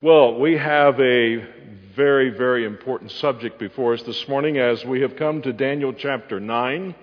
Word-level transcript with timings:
Well, 0.00 0.38
we 0.38 0.56
have 0.56 1.00
a 1.00 1.44
very, 1.96 2.30
very 2.30 2.64
important 2.64 3.10
subject 3.10 3.58
before 3.58 3.94
us 3.94 4.02
this 4.04 4.28
morning 4.28 4.56
as 4.56 4.84
we 4.84 5.00
have 5.00 5.16
come 5.16 5.42
to 5.42 5.52
Daniel 5.52 5.92
chapter 5.92 6.38
9 6.38 6.94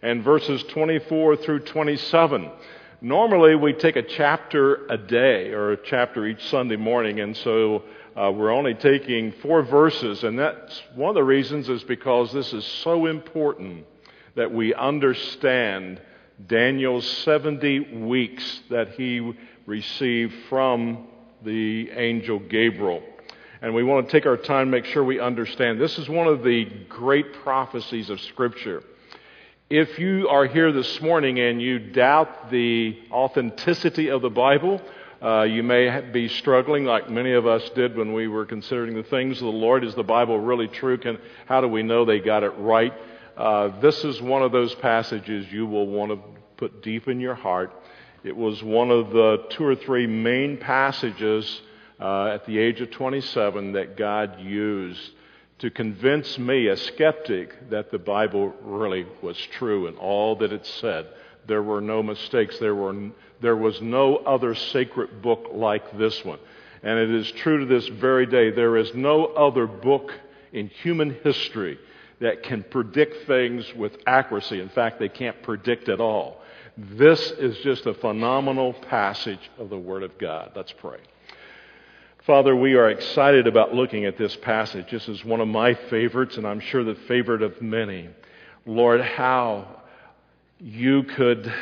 and 0.00 0.24
verses 0.24 0.62
24 0.62 1.36
through 1.36 1.58
27. 1.58 2.50
Normally, 3.02 3.54
we 3.54 3.74
take 3.74 3.96
a 3.96 4.02
chapter 4.02 4.86
a 4.86 4.96
day 4.96 5.50
or 5.50 5.72
a 5.72 5.76
chapter 5.76 6.24
each 6.24 6.42
Sunday 6.48 6.76
morning, 6.76 7.20
and 7.20 7.36
so 7.36 7.82
uh, 8.16 8.32
we're 8.34 8.50
only 8.50 8.72
taking 8.72 9.30
four 9.42 9.60
verses, 9.60 10.24
and 10.24 10.38
that's 10.38 10.82
one 10.94 11.10
of 11.10 11.16
the 11.16 11.24
reasons 11.24 11.68
is 11.68 11.84
because 11.84 12.32
this 12.32 12.54
is 12.54 12.64
so 12.64 13.04
important 13.04 13.84
that 14.36 14.50
we 14.50 14.72
understand 14.72 16.00
Daniel's 16.46 17.06
70 17.24 18.06
weeks 18.06 18.62
that 18.70 18.92
he 18.92 19.34
received 19.66 20.32
from 20.48 21.08
the 21.42 21.90
angel 21.90 22.38
Gabriel. 22.38 23.02
And 23.60 23.74
we 23.74 23.82
want 23.82 24.06
to 24.06 24.12
take 24.12 24.26
our 24.26 24.36
time, 24.36 24.70
make 24.70 24.84
sure 24.84 25.02
we 25.02 25.18
understand. 25.18 25.80
This 25.80 25.98
is 25.98 26.08
one 26.08 26.28
of 26.28 26.44
the 26.44 26.64
great 26.88 27.32
prophecies 27.42 28.08
of 28.10 28.20
Scripture. 28.20 28.82
If 29.68 29.98
you 29.98 30.28
are 30.28 30.46
here 30.46 30.72
this 30.72 31.00
morning 31.00 31.40
and 31.40 31.60
you 31.60 31.78
doubt 31.78 32.50
the 32.50 32.98
authenticity 33.10 34.08
of 34.08 34.22
the 34.22 34.30
Bible, 34.30 34.80
uh, 35.20 35.42
you 35.42 35.62
may 35.62 36.00
be 36.12 36.28
struggling 36.28 36.84
like 36.84 37.10
many 37.10 37.32
of 37.32 37.46
us 37.46 37.68
did 37.70 37.96
when 37.96 38.12
we 38.12 38.28
were 38.28 38.46
considering 38.46 38.94
the 38.94 39.02
things 39.02 39.38
of 39.38 39.46
the 39.46 39.52
Lord. 39.52 39.84
Is 39.84 39.94
the 39.94 40.04
Bible 40.04 40.38
really 40.38 40.68
true? 40.68 40.96
Can, 40.96 41.18
how 41.46 41.60
do 41.60 41.66
we 41.66 41.82
know 41.82 42.04
they 42.04 42.20
got 42.20 42.44
it 42.44 42.52
right? 42.58 42.94
Uh, 43.36 43.80
this 43.80 44.04
is 44.04 44.22
one 44.22 44.42
of 44.42 44.52
those 44.52 44.74
passages 44.76 45.50
you 45.52 45.66
will 45.66 45.86
want 45.86 46.12
to 46.12 46.20
put 46.56 46.82
deep 46.82 47.08
in 47.08 47.20
your 47.20 47.34
heart 47.34 47.72
it 48.24 48.36
was 48.36 48.62
one 48.62 48.90
of 48.90 49.10
the 49.10 49.44
two 49.50 49.64
or 49.64 49.76
three 49.76 50.06
main 50.06 50.56
passages 50.56 51.60
uh, 52.00 52.26
at 52.26 52.46
the 52.46 52.58
age 52.58 52.80
of 52.80 52.90
27 52.90 53.72
that 53.72 53.96
God 53.96 54.40
used 54.40 55.12
to 55.58 55.70
convince 55.70 56.38
me, 56.38 56.68
a 56.68 56.76
skeptic, 56.76 57.70
that 57.70 57.90
the 57.90 57.98
Bible 57.98 58.54
really 58.62 59.06
was 59.22 59.36
true 59.52 59.88
and 59.88 59.98
all 59.98 60.36
that 60.36 60.52
it 60.52 60.64
said. 60.64 61.06
There 61.46 61.62
were 61.62 61.80
no 61.80 62.02
mistakes. 62.02 62.58
There, 62.58 62.74
were, 62.74 63.10
there 63.40 63.56
was 63.56 63.80
no 63.80 64.16
other 64.16 64.54
sacred 64.54 65.20
book 65.22 65.48
like 65.52 65.98
this 65.98 66.24
one. 66.24 66.38
And 66.82 66.98
it 66.98 67.10
is 67.10 67.30
true 67.32 67.60
to 67.60 67.66
this 67.66 67.88
very 67.88 68.26
day. 68.26 68.50
There 68.50 68.76
is 68.76 68.94
no 68.94 69.26
other 69.26 69.66
book 69.66 70.12
in 70.52 70.68
human 70.68 71.16
history 71.24 71.78
that 72.20 72.42
can 72.42 72.62
predict 72.62 73.26
things 73.26 73.72
with 73.74 73.96
accuracy. 74.06 74.60
In 74.60 74.68
fact, 74.68 74.98
they 74.98 75.08
can't 75.08 75.42
predict 75.42 75.88
at 75.88 76.00
all. 76.00 76.37
This 76.80 77.32
is 77.32 77.58
just 77.58 77.86
a 77.86 77.94
phenomenal 77.94 78.72
passage 78.72 79.50
of 79.58 79.68
the 79.68 79.76
Word 79.76 80.04
of 80.04 80.16
God. 80.16 80.52
Let's 80.54 80.70
pray. 80.70 81.00
Father, 82.24 82.54
we 82.54 82.74
are 82.74 82.88
excited 82.88 83.48
about 83.48 83.74
looking 83.74 84.04
at 84.04 84.16
this 84.16 84.36
passage. 84.36 84.88
This 84.88 85.08
is 85.08 85.24
one 85.24 85.40
of 85.40 85.48
my 85.48 85.74
favorites, 85.74 86.36
and 86.36 86.46
I'm 86.46 86.60
sure 86.60 86.84
the 86.84 86.94
favorite 86.94 87.42
of 87.42 87.60
many. 87.60 88.10
Lord, 88.64 89.00
how 89.00 89.82
you 90.60 91.02
could, 91.02 91.52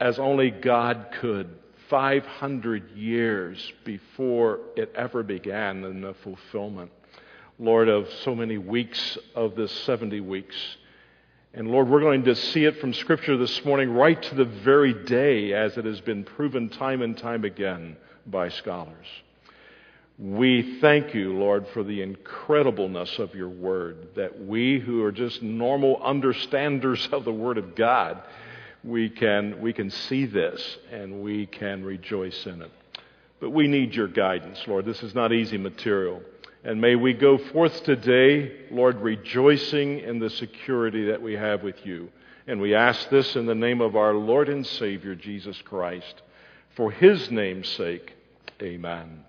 as 0.00 0.18
only 0.18 0.50
God 0.50 1.08
could, 1.20 1.50
500 1.90 2.92
years 2.92 3.70
before 3.84 4.60
it 4.76 4.94
ever 4.94 5.22
began 5.22 5.84
in 5.84 6.00
the 6.00 6.14
fulfillment, 6.14 6.90
Lord, 7.58 7.90
of 7.90 8.10
so 8.22 8.34
many 8.34 8.56
weeks 8.56 9.18
of 9.34 9.56
this 9.56 9.72
70 9.72 10.20
weeks 10.20 10.56
and 11.56 11.70
Lord, 11.70 11.88
we're 11.88 12.00
going 12.00 12.24
to 12.24 12.34
see 12.34 12.64
it 12.64 12.80
from 12.80 12.92
Scripture 12.92 13.36
this 13.36 13.64
morning 13.64 13.92
right 13.92 14.20
to 14.20 14.34
the 14.34 14.44
very 14.44 14.92
day 14.92 15.52
as 15.52 15.78
it 15.78 15.84
has 15.84 16.00
been 16.00 16.24
proven 16.24 16.68
time 16.68 17.00
and 17.00 17.16
time 17.16 17.44
again 17.44 17.96
by 18.26 18.48
scholars. 18.48 19.06
We 20.18 20.80
thank 20.80 21.14
you, 21.14 21.32
Lord, 21.32 21.68
for 21.68 21.84
the 21.84 22.04
incredibleness 22.04 23.20
of 23.20 23.36
your 23.36 23.48
word, 23.48 24.16
that 24.16 24.44
we 24.44 24.80
who 24.80 25.04
are 25.04 25.12
just 25.12 25.42
normal 25.42 26.02
understanders 26.02 27.08
of 27.12 27.24
the 27.24 27.32
word 27.32 27.58
of 27.58 27.76
God, 27.76 28.20
we 28.82 29.08
can, 29.08 29.60
we 29.60 29.72
can 29.72 29.90
see 29.90 30.26
this 30.26 30.78
and 30.90 31.22
we 31.22 31.46
can 31.46 31.84
rejoice 31.84 32.46
in 32.46 32.62
it. 32.62 32.70
But 33.38 33.50
we 33.50 33.68
need 33.68 33.94
your 33.94 34.08
guidance, 34.08 34.60
Lord. 34.66 34.86
This 34.86 35.04
is 35.04 35.14
not 35.14 35.32
easy 35.32 35.58
material. 35.58 36.20
And 36.64 36.80
may 36.80 36.96
we 36.96 37.12
go 37.12 37.36
forth 37.36 37.84
today, 37.84 38.50
Lord, 38.70 38.96
rejoicing 39.02 39.98
in 39.98 40.18
the 40.18 40.30
security 40.30 41.04
that 41.06 41.20
we 41.20 41.34
have 41.34 41.62
with 41.62 41.84
you. 41.84 42.08
And 42.46 42.58
we 42.58 42.74
ask 42.74 43.10
this 43.10 43.36
in 43.36 43.44
the 43.44 43.54
name 43.54 43.82
of 43.82 43.96
our 43.96 44.14
Lord 44.14 44.48
and 44.48 44.66
Savior, 44.66 45.14
Jesus 45.14 45.60
Christ. 45.60 46.22
For 46.74 46.90
his 46.90 47.30
name's 47.30 47.68
sake, 47.68 48.14
amen. 48.62 49.24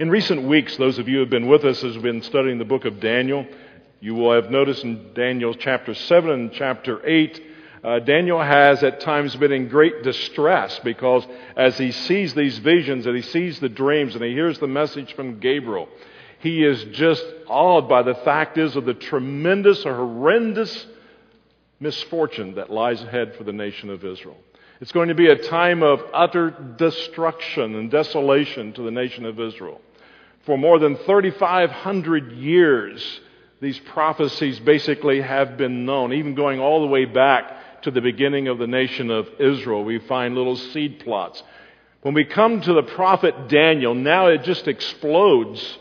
In 0.00 0.10
recent 0.10 0.42
weeks, 0.42 0.76
those 0.76 0.98
of 0.98 1.08
you 1.08 1.16
who 1.16 1.20
have 1.20 1.30
been 1.30 1.46
with 1.46 1.64
us 1.64 1.84
as 1.84 1.94
we've 1.94 2.02
been 2.02 2.22
studying 2.22 2.58
the 2.58 2.64
book 2.64 2.84
of 2.84 2.98
Daniel, 2.98 3.46
you 4.00 4.16
will 4.16 4.32
have 4.32 4.50
noticed 4.50 4.82
in 4.82 5.14
Daniel 5.14 5.54
chapter 5.54 5.94
7 5.94 6.30
and 6.30 6.52
chapter 6.52 7.00
8, 7.06 7.42
uh, 7.84 7.98
Daniel 8.00 8.42
has 8.42 8.82
at 8.82 8.98
times 9.00 9.36
been 9.36 9.52
in 9.52 9.68
great 9.68 10.02
distress 10.02 10.80
because 10.82 11.24
as 11.56 11.78
he 11.78 11.92
sees 11.92 12.34
these 12.34 12.58
visions 12.58 13.06
and 13.06 13.14
he 13.14 13.22
sees 13.22 13.60
the 13.60 13.68
dreams 13.68 14.16
and 14.16 14.24
he 14.24 14.32
hears 14.32 14.58
the 14.58 14.66
message 14.66 15.14
from 15.14 15.38
Gabriel, 15.38 15.88
he 16.44 16.62
is 16.62 16.84
just 16.92 17.24
awed 17.48 17.88
by 17.88 18.02
the 18.02 18.14
fact 18.16 18.58
is 18.58 18.76
of 18.76 18.84
the 18.84 18.92
tremendous, 18.92 19.86
or 19.86 19.94
horrendous 19.94 20.86
misfortune 21.80 22.56
that 22.56 22.70
lies 22.70 23.02
ahead 23.02 23.34
for 23.34 23.44
the 23.44 23.52
nation 23.52 23.88
of 23.88 24.04
Israel. 24.04 24.36
It's 24.82 24.92
going 24.92 25.08
to 25.08 25.14
be 25.14 25.28
a 25.28 25.36
time 25.36 25.82
of 25.82 26.02
utter 26.12 26.50
destruction 26.76 27.74
and 27.76 27.90
desolation 27.90 28.74
to 28.74 28.82
the 28.82 28.90
nation 28.90 29.24
of 29.24 29.40
Israel. 29.40 29.80
For 30.44 30.58
more 30.58 30.78
than 30.78 30.96
3,500 30.96 32.32
years, 32.32 33.20
these 33.62 33.78
prophecies 33.78 34.60
basically 34.60 35.22
have 35.22 35.56
been 35.56 35.86
known, 35.86 36.12
even 36.12 36.34
going 36.34 36.60
all 36.60 36.82
the 36.82 36.88
way 36.88 37.06
back 37.06 37.82
to 37.84 37.90
the 37.90 38.02
beginning 38.02 38.48
of 38.48 38.58
the 38.58 38.66
nation 38.66 39.10
of 39.10 39.30
Israel. 39.40 39.82
We 39.82 39.98
find 39.98 40.34
little 40.34 40.56
seed 40.56 41.00
plots. 41.00 41.42
When 42.02 42.12
we 42.12 42.26
come 42.26 42.60
to 42.60 42.74
the 42.74 42.82
prophet 42.82 43.48
Daniel, 43.48 43.94
now 43.94 44.26
it 44.26 44.42
just 44.42 44.68
explodes 44.68 45.78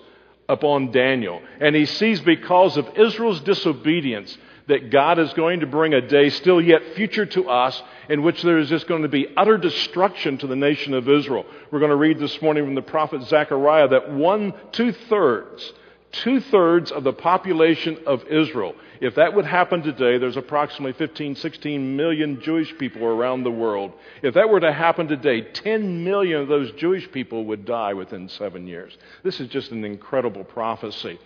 upon 0.50 0.92
Daniel. 0.92 1.42
And 1.60 1.76
he 1.76 1.86
sees 1.86 2.20
because 2.22 2.78
of 2.78 2.98
Israel's 2.98 3.42
disobedience 3.42 4.38
that 4.68 4.92
God 4.92 5.20
is 5.20 5.34
going 5.34 5.60
to 5.60 5.68
bring 5.68 5.94
a 5.94 6.02
day 6.02 6.30
still 6.30 6.62
yet 6.62 6.96
future 6.96 7.26
to 7.26 7.50
us 7.50 7.82
in 8.10 8.24
which 8.24 8.42
there 8.44 8.58
is 8.58 8.70
just 8.70 8.88
going 8.88 9.02
to 9.02 9.10
be 9.10 9.28
utter 9.36 9.58
destruction 9.58 10.38
to 10.38 10.48
the 10.48 10.56
nation 10.56 10.94
of 10.94 11.10
Israel. 11.10 11.46
We're 11.70 11.80
going 11.80 11.90
to 11.90 11.98
read 11.98 12.20
this 12.20 12.42
morning 12.42 12.66
from 12.66 12.76
the 12.76 12.82
prophet 12.82 13.24
Zechariah 13.24 13.90
that 13.90 14.12
one, 14.12 14.54
two 14.72 14.94
thirds 14.94 15.74
two 16.14 16.40
thirds 16.40 16.92
of 16.92 17.04
the 17.04 17.12
population 17.12 17.98
of 18.06 18.24
Israel. 18.28 18.76
If 19.02 19.16
that 19.16 19.34
would 19.34 19.46
happen 19.46 19.82
today, 19.82 20.18
there's 20.18 20.38
approximately 20.38 20.94
15, 20.94 21.36
16 21.36 21.98
million 21.98 22.40
Jewish 22.42 22.76
people 22.78 23.04
around 23.04 23.44
the 23.44 23.52
world. 23.52 23.92
If 24.22 24.36
that 24.36 24.48
were 24.48 24.62
to 24.62 24.72
happen 24.72 25.08
today, 25.08 25.42
10 25.42 26.04
million 26.04 26.42
of 26.42 26.48
those 26.48 26.72
Jewish 26.74 27.12
people 27.12 27.46
would 27.46 27.66
die 27.66 27.94
within 27.94 28.30
seven 28.30 28.68
years. 28.68 28.98
This 29.24 29.42
is 29.42 29.50
just 29.50 29.72
an 29.72 29.84
incredible 29.84 30.44
prophecy. 30.44 31.20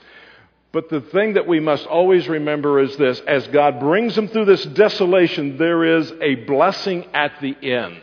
But 0.71 0.89
the 0.89 1.01
thing 1.01 1.33
that 1.33 1.47
we 1.47 1.59
must 1.59 1.85
always 1.85 2.27
remember 2.27 2.79
is 2.79 2.95
this 2.97 3.19
as 3.21 3.47
God 3.47 3.79
brings 3.79 4.15
them 4.15 4.27
through 4.27 4.45
this 4.45 4.65
desolation, 4.65 5.57
there 5.57 5.97
is 5.97 6.11
a 6.21 6.35
blessing 6.35 7.05
at 7.13 7.39
the 7.41 7.55
end. 7.61 8.01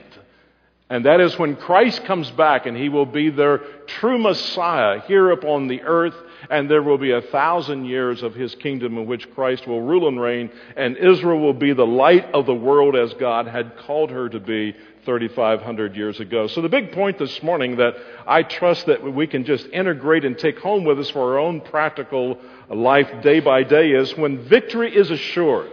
And 0.91 1.06
that 1.06 1.21
is 1.21 1.39
when 1.39 1.56
Christ 1.56 2.05
comes 2.05 2.31
back 2.31 2.66
and 2.66 2.77
he 2.77 2.89
will 2.89 3.06
be 3.06 3.31
their 3.31 3.59
true 3.87 4.19
Messiah 4.19 5.01
here 5.01 5.31
upon 5.31 5.66
the 5.66 5.83
earth 5.83 6.15
and 6.50 6.71
there 6.71 6.82
will 6.82 6.99
be 6.99 7.12
a 7.12 7.21
thousand 7.21 7.87
years 7.87 8.22
of 8.22 8.34
his 8.34 8.55
kingdom 8.55 8.99
in 8.99 9.06
which 9.06 9.31
Christ 9.34 9.66
will 9.66 9.81
rule 9.81 10.09
and 10.09 10.21
reign, 10.21 10.50
and 10.77 10.97
Israel 10.97 11.41
will 11.41 11.55
be 11.55 11.72
the 11.72 11.87
light 11.87 12.32
of 12.32 12.47
the 12.47 12.55
world 12.55 12.97
as 12.97 13.15
God 13.15 13.47
had 13.47 13.77
called 13.78 14.10
her 14.10 14.28
to 14.28 14.41
be 14.41 14.75
3,500 15.04 15.97
years 15.97 16.21
ago. 16.21 16.47
So 16.47 16.62
the 16.62 16.69
big 16.69 16.93
point 16.93 17.19
this 17.19 17.43
morning 17.43 17.77
that 17.77 17.94
I 18.27 18.43
trust 18.43 18.87
that 18.87 19.03
we 19.03 19.27
can 19.27 19.44
just 19.44 19.66
integrate 19.66 20.25
and 20.25 20.38
take 20.38 20.59
home 20.59 20.84
with 20.84 20.98
us 20.98 21.10
for 21.10 21.33
our 21.33 21.39
own 21.39 21.60
practical 21.60 22.39
life 22.68 23.22
day 23.22 23.41
by 23.41 23.63
day 23.63 23.91
is 23.91 24.16
when 24.16 24.48
victory 24.48 24.95
is 24.95 25.10
assured, 25.10 25.71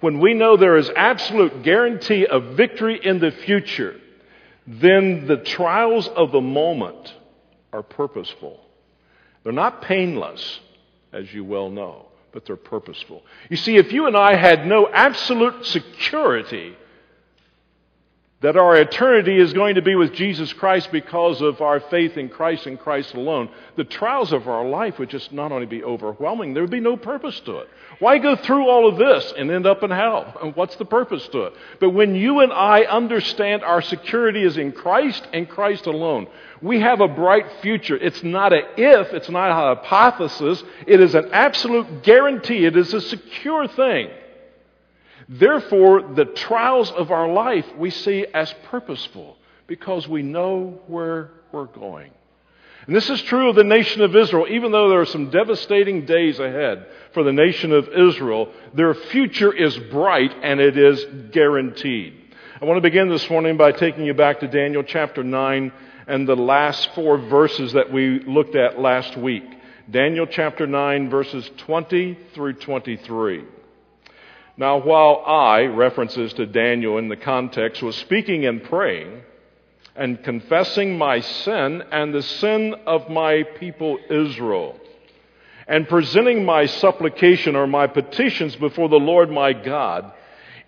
when 0.00 0.20
we 0.20 0.34
know 0.34 0.56
there 0.56 0.76
is 0.76 0.90
absolute 0.94 1.62
guarantee 1.62 2.26
of 2.26 2.56
victory 2.56 3.00
in 3.02 3.18
the 3.18 3.30
future, 3.30 3.96
then 4.66 5.26
the 5.26 5.36
trials 5.36 6.08
of 6.08 6.32
the 6.32 6.40
moment 6.40 7.14
are 7.72 7.82
purposeful. 7.82 8.60
They're 9.42 9.52
not 9.52 9.82
painless, 9.82 10.60
as 11.12 11.32
you 11.32 11.44
well 11.44 11.70
know, 11.70 12.06
but 12.32 12.44
they're 12.44 12.56
purposeful. 12.56 13.22
You 13.48 13.56
see, 13.56 13.76
if 13.76 13.92
you 13.92 14.06
and 14.06 14.16
I 14.16 14.34
had 14.34 14.66
no 14.66 14.88
absolute 14.88 15.64
security 15.66 16.76
that 18.40 18.56
our 18.56 18.76
eternity 18.76 19.38
is 19.38 19.52
going 19.52 19.74
to 19.74 19.82
be 19.82 19.94
with 19.94 20.14
Jesus 20.14 20.50
Christ 20.54 20.90
because 20.90 21.42
of 21.42 21.60
our 21.60 21.78
faith 21.78 22.16
in 22.16 22.30
Christ 22.30 22.66
and 22.66 22.80
Christ 22.80 23.12
alone, 23.12 23.50
the 23.76 23.84
trials 23.84 24.32
of 24.32 24.48
our 24.48 24.66
life 24.66 24.98
would 24.98 25.10
just 25.10 25.30
not 25.30 25.52
only 25.52 25.66
be 25.66 25.84
overwhelming, 25.84 26.54
there 26.54 26.62
would 26.62 26.70
be 26.70 26.80
no 26.80 26.96
purpose 26.96 27.38
to 27.40 27.58
it. 27.58 27.68
Why 27.98 28.16
go 28.16 28.36
through 28.36 28.66
all 28.66 28.88
of 28.88 28.96
this 28.96 29.34
and 29.36 29.50
end 29.50 29.66
up 29.66 29.82
in 29.82 29.90
hell? 29.90 30.34
And 30.42 30.56
what's 30.56 30.76
the 30.76 30.86
purpose 30.86 31.28
to 31.28 31.44
it? 31.44 31.52
But 31.80 31.90
when 31.90 32.14
you 32.14 32.40
and 32.40 32.50
I 32.50 32.84
understand 32.84 33.62
our 33.62 33.82
security 33.82 34.42
is 34.42 34.56
in 34.56 34.72
Christ 34.72 35.28
and 35.34 35.46
Christ 35.46 35.84
alone, 35.84 36.26
we 36.62 36.80
have 36.80 37.00
a 37.00 37.08
bright 37.08 37.46
future. 37.62 37.96
It's 37.96 38.22
not 38.22 38.52
a 38.52 38.62
if, 38.76 39.12
it's 39.12 39.30
not 39.30 39.50
a 39.50 39.54
hypothesis, 39.54 40.62
it 40.86 41.00
is 41.00 41.14
an 41.14 41.30
absolute 41.32 42.02
guarantee. 42.02 42.64
It 42.66 42.76
is 42.76 42.92
a 42.92 43.00
secure 43.00 43.66
thing. 43.66 44.10
Therefore, 45.28 46.02
the 46.02 46.24
trials 46.24 46.90
of 46.90 47.10
our 47.10 47.28
life 47.28 47.66
we 47.76 47.90
see 47.90 48.26
as 48.26 48.52
purposeful 48.64 49.36
because 49.66 50.08
we 50.08 50.22
know 50.22 50.80
where 50.88 51.30
we're 51.52 51.66
going. 51.66 52.10
And 52.86 52.96
this 52.96 53.08
is 53.08 53.22
true 53.22 53.48
of 53.48 53.56
the 53.56 53.64
nation 53.64 54.02
of 54.02 54.16
Israel. 54.16 54.46
Even 54.48 54.72
though 54.72 54.88
there 54.88 55.00
are 55.00 55.06
some 55.06 55.30
devastating 55.30 56.06
days 56.06 56.40
ahead 56.40 56.86
for 57.12 57.22
the 57.22 57.32
nation 57.32 57.72
of 57.72 57.88
Israel, 57.88 58.52
their 58.74 58.94
future 58.94 59.52
is 59.52 59.78
bright 59.78 60.34
and 60.42 60.60
it 60.60 60.76
is 60.76 61.04
guaranteed. 61.30 62.14
I 62.60 62.64
want 62.64 62.78
to 62.78 62.82
begin 62.82 63.08
this 63.08 63.30
morning 63.30 63.56
by 63.56 63.72
taking 63.72 64.04
you 64.04 64.14
back 64.14 64.40
to 64.40 64.48
Daniel 64.48 64.82
chapter 64.82 65.22
9 65.22 65.72
and 66.10 66.26
the 66.26 66.34
last 66.34 66.92
four 66.96 67.18
verses 67.18 67.74
that 67.74 67.92
we 67.92 68.18
looked 68.18 68.56
at 68.56 68.80
last 68.80 69.16
week. 69.16 69.44
Daniel 69.88 70.26
chapter 70.26 70.66
9, 70.66 71.08
verses 71.08 71.48
20 71.58 72.18
through 72.34 72.54
23. 72.54 73.44
Now, 74.56 74.78
while 74.78 75.22
I, 75.24 75.66
references 75.66 76.32
to 76.32 76.46
Daniel 76.46 76.98
in 76.98 77.08
the 77.08 77.16
context, 77.16 77.80
was 77.80 77.94
speaking 77.94 78.44
and 78.44 78.60
praying 78.64 79.22
and 79.94 80.20
confessing 80.24 80.98
my 80.98 81.20
sin 81.20 81.80
and 81.92 82.12
the 82.12 82.22
sin 82.22 82.74
of 82.86 83.08
my 83.08 83.44
people 83.44 83.96
Israel, 84.10 84.80
and 85.68 85.88
presenting 85.88 86.44
my 86.44 86.66
supplication 86.66 87.54
or 87.54 87.68
my 87.68 87.86
petitions 87.86 88.56
before 88.56 88.88
the 88.88 88.96
Lord 88.96 89.30
my 89.30 89.52
God 89.52 90.12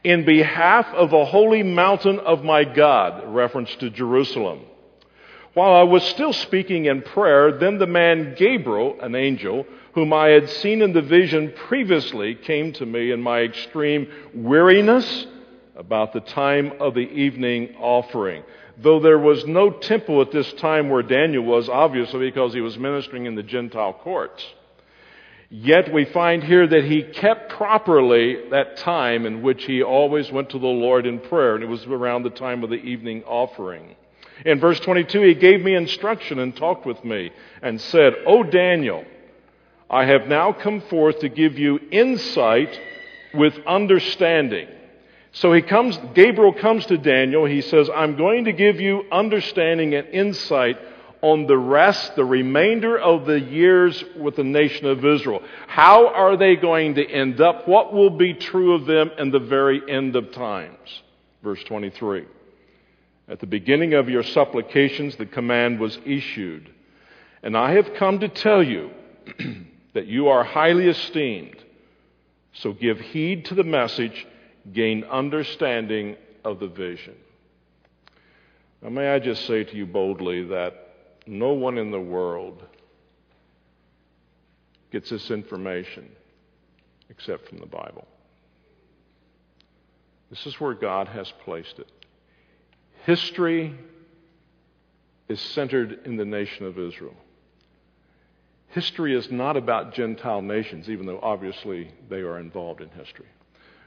in 0.05 0.25
behalf 0.25 0.87
of 0.95 1.11
the 1.11 1.25
holy 1.25 1.65
mountain 1.65 2.21
of 2.21 2.45
my 2.45 2.63
God, 2.63 3.25
reference 3.35 3.75
to 3.81 3.91
Jerusalem. 3.91 4.67
While 5.55 5.75
I 5.75 5.83
was 5.83 6.03
still 6.05 6.33
speaking 6.33 6.87
in 6.87 7.03
prayer, 7.03 7.53
then 7.53 7.79
the 7.79 7.87
man 7.87 8.35
Gabriel, 8.39 8.97
an 9.01 9.15
angel, 9.15 9.67
whom 9.95 10.13
I 10.13 10.29
had 10.29 10.49
seen 10.49 10.81
in 10.81 10.95
the 10.95 11.03
vision 11.03 11.53
previously, 11.69 12.35
came 12.35 12.73
to 12.75 12.87
me 12.87 13.11
in 13.11 13.21
my 13.21 13.41
extreme 13.41 14.09
weariness 14.35 15.27
about 15.77 16.15
the 16.15 16.21
time 16.21 16.73
of 16.81 16.95
the 16.95 17.01
evening 17.01 17.75
offering. 17.79 18.43
Though 18.79 19.01
there 19.01 19.19
was 19.19 19.47
no 19.47 19.71
temple 19.71 20.23
at 20.23 20.33
this 20.33 20.51
time 20.55 20.89
where 20.89 21.03
Daniel 21.03 21.45
was, 21.45 21.69
obviously 21.69 22.31
because 22.31 22.55
he 22.55 22.63
was 22.63 22.79
ministering 22.79 23.27
in 23.27 23.35
the 23.35 23.43
Gentile 23.43 23.93
courts. 23.93 24.43
Yet 25.51 25.93
we 25.93 26.07
find 26.07 26.43
here 26.43 26.67
that 26.67 26.85
he 26.85 27.03
kept 27.03 27.51
properly 27.51 28.49
that 28.51 28.79
time 28.79 29.27
in 29.27 29.43
which 29.43 29.65
he 29.65 29.83
always 29.83 30.33
went 30.33 30.49
to 30.51 30.59
the 30.59 30.67
Lord 30.67 31.05
in 31.05 31.19
prayer, 31.19 31.57
and 31.57 31.63
it 31.63 31.69
was 31.69 31.85
around 31.85 32.23
the 32.23 32.31
time 32.31 32.65
of 32.65 32.71
the 32.71 32.77
evening 32.77 33.23
offering. 33.25 33.97
In 34.45 34.59
verse 34.61 34.81
22, 34.81 35.23
he 35.23 35.35
gave 35.35 35.63
me 35.63 35.75
instruction 35.75 36.39
and 36.39 36.55
talked 36.55 36.87
with 36.87 37.05
me 37.05 37.31
and 37.63 37.81
said, 37.81 38.15
O 38.27 38.43
Daniel, 38.43 39.05
I 39.89 40.07
have 40.07 40.27
now 40.27 40.53
come 40.53 40.81
forth 40.81 41.21
to 41.21 41.29
give 41.29 41.59
you 41.59 41.79
insight 41.91 42.81
with 43.35 43.55
understanding. 43.67 44.69
So 45.33 45.53
he 45.53 45.63
comes, 45.63 45.99
Gabriel 46.15 46.53
comes 46.53 46.87
to 46.87 46.99
Daniel. 46.99 47.47
He 47.47 47.63
says, 47.63 47.89
I'm 47.95 48.17
going 48.17 48.45
to 48.45 48.53
give 48.53 48.81
you 48.81 49.05
understanding 49.11 49.95
and 49.95 50.09
insight 50.09 50.79
on 51.23 51.47
the 51.47 51.57
rest, 51.57 52.17
the 52.17 52.25
remainder 52.25 52.99
of 52.99 53.27
the 53.27 53.41
years 53.41 54.03
with 54.19 54.37
the 54.37 54.45
nation 54.45 54.87
of 54.87 55.05
Israel. 55.05 55.41
How 55.69 56.09
are 56.09 56.37
they 56.37 56.57
going 56.57 56.97
to 56.97 57.07
end 57.09 57.41
up? 57.41 57.67
What 57.67 57.93
will 57.93 58.11
be 58.11 58.35
true 58.35 58.75
of 58.75 58.87
them 58.87 59.11
in 59.19 59.31
the 59.31 59.39
very 59.39 59.81
end 59.89 60.17
of 60.17 60.33
times? 60.33 61.03
Verse 61.43 61.63
23. 61.65 62.27
At 63.29 63.41
the 63.41 63.47
beginning 63.47 63.95
of 63.95 64.09
your 64.09 64.23
supplications, 64.23 65.17
the 65.17 65.27
command 65.27 65.79
was 65.79 65.99
issued. 66.05 66.71
And 67.43 67.57
I 67.57 67.73
have 67.73 67.95
come 67.95 68.21
to 68.21 68.29
tell 68.29 68.63
you 68.63 68.91
that 69.95 70.07
you 70.07 70.29
are 70.29 70.45
highly 70.45 70.89
esteemed. 70.89 71.57
So 72.55 72.73
give 72.73 73.01
heed 73.01 73.47
to 73.47 73.55
the 73.55 73.65
message, 73.65 74.27
gain 74.73 75.05
understanding 75.05 76.17
of 76.45 76.61
the 76.61 76.69
vision. 76.69 77.15
Now, 78.83 78.91
may 78.91 79.09
I 79.09 79.19
just 79.19 79.47
say 79.47 79.65
to 79.65 79.77
you 79.77 79.87
boldly 79.87 80.45
that 80.47 80.89
no 81.27 81.53
one 81.53 81.79
in 81.79 81.91
the 81.91 82.01
world 82.01 82.63
gets 84.91 85.11
this 85.11 85.31
information 85.31 86.11
except 87.09 87.49
from 87.49 87.59
the 87.59 87.67
Bible. 87.67 88.07
This 90.31 90.47
is 90.47 90.61
where 90.61 90.75
God 90.75 91.09
has 91.09 91.33
placed 91.45 91.79
it. 91.79 91.89
History 93.05 93.75
is 95.29 95.41
centered 95.41 96.01
in 96.05 96.17
the 96.17 96.25
nation 96.25 96.67
of 96.67 96.79
Israel. 96.79 97.17
History 98.69 99.15
is 99.15 99.31
not 99.31 99.57
about 99.57 99.93
Gentile 99.93 100.41
nations, 100.41 100.89
even 100.89 101.07
though 101.07 101.21
obviously 101.21 101.91
they 102.09 102.21
are 102.21 102.39
involved 102.39 102.81
in 102.81 102.89
history. 102.91 103.27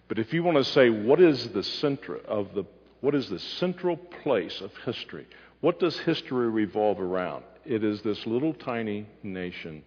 But 0.08 0.20
if 0.20 0.34
you 0.34 0.44
want 0.44 0.58
to 0.58 0.64
say 0.64 0.90
what 0.90 1.20
is 1.20 1.50
the 1.50 1.64
center 1.64 2.18
of 2.18 2.54
the 2.54 2.66
what 3.02 3.16
is 3.16 3.30
the 3.30 3.40
central 3.40 3.98
place 3.98 4.62
of 4.62 4.72
history? 4.86 5.28
What 5.62 5.80
does 5.80 5.98
history 6.00 6.50
revolve 6.50 7.00
around? 7.00 7.44
It 7.64 7.84
is 7.84 8.02
this 8.02 8.26
little 8.26 8.54
tiny 8.54 9.06
nation, 9.22 9.84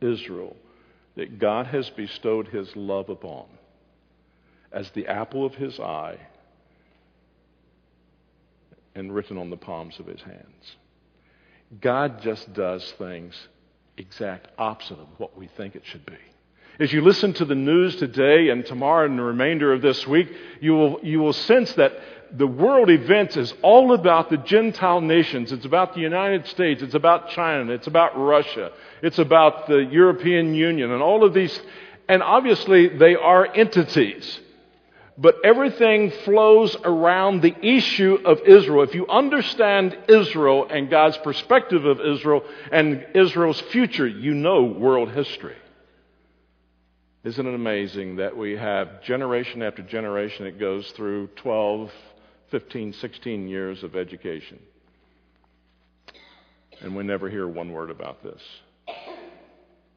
Israel, 0.00 0.56
that 1.16 1.38
God 1.38 1.66
has 1.66 1.90
bestowed 1.90 2.48
his 2.48 2.74
love 2.74 3.08
upon 3.10 3.46
as 4.72 4.90
the 4.90 5.06
apple 5.08 5.44
of 5.44 5.54
his 5.54 5.78
eye 5.78 6.18
and 8.98 9.14
written 9.14 9.38
on 9.38 9.50
the 9.50 9.56
palms 9.56 9.98
of 9.98 10.06
his 10.06 10.20
hands. 10.20 10.76
God 11.80 12.20
just 12.20 12.52
does 12.52 12.92
things 12.92 13.34
exact 13.96 14.48
opposite 14.58 14.98
of 14.98 15.08
what 15.18 15.36
we 15.36 15.48
think 15.56 15.76
it 15.76 15.82
should 15.84 16.06
be. 16.06 16.18
As 16.80 16.92
you 16.92 17.00
listen 17.00 17.32
to 17.34 17.44
the 17.44 17.56
news 17.56 17.96
today 17.96 18.50
and 18.50 18.64
tomorrow 18.64 19.04
and 19.06 19.18
the 19.18 19.22
remainder 19.22 19.72
of 19.72 19.82
this 19.82 20.06
week, 20.06 20.28
you 20.60 20.72
will, 20.72 21.00
you 21.02 21.18
will 21.18 21.32
sense 21.32 21.72
that 21.72 21.92
the 22.30 22.46
world 22.46 22.88
events 22.90 23.36
is 23.36 23.52
all 23.62 23.92
about 23.92 24.30
the 24.30 24.36
Gentile 24.36 25.00
nations. 25.00 25.50
It's 25.50 25.64
about 25.64 25.94
the 25.94 26.00
United 26.00 26.46
States. 26.46 26.82
It's 26.82 26.94
about 26.94 27.30
China. 27.30 27.72
It's 27.72 27.88
about 27.88 28.16
Russia. 28.16 28.70
It's 29.02 29.18
about 29.18 29.66
the 29.66 29.78
European 29.78 30.54
Union 30.54 30.92
and 30.92 31.02
all 31.02 31.24
of 31.24 31.34
these. 31.34 31.60
And 32.08 32.22
obviously, 32.22 32.88
they 32.88 33.16
are 33.16 33.46
entities 33.54 34.38
but 35.20 35.34
everything 35.44 36.12
flows 36.24 36.76
around 36.84 37.42
the 37.42 37.54
issue 37.60 38.20
of 38.24 38.40
Israel. 38.46 38.84
If 38.84 38.94
you 38.94 39.08
understand 39.08 39.98
Israel 40.08 40.68
and 40.70 40.88
God's 40.88 41.18
perspective 41.18 41.84
of 41.84 42.00
Israel 42.00 42.44
and 42.70 43.04
Israel's 43.16 43.60
future, 43.60 44.06
you 44.06 44.32
know 44.32 44.62
world 44.62 45.10
history. 45.10 45.56
Isn't 47.24 47.46
it 47.48 47.54
amazing 47.54 48.16
that 48.16 48.36
we 48.36 48.56
have 48.56 49.02
generation 49.02 49.60
after 49.60 49.82
generation, 49.82 50.46
it 50.46 50.60
goes 50.60 50.88
through 50.92 51.26
12, 51.34 51.90
15, 52.52 52.92
16 52.92 53.48
years 53.48 53.82
of 53.82 53.96
education. 53.96 54.60
And 56.80 56.94
we 56.94 57.02
never 57.02 57.28
hear 57.28 57.48
one 57.48 57.72
word 57.72 57.90
about 57.90 58.22
this. 58.22 58.40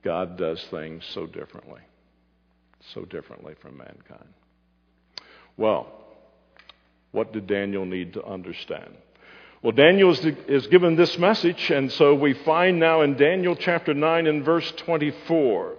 God 0.03 0.35
does 0.35 0.63
things 0.71 1.05
so 1.13 1.27
differently, 1.27 1.81
so 2.95 3.05
differently 3.05 3.53
from 3.61 3.77
mankind. 3.77 4.33
Well, 5.57 5.87
what 7.11 7.33
did 7.33 7.47
Daniel 7.47 7.85
need 7.85 8.13
to 8.13 8.25
understand? 8.25 8.95
Well, 9.61 9.73
Daniel 9.73 10.11
is, 10.11 10.67
given 10.67 10.95
this 10.95 11.19
message, 11.19 11.69
and 11.69 11.91
so 11.91 12.15
we 12.15 12.33
find 12.33 12.79
now 12.79 13.01
in 13.01 13.15
Daniel 13.15 13.55
chapter 13.55 13.93
9 13.93 14.25
and 14.25 14.43
verse 14.43 14.71
24. 14.77 15.75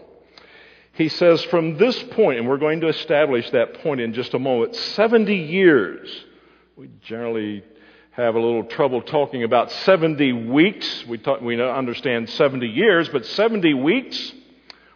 He 0.93 1.09
says, 1.09 1.43
From 1.45 1.79
this 1.79 2.01
point, 2.13 2.39
and 2.39 2.49
we're 2.49 2.59
going 2.59 2.81
to 2.83 2.89
establish 2.89 3.51
that 3.51 3.83
point 3.83 4.01
in 4.01 4.13
just 4.13 4.35
a 4.35 4.39
moment, 4.39 4.77
70 4.77 5.35
years. 5.35 6.25
We 6.77 6.91
generally 7.01 7.65
have 8.13 8.35
a 8.35 8.41
little 8.41 8.65
trouble 8.65 9.03
talking 9.03 9.43
about 9.43 9.73
70 9.73 10.33
weeks. 10.33 11.05
We, 11.07 11.19
talk, 11.19 11.41
we 11.41 11.61
understand 11.61 12.29
70 12.31 12.69
years, 12.69 13.09
but 13.09 13.27
70 13.27 13.75
weeks, 13.75 14.33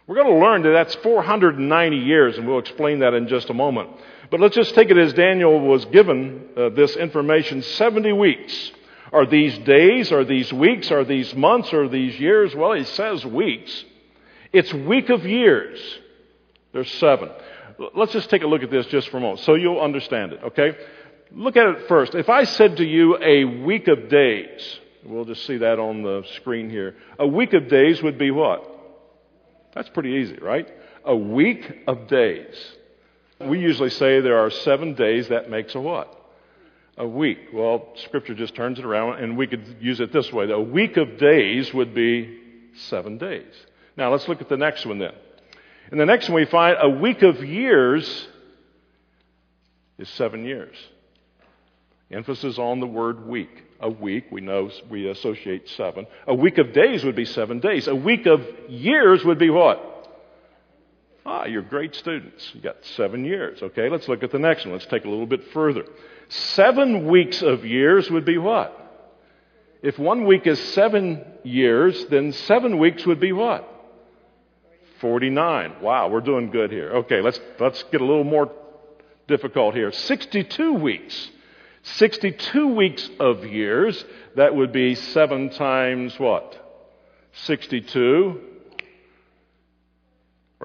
we're 0.05 0.15
going 0.15 0.33
to 0.33 0.45
learn 0.45 0.61
that 0.61 0.69
that's 0.69 0.95
490 0.95 1.97
years, 1.97 2.37
and 2.37 2.47
we'll 2.47 2.59
explain 2.59 2.99
that 2.99 3.13
in 3.13 3.27
just 3.27 3.49
a 3.49 3.53
moment. 3.53 3.89
But 4.29 4.39
let's 4.39 4.55
just 4.55 4.75
take 4.75 4.89
it 4.89 4.97
as 4.97 5.13
Daniel 5.13 5.59
was 5.59 5.85
given 5.85 6.49
uh, 6.55 6.69
this 6.69 6.95
information 6.95 7.61
70 7.61 8.11
weeks. 8.13 8.71
Are 9.13 9.25
these 9.25 9.57
days? 9.59 10.11
Are 10.11 10.25
these 10.25 10.51
weeks? 10.51 10.91
Are 10.91 11.05
these 11.05 11.33
months? 11.33 11.73
Are 11.73 11.87
these 11.87 12.19
years? 12.19 12.53
Well, 12.53 12.73
he 12.73 12.83
says 12.83 13.25
weeks. 13.25 13.85
It's 14.51 14.73
week 14.73 15.09
of 15.09 15.25
years. 15.25 15.79
There's 16.73 16.91
seven. 16.95 17.29
Let's 17.95 18.11
just 18.11 18.29
take 18.29 18.43
a 18.43 18.47
look 18.47 18.63
at 18.63 18.71
this 18.71 18.85
just 18.87 19.09
for 19.09 19.17
a 19.17 19.19
moment 19.19 19.41
so 19.41 19.55
you'll 19.55 19.79
understand 19.79 20.33
it, 20.33 20.43
okay? 20.43 20.77
Look 21.31 21.55
at 21.55 21.67
it 21.67 21.87
first. 21.87 22.15
If 22.15 22.29
I 22.29 22.43
said 22.43 22.77
to 22.77 22.85
you 22.85 23.17
a 23.21 23.43
week 23.43 23.87
of 23.87 24.09
days, 24.09 24.79
we'll 25.05 25.25
just 25.25 25.45
see 25.45 25.57
that 25.57 25.79
on 25.79 26.01
the 26.01 26.23
screen 26.35 26.69
here. 26.69 26.95
A 27.19 27.27
week 27.27 27.53
of 27.53 27.67
days 27.69 28.01
would 28.01 28.17
be 28.17 28.31
what? 28.31 28.65
That's 29.73 29.89
pretty 29.89 30.11
easy, 30.13 30.37
right? 30.37 30.67
A 31.05 31.15
week 31.15 31.83
of 31.87 32.07
days. 32.07 32.55
We 33.39 33.59
usually 33.59 33.91
say 33.91 34.19
there 34.19 34.39
are 34.39 34.49
seven 34.49 34.93
days, 34.93 35.29
that 35.29 35.49
makes 35.49 35.75
a 35.75 35.79
what? 35.79 36.13
A 36.97 37.07
week. 37.07 37.37
Well, 37.53 37.93
Scripture 37.95 38.33
just 38.33 38.55
turns 38.55 38.79
it 38.79 38.85
around, 38.85 39.23
and 39.23 39.37
we 39.37 39.45
could 39.45 39.77
use 39.79 39.99
it 39.99 40.11
this 40.11 40.31
way. 40.33 40.49
A 40.49 40.59
week 40.59 40.97
of 40.97 41.17
days 41.17 41.73
would 41.73 41.93
be 41.93 42.39
seven 42.89 43.17
days. 43.17 43.53
Now, 43.95 44.11
let's 44.11 44.27
look 44.27 44.41
at 44.41 44.49
the 44.49 44.57
next 44.57 44.85
one 44.85 44.97
then. 44.97 45.13
In 45.91 45.97
the 45.97 46.05
next 46.05 46.29
one, 46.29 46.35
we 46.35 46.45
find 46.45 46.77
a 46.81 46.89
week 46.89 47.21
of 47.21 47.43
years 47.43 48.27
is 49.97 50.09
seven 50.09 50.45
years. 50.45 50.75
Emphasis 52.11 52.57
on 52.57 52.79
the 52.79 52.87
word 52.87 53.27
week. 53.27 53.63
A 53.79 53.89
week, 53.89 54.25
we 54.31 54.41
know 54.41 54.71
we 54.89 55.09
associate 55.09 55.69
seven. 55.69 56.07
A 56.25 56.33
week 56.33 56.57
of 56.57 56.73
days 56.73 57.03
would 57.03 57.15
be 57.15 57.25
seven 57.25 57.59
days. 57.59 57.87
A 57.87 57.95
week 57.95 58.25
of 58.25 58.41
years 58.67 59.23
would 59.23 59.37
be 59.37 59.49
what? 59.49 59.96
Ah, 61.29 61.43
you're 61.43 61.61
great 61.61 61.93
students. 61.93 62.49
You 62.53 62.61
got 62.61 62.77
seven 62.95 63.25
years. 63.25 63.61
Okay, 63.61 63.89
let's 63.89 64.07
look 64.07 64.23
at 64.23 64.31
the 64.31 64.39
next 64.39 64.63
one. 64.63 64.71
Let's 64.71 64.85
take 64.85 65.03
a 65.03 65.09
little 65.09 65.25
bit 65.25 65.51
further. 65.51 65.83
Seven 66.29 67.05
weeks 67.07 67.41
of 67.41 67.65
years 67.65 68.09
would 68.09 68.23
be 68.23 68.37
what? 68.37 68.73
If 69.83 69.99
one 69.99 70.25
week 70.25 70.47
is 70.47 70.57
seven 70.73 71.25
years, 71.43 72.05
then 72.05 72.31
seven 72.31 72.77
weeks 72.79 73.05
would 73.05 73.19
be 73.19 73.33
what? 73.33 73.67
49. 75.01 75.81
Wow, 75.81 76.07
we're 76.07 76.21
doing 76.21 76.49
good 76.49 76.71
here. 76.71 76.91
Okay, 76.91 77.19
let's, 77.19 77.39
let's 77.59 77.83
get 77.83 77.99
a 77.99 78.05
little 78.05 78.23
more 78.23 78.49
difficult 79.27 79.75
here. 79.75 79.91
62 79.91 80.73
weeks. 80.75 81.29
62 81.83 82.67
weeks 82.73 83.09
of 83.19 83.45
years, 83.45 84.03
that 84.37 84.55
would 84.55 84.71
be 84.71 84.95
seven 84.95 85.49
times 85.49 86.17
what? 86.17 86.57
62. 87.33 88.41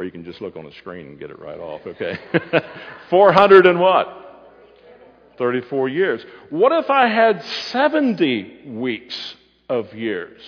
Or 0.02 0.04
you 0.04 0.11
can 0.11 0.25
just 0.25 0.40
look 0.40 0.56
on 0.56 0.64
the 0.64 0.73
screen 0.73 1.06
and 1.06 1.18
get 1.21 1.30
it 1.30 1.38
right 1.38 1.61
off, 1.61 1.87
okay? 1.87 2.18
400 3.09 3.66
and 3.66 3.78
what? 3.78 4.50
34 5.38 5.88
years. 5.90 6.26
What 6.50 6.73
if 6.73 6.90
I 6.90 7.06
had 7.06 7.44
70 7.44 8.64
weeks 8.66 9.37
of 9.68 9.94
years? 9.94 10.40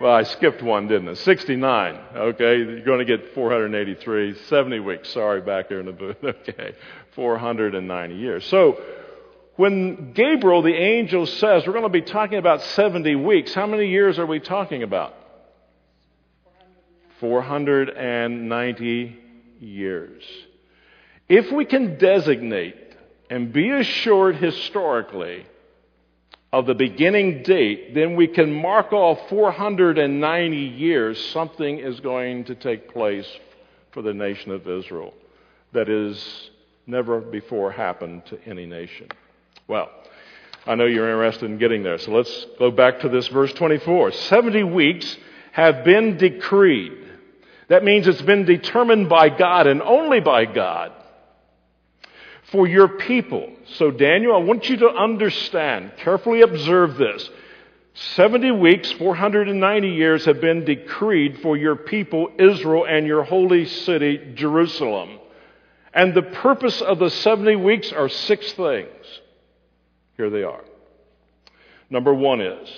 Well, 0.00 0.12
I 0.12 0.24
skipped 0.24 0.64
one, 0.64 0.88
didn't 0.88 1.10
I? 1.10 1.14
69. 1.14 2.00
Okay, 2.16 2.58
you're 2.58 2.84
going 2.84 2.98
to 2.98 3.04
get 3.04 3.32
483. 3.32 4.34
70 4.34 4.80
weeks. 4.80 5.10
Sorry, 5.10 5.42
back 5.42 5.68
there 5.68 5.78
in 5.78 5.86
the 5.86 5.92
booth. 5.92 6.16
Okay, 6.24 6.74
490 7.14 8.16
years. 8.16 8.44
So, 8.46 8.82
when 9.54 10.12
Gabriel, 10.12 10.62
the 10.62 10.74
angel, 10.74 11.24
says 11.26 11.64
we're 11.68 11.72
going 11.72 11.84
to 11.84 11.88
be 11.88 12.02
talking 12.02 12.38
about 12.38 12.62
70 12.62 13.14
weeks, 13.14 13.54
how 13.54 13.68
many 13.68 13.90
years 13.90 14.18
are 14.18 14.26
we 14.26 14.40
talking 14.40 14.82
about? 14.82 15.14
490 17.22 19.18
years. 19.60 20.22
If 21.28 21.52
we 21.52 21.64
can 21.64 21.96
designate 21.96 22.96
and 23.30 23.52
be 23.52 23.70
assured 23.70 24.34
historically 24.36 25.46
of 26.52 26.66
the 26.66 26.74
beginning 26.74 27.44
date, 27.44 27.94
then 27.94 28.16
we 28.16 28.26
can 28.26 28.52
mark 28.52 28.92
off 28.92 29.28
490 29.28 30.56
years 30.56 31.24
something 31.30 31.78
is 31.78 32.00
going 32.00 32.42
to 32.46 32.56
take 32.56 32.92
place 32.92 33.38
for 33.92 34.02
the 34.02 34.12
nation 34.12 34.50
of 34.50 34.66
Israel 34.68 35.14
that 35.72 35.86
has 35.86 36.50
never 36.88 37.20
before 37.20 37.70
happened 37.70 38.26
to 38.26 38.38
any 38.46 38.66
nation. 38.66 39.06
Well, 39.68 39.90
I 40.66 40.74
know 40.74 40.86
you're 40.86 41.08
interested 41.08 41.48
in 41.48 41.58
getting 41.58 41.84
there, 41.84 41.98
so 41.98 42.10
let's 42.10 42.46
go 42.58 42.72
back 42.72 42.98
to 43.00 43.08
this 43.08 43.28
verse 43.28 43.52
24. 43.52 44.10
70 44.10 44.64
weeks 44.64 45.16
have 45.52 45.84
been 45.84 46.16
decreed 46.16 47.01
that 47.72 47.84
means 47.84 48.06
it's 48.06 48.20
been 48.20 48.44
determined 48.44 49.08
by 49.08 49.30
God 49.30 49.66
and 49.66 49.80
only 49.80 50.20
by 50.20 50.44
God 50.44 50.92
for 52.50 52.66
your 52.66 52.86
people. 52.86 53.50
So, 53.76 53.90
Daniel, 53.90 54.34
I 54.34 54.40
want 54.40 54.68
you 54.68 54.76
to 54.76 54.90
understand, 54.90 55.92
carefully 55.96 56.42
observe 56.42 56.96
this. 56.98 57.30
70 57.94 58.50
weeks, 58.50 58.92
490 58.92 59.88
years 59.88 60.26
have 60.26 60.38
been 60.38 60.66
decreed 60.66 61.40
for 61.40 61.56
your 61.56 61.76
people, 61.76 62.28
Israel, 62.38 62.84
and 62.86 63.06
your 63.06 63.22
holy 63.22 63.64
city, 63.64 64.34
Jerusalem. 64.34 65.18
And 65.94 66.12
the 66.12 66.24
purpose 66.24 66.82
of 66.82 66.98
the 66.98 67.08
70 67.08 67.56
weeks 67.56 67.90
are 67.90 68.10
six 68.10 68.52
things. 68.52 69.06
Here 70.18 70.28
they 70.28 70.42
are. 70.42 70.62
Number 71.88 72.12
one 72.12 72.42
is 72.42 72.68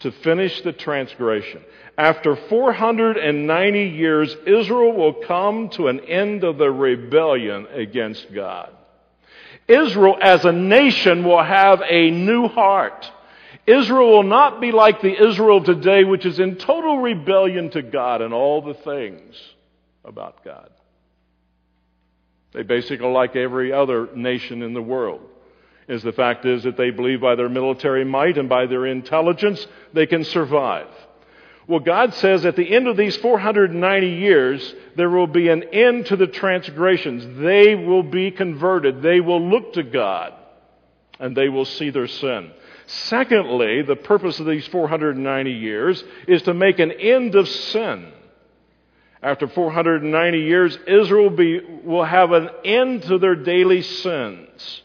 to 0.00 0.10
finish 0.10 0.62
the 0.62 0.72
transgression. 0.72 1.62
After 1.98 2.36
490 2.36 3.82
years, 3.84 4.36
Israel 4.46 4.92
will 4.92 5.14
come 5.14 5.70
to 5.70 5.88
an 5.88 6.00
end 6.00 6.44
of 6.44 6.58
the 6.58 6.70
rebellion 6.70 7.66
against 7.72 8.32
God. 8.34 8.70
Israel 9.66 10.16
as 10.20 10.44
a 10.44 10.52
nation 10.52 11.24
will 11.24 11.42
have 11.42 11.82
a 11.88 12.10
new 12.10 12.48
heart. 12.48 13.10
Israel 13.66 14.10
will 14.10 14.22
not 14.22 14.60
be 14.60 14.72
like 14.72 15.00
the 15.00 15.26
Israel 15.28 15.64
today, 15.64 16.04
which 16.04 16.26
is 16.26 16.38
in 16.38 16.56
total 16.56 16.98
rebellion 16.98 17.70
to 17.70 17.82
God 17.82 18.20
and 18.20 18.32
all 18.32 18.62
the 18.62 18.74
things 18.74 19.34
about 20.04 20.44
God. 20.44 20.70
They 22.52 22.62
basically 22.62 23.08
like 23.08 23.34
every 23.34 23.72
other 23.72 24.08
nation 24.14 24.62
in 24.62 24.72
the 24.72 24.82
world. 24.82 25.20
Is 25.88 26.02
the 26.02 26.12
fact 26.12 26.44
is 26.44 26.64
that 26.64 26.76
they 26.76 26.90
believe 26.90 27.20
by 27.20 27.36
their 27.36 27.48
military 27.48 28.04
might 28.04 28.38
and 28.38 28.48
by 28.48 28.66
their 28.66 28.86
intelligence 28.86 29.66
they 29.92 30.06
can 30.06 30.24
survive. 30.24 30.88
Well, 31.68 31.80
God 31.80 32.14
says 32.14 32.46
at 32.46 32.54
the 32.54 32.74
end 32.74 32.86
of 32.86 32.96
these 32.96 33.16
490 33.16 34.08
years, 34.08 34.74
there 34.94 35.10
will 35.10 35.26
be 35.26 35.48
an 35.48 35.64
end 35.64 36.06
to 36.06 36.16
the 36.16 36.28
transgressions. 36.28 37.40
They 37.40 37.74
will 37.74 38.04
be 38.04 38.30
converted. 38.30 39.02
They 39.02 39.20
will 39.20 39.50
look 39.50 39.72
to 39.72 39.82
God 39.82 40.32
and 41.18 41.36
they 41.36 41.48
will 41.48 41.64
see 41.64 41.90
their 41.90 42.06
sin. 42.06 42.52
Secondly, 42.86 43.82
the 43.82 43.96
purpose 43.96 44.38
of 44.38 44.46
these 44.46 44.66
490 44.68 45.50
years 45.50 46.04
is 46.28 46.42
to 46.42 46.54
make 46.54 46.78
an 46.78 46.92
end 46.92 47.34
of 47.34 47.48
sin. 47.48 48.12
After 49.20 49.48
490 49.48 50.38
years, 50.38 50.78
Israel 50.86 51.30
be, 51.30 51.60
will 51.82 52.04
have 52.04 52.30
an 52.30 52.48
end 52.64 53.02
to 53.04 53.18
their 53.18 53.34
daily 53.34 53.82
sins. 53.82 54.82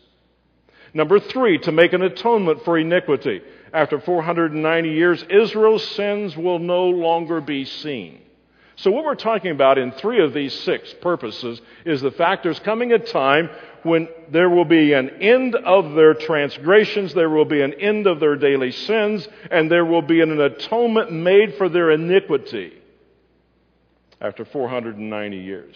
Number 0.94 1.20
three, 1.20 1.60
to 1.60 1.72
make 1.72 1.94
an 1.94 2.02
atonement 2.02 2.66
for 2.66 2.78
iniquity 2.78 3.42
after 3.74 4.00
490 4.00 4.90
years, 4.90 5.24
Israel's 5.30 5.88
sins 5.90 6.36
will 6.36 6.60
no 6.60 6.86
longer 6.90 7.42
be 7.42 7.66
seen. 7.66 8.20
So, 8.78 8.90
what 8.90 9.06
we're 9.06 9.16
talking 9.16 9.52
about 9.52 9.78
in 9.78 9.92
three 9.92 10.24
of 10.24 10.34
these 10.34 10.58
six 10.62 10.94
purposes 11.02 11.62
is 11.86 12.02
the 12.02 12.12
fact 12.12 12.44
there's 12.44 12.60
coming 12.60 12.92
a 12.92 13.00
time 13.00 13.50
when 13.84 14.08
there 14.30 14.50
will 14.50 14.66
be 14.66 14.94
an 14.94 15.10
end 15.22 15.56
of 15.56 15.94
their 15.94 16.14
transgressions, 16.14 17.14
there 17.14 17.30
will 17.30 17.46
be 17.46 17.62
an 17.62 17.74
end 17.74 18.08
of 18.08 18.20
their 18.20 18.36
daily 18.36 18.72
sins, 18.72 19.28
and 19.50 19.70
there 19.70 19.86
will 19.86 20.02
be 20.02 20.22
an 20.22 20.40
atonement 20.40 21.12
made 21.12 21.56
for 21.56 21.70
their 21.70 21.92
iniquity 21.92 22.74
after 24.20 24.46
490 24.46 25.38
years. 25.38 25.76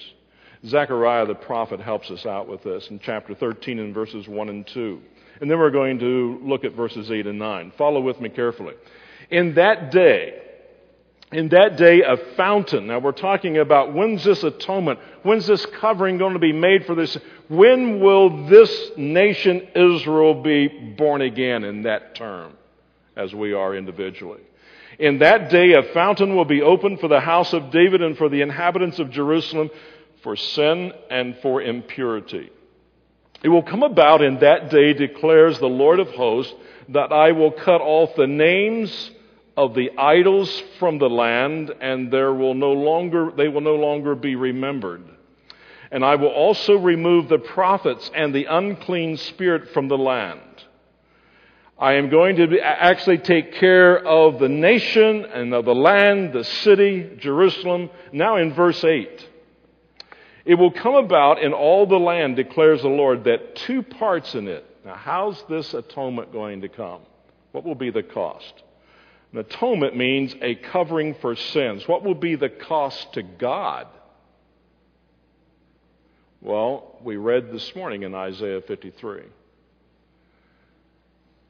Zechariah 0.66 1.26
the 1.26 1.36
prophet 1.36 1.80
helps 1.80 2.10
us 2.10 2.26
out 2.26 2.48
with 2.48 2.64
this 2.64 2.88
in 2.90 3.00
chapter 3.00 3.36
13 3.36 3.80
and 3.80 3.94
verses 3.94 4.28
1 4.28 4.50
and 4.50 4.66
2. 4.68 5.02
And 5.42 5.50
then 5.50 5.60
we're 5.60 5.72
going 5.72 6.00
to 6.00 6.40
look 6.44 6.64
at 6.64 6.74
verses 6.74 7.12
8 7.12 7.28
and 7.28 7.40
9. 7.40 7.74
Follow 7.78 8.02
with 8.02 8.20
me 8.22 8.30
carefully. 8.30 8.76
In 9.30 9.56
that 9.56 9.92
day, 9.92 10.42
in 11.32 11.50
that 11.50 11.76
day, 11.76 12.02
a 12.02 12.18
fountain. 12.36 12.88
Now 12.88 13.00
we're 13.00 13.12
talking 13.12 13.58
about 13.58 13.94
when's 13.94 14.24
this 14.24 14.44
atonement? 14.44 15.00
When's 15.24 15.48
this 15.48 15.66
covering 15.66 16.18
going 16.18 16.34
to 16.34 16.40
be 16.40 16.54
made 16.54 16.86
for 16.86 16.96
this? 16.96 17.18
When 17.50 18.00
will 18.00 18.48
this 18.48 18.92
nation, 18.96 19.68
Israel, 19.76 20.42
be 20.42 20.68
born 20.68 21.22
again 21.22 21.64
in 21.64 21.84
that 21.84 22.16
term, 22.16 22.54
as 23.16 23.34
we 23.34 23.54
are 23.54 23.76
individually? 23.76 24.42
In 25.00 25.20
that 25.20 25.50
day, 25.50 25.74
a 25.74 25.84
fountain 25.94 26.36
will 26.36 26.46
be 26.46 26.62
opened 26.62 27.02
for 27.02 27.08
the 27.08 27.20
house 27.20 27.54
of 27.54 27.72
David 27.72 28.02
and 28.02 28.18
for 28.18 28.30
the 28.30 28.42
inhabitants 28.42 29.00
of 29.00 29.10
Jerusalem 29.10 29.70
for 30.24 30.36
sin 30.36 30.94
and 31.10 31.38
for 31.42 31.62
impurity. 31.62 32.50
It 33.46 33.50
will 33.50 33.62
come 33.62 33.84
about 33.84 34.24
in 34.24 34.40
that 34.40 34.72
day, 34.72 34.94
declares 34.94 35.60
the 35.60 35.68
Lord 35.68 36.00
of 36.00 36.10
hosts, 36.10 36.52
that 36.90 37.12
I 37.12 37.32
will 37.32 37.52
cut 37.52 37.80
off 37.80 38.16
the 38.16 38.26
names 38.26 39.12
of 39.56 39.76
the 39.76 39.92
idols 40.00 40.64
from 40.80 40.98
the 40.98 41.12
land, 41.12 41.72
and 41.80 42.12
there 42.12 42.34
will 42.34 42.56
no 42.56 42.72
longer, 42.72 43.30
they 43.38 43.48
will 43.48 43.62
no 43.62 43.76
longer 43.76 44.16
be 44.16 44.36
remembered. 44.36 45.04
And 45.92 46.04
I 46.04 46.16
will 46.16 46.30
also 46.30 46.80
remove 46.80 47.30
the 47.30 47.38
prophets 47.38 48.10
and 48.16 48.34
the 48.34 48.46
unclean 48.46 49.18
spirit 49.18 49.70
from 49.70 49.90
the 49.90 49.98
land. 49.98 50.42
I 51.78 51.94
am 51.98 52.10
going 52.10 52.38
to 52.38 52.60
actually 52.62 53.20
take 53.20 53.54
care 53.54 54.04
of 54.04 54.40
the 54.40 54.50
nation 54.50 55.24
and 55.24 55.54
of 55.54 55.66
the 55.66 55.76
land, 55.76 56.34
the 56.34 56.46
city, 56.46 57.12
Jerusalem. 57.20 57.92
Now 58.12 58.38
in 58.38 58.56
verse 58.56 58.84
8. 58.84 59.35
It 60.46 60.56
will 60.56 60.72
come 60.72 60.96
about 60.96 61.42
in 61.42 61.54
all 61.54 61.88
the 61.88 62.00
land, 62.00 62.36
declares 62.36 62.84
the 62.84 62.88
Lord, 62.88 63.24
that 63.24 63.56
two 63.56 63.82
parts 63.82 64.36
in 64.36 64.48
it. 64.48 64.64
Now, 64.86 64.94
how's 64.94 65.44
this 65.50 65.74
atonement 65.74 66.32
going 66.32 66.62
to 66.62 66.70
come? 66.70 67.02
What 67.52 67.64
will 67.64 67.76
be 67.76 67.90
the 67.90 68.04
cost? 68.04 68.54
An 69.34 69.40
atonement 69.40 69.98
means 69.98 70.36
a 70.42 70.54
covering 70.56 71.16
for 71.16 71.36
sins. 71.36 71.88
What 71.88 72.04
will 72.04 72.16
be 72.16 72.36
the 72.36 72.50
cost 72.50 73.14
to 73.14 73.24
God? 73.24 73.88
Well, 76.42 77.00
we 77.04 77.18
read 77.18 77.52
this 77.52 77.76
morning 77.76 78.04
in 78.04 78.14
Isaiah 78.14 78.62
53. 78.62 79.24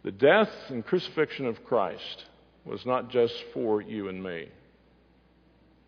The 0.04 0.12
death 0.12 0.52
and 0.70 0.86
crucifixion 0.86 1.48
of 1.48 1.66
Christ 1.66 2.26
was 2.64 2.86
not 2.86 3.10
just 3.10 3.36
for 3.54 3.82
you 3.82 4.08
and 4.08 4.24
me, 4.24 4.48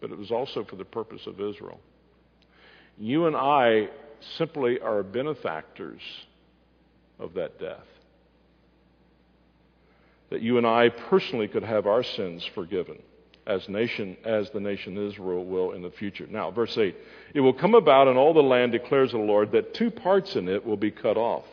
but 0.02 0.12
it 0.12 0.18
was 0.18 0.30
also 0.30 0.66
for 0.66 0.76
the 0.76 0.84
purpose 0.84 1.26
of 1.26 1.40
Israel. 1.40 1.80
You 2.98 3.28
and 3.28 3.36
I 3.36 3.90
simply 4.38 4.80
are 4.80 5.04
benefactors 5.04 6.02
of 7.20 7.36
that 7.36 7.60
death. 7.60 7.86
That 10.30 10.42
you 10.42 10.58
and 10.58 10.68
I 10.68 10.90
personally 10.90 11.48
could 11.48 11.64
have 11.64 11.88
our 11.88 12.04
sins 12.04 12.46
forgiven 12.54 13.00
as 13.46 13.70
nation 13.70 14.18
as 14.26 14.50
the 14.50 14.60
nation 14.60 14.98
Israel 14.98 15.46
will 15.46 15.72
in 15.72 15.82
the 15.82 15.90
future. 15.90 16.28
Now, 16.30 16.52
verse 16.52 16.78
8. 16.78 16.96
It 17.34 17.40
will 17.40 17.54
come 17.54 17.76
about 17.76 18.10
in 18.10 18.18
all 18.18 18.34
the 18.34 18.44
land 18.44 18.74
declares 18.74 19.12
the 19.12 19.20
Lord 19.20 19.54
that 19.54 19.74
two 19.74 19.90
parts 19.90 20.36
in 20.36 20.50
it 20.50 20.66
will 20.66 20.78
be 20.78 20.92
cut 20.92 21.18
off 21.18 21.46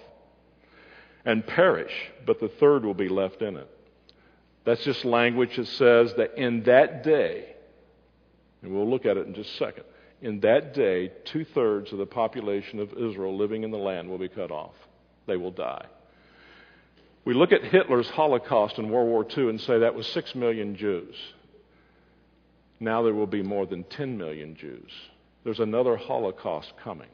and 1.24 1.46
perish, 1.46 1.92
but 2.26 2.40
the 2.40 2.48
third 2.48 2.84
will 2.84 2.94
be 2.94 3.08
left 3.08 3.42
in 3.42 3.56
it. 3.56 3.70
That's 4.64 4.82
just 4.82 5.04
language 5.04 5.56
that 5.56 5.68
says 5.68 6.14
that 6.14 6.36
in 6.36 6.64
that 6.64 7.04
day, 7.04 7.54
and 8.62 8.74
we'll 8.74 8.90
look 8.90 9.06
at 9.06 9.16
it 9.16 9.26
in 9.26 9.34
just 9.34 9.54
a 9.54 9.56
second, 9.56 9.84
in 10.24 10.40
that 10.40 10.72
day, 10.72 11.12
two 11.26 11.44
thirds 11.44 11.92
of 11.92 11.98
the 11.98 12.06
population 12.06 12.80
of 12.80 12.94
Israel 12.94 13.36
living 13.36 13.62
in 13.62 13.70
the 13.70 13.76
land 13.76 14.08
will 14.08 14.16
be 14.16 14.30
cut 14.30 14.50
off. 14.50 14.72
They 15.26 15.36
will 15.36 15.50
die. 15.50 15.84
We 17.26 17.34
look 17.34 17.52
at 17.52 17.62
Hitler's 17.62 18.08
Holocaust 18.08 18.78
in 18.78 18.88
World 18.88 19.08
War 19.08 19.26
II 19.36 19.50
and 19.50 19.60
say 19.60 19.80
that 19.80 19.94
was 19.94 20.06
six 20.06 20.34
million 20.34 20.76
Jews. 20.76 21.14
Now 22.80 23.02
there 23.02 23.12
will 23.12 23.26
be 23.26 23.42
more 23.42 23.66
than 23.66 23.84
10 23.84 24.16
million 24.16 24.56
Jews. 24.56 24.90
There's 25.44 25.60
another 25.60 25.94
Holocaust 25.94 26.72
coming 26.82 27.10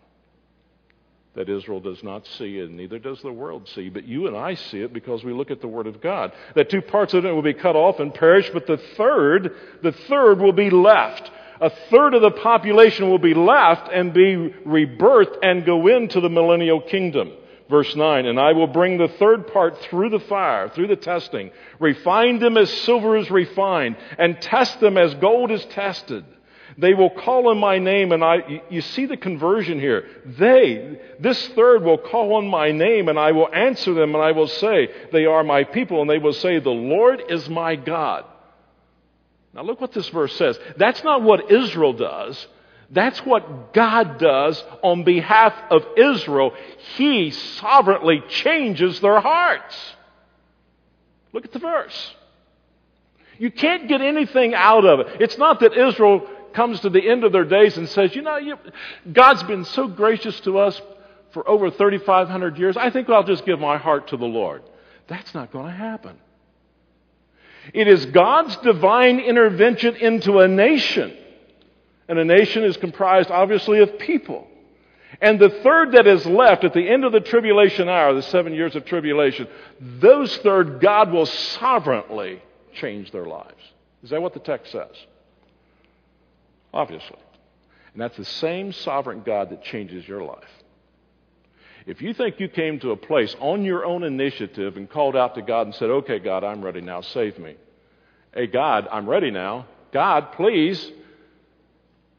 that 1.35 1.49
Israel 1.49 1.81
does 1.81 2.03
not 2.05 2.27
see, 2.39 2.61
and 2.61 2.77
neither 2.77 3.01
does 3.01 3.21
the 3.23 3.33
world 3.33 3.69
see. 3.69 3.89
But 3.89 4.05
you 4.05 4.29
and 4.29 4.37
I 4.37 4.55
see 4.55 4.83
it 4.83 4.93
because 4.93 5.25
we 5.25 5.33
look 5.33 5.51
at 5.51 5.61
the 5.61 5.69
Word 5.69 5.89
of 5.89 6.01
God. 6.01 6.33
That 6.55 6.71
two 6.71 6.83
parts 6.83 7.15
of 7.15 7.25
it 7.25 7.33
will 7.33 7.43
be 7.43 7.55
cut 7.55 7.77
off 7.77 7.99
and 7.99 8.15
perish, 8.15 8.51
but 8.53 8.69
the 8.69 8.81
third, 8.97 9.55
the 9.83 9.93
third 9.93 10.41
will 10.41 10.53
be 10.53 10.71
left 10.71 11.31
a 11.61 11.71
third 11.91 12.15
of 12.15 12.23
the 12.23 12.31
population 12.31 13.11
will 13.11 13.19
be 13.19 13.35
left 13.35 13.91
and 13.93 14.15
be 14.15 14.55
rebirthed 14.67 15.39
and 15.43 15.67
go 15.67 15.87
into 15.87 16.21
the 16.21 16.31
millennial 16.31 16.81
kingdom. 16.81 17.33
Verse 17.69 17.95
9, 17.95 18.27
and 18.27 18.41
I 18.41 18.53
will 18.53 18.67
bring 18.67 18.99
the 18.99 19.09
third 19.09 19.47
part 19.53 19.79
through 19.83 20.11
the 20.11 20.19
fire, 20.19 20.69
through 20.71 20.89
the 20.89 20.97
testing, 20.97 21.51
refine 21.79 22.41
them 22.41 22.57
as 22.57 22.69
silver 22.69 23.17
is 23.17 23.31
refined, 23.31 23.97
and 24.19 24.41
test 24.41 24.81
them 24.81 24.99
as 24.99 25.15
gold 25.15 25.53
is 25.53 25.65
tested. 25.67 26.25
They 26.77 26.95
will 26.95 27.11
call 27.11 27.49
on 27.49 27.59
my 27.59 27.79
name, 27.79 28.11
and 28.11 28.25
I, 28.25 28.63
you 28.71 28.81
see 28.81 29.07
the 29.07 29.17
conversion 29.17 29.79
here. 29.79 30.05
They, 30.25 31.01
this 31.21 31.49
third 31.49 31.83
will 31.83 31.99
call 31.99 32.35
on 32.35 32.49
my 32.49 32.73
name, 32.73 33.09
and 33.09 33.19
I 33.19 33.33
will 33.33 33.53
answer 33.55 33.95
them, 33.95 34.15
and 34.15 34.25
I 34.25 34.33
will 34.33 34.49
say, 34.49 34.89
They 35.13 35.27
are 35.27 35.45
my 35.45 35.63
people, 35.63 36.01
and 36.01 36.11
they 36.11 36.19
will 36.19 36.33
say, 36.33 36.59
The 36.59 36.71
Lord 36.71 37.23
is 37.29 37.49
my 37.49 37.77
God. 37.77 38.25
Now 39.55 39.63
look 39.63 39.81
what 39.81 39.93
this 39.93 40.09
verse 40.09 40.35
says. 40.37 40.59
That's 40.77 41.03
not 41.03 41.23
what 41.23 41.51
Israel 41.51 41.93
does. 41.93 42.47
That's 42.91 43.25
what 43.25 43.73
God 43.73 44.19
does 44.19 44.63
on 44.83 45.05
behalf 45.05 45.55
of 45.71 45.85
Israel. 45.97 46.53
He 46.97 47.31
sovereignly 47.31 48.23
changes 48.29 49.01
their 49.01 49.21
hearts. 49.21 49.77
Look 51.33 51.45
at 51.45 51.53
the 51.53 51.61
verse. 51.61 52.15
You 53.39 53.51
can't 53.51 53.89
get 53.89 54.01
anything 54.01 54.55
out 54.55 54.85
of 54.85 55.01
it. 55.01 55.21
It's 55.21 55.39
not 55.39 55.61
that 55.61 55.73
Israel 55.73 56.29
comes 56.53 56.81
to 56.81 56.91
the 56.91 57.09
end 57.09 57.23
of 57.25 57.33
their 57.33 57.45
days 57.45 57.77
and 57.77 57.89
says, 57.89 58.15
you 58.15 58.23
know, 58.23 58.37
you, 58.37 58.57
God's 59.13 59.45
been 59.45 59.65
so 59.65 59.87
gracious 59.87 60.39
to 60.41 60.59
us 60.59 60.81
for 61.31 61.49
over 61.49 61.71
3,500 61.71 62.59
years. 62.59 62.77
I 62.77 62.91
think 62.91 63.09
I'll 63.09 63.23
just 63.23 63.47
give 63.47 63.61
my 63.61 63.79
heart 63.79 64.09
to 64.09 64.17
the 64.17 64.27
Lord. 64.27 64.63
That's 65.07 65.33
not 65.33 65.53
going 65.53 65.67
to 65.67 65.73
happen. 65.73 66.19
It 67.73 67.89
is 67.89 68.07
God's 68.07 68.57
divine 68.57 69.21
intervention 69.21 69.97
into 69.97 70.39
a 70.39 70.49
nation. 70.49 71.17
And 72.09 72.19
a 72.19 72.25
nation 72.25 72.65
is 72.65 72.77
comprised, 72.77 73.31
obviously, 73.31 73.81
of 73.81 73.99
people. 73.99 74.47
And 75.21 75.39
the 75.39 75.51
third 75.63 75.93
that 75.93 76.07
is 76.07 76.25
left 76.27 76.65
at 76.65 76.73
the 76.73 76.89
end 76.89 77.05
of 77.05 77.13
the 77.13 77.21
tribulation 77.21 77.89
hour, 77.89 78.15
the 78.15 78.23
seven 78.23 78.55
years 78.55 78.75
of 78.75 78.85
tribulation, 78.85 79.49
those 79.81 80.37
third, 80.39 80.81
God 80.81 81.13
will 81.13 81.27
sovereignly 81.27 82.43
change 82.75 83.11
their 83.11 83.27
lives. 83.27 83.63
Is 84.03 84.11
that 84.11 84.23
what 84.23 84.35
the 84.35 84.41
text 84.41 84.73
says? 84.73 84.97
Obviously. 86.73 87.19
And 87.93 88.01
that's 88.01 88.17
the 88.17 88.25
same 88.25 88.73
sovereign 88.73 89.23
God 89.25 89.51
that 89.51 89.63
changes 89.63 90.07
your 90.07 90.23
life. 90.23 90.45
If 91.87 92.03
you 92.03 92.15
think 92.15 92.41
you 92.41 92.49
came 92.49 92.79
to 92.81 92.91
a 92.91 92.97
place 92.97 93.35
on 93.41 93.65
your 93.65 93.85
own 93.85 94.03
initiative 94.03 94.77
and 94.77 94.89
called 94.89 95.17
out 95.17 95.35
to 95.37 95.43
God 95.43 95.67
and 95.67 95.75
said, 95.75 95.91
Okay, 95.91 96.19
God, 96.19 96.45
I'm 96.45 96.63
ready 96.63 96.81
now, 96.81 97.01
save 97.01 97.39
me. 97.39 97.57
Hey, 98.35 98.47
God, 98.47 98.87
I'm 98.91 99.09
ready 99.09 99.31
now. 99.31 99.67
God, 99.93 100.33
please. 100.33 100.93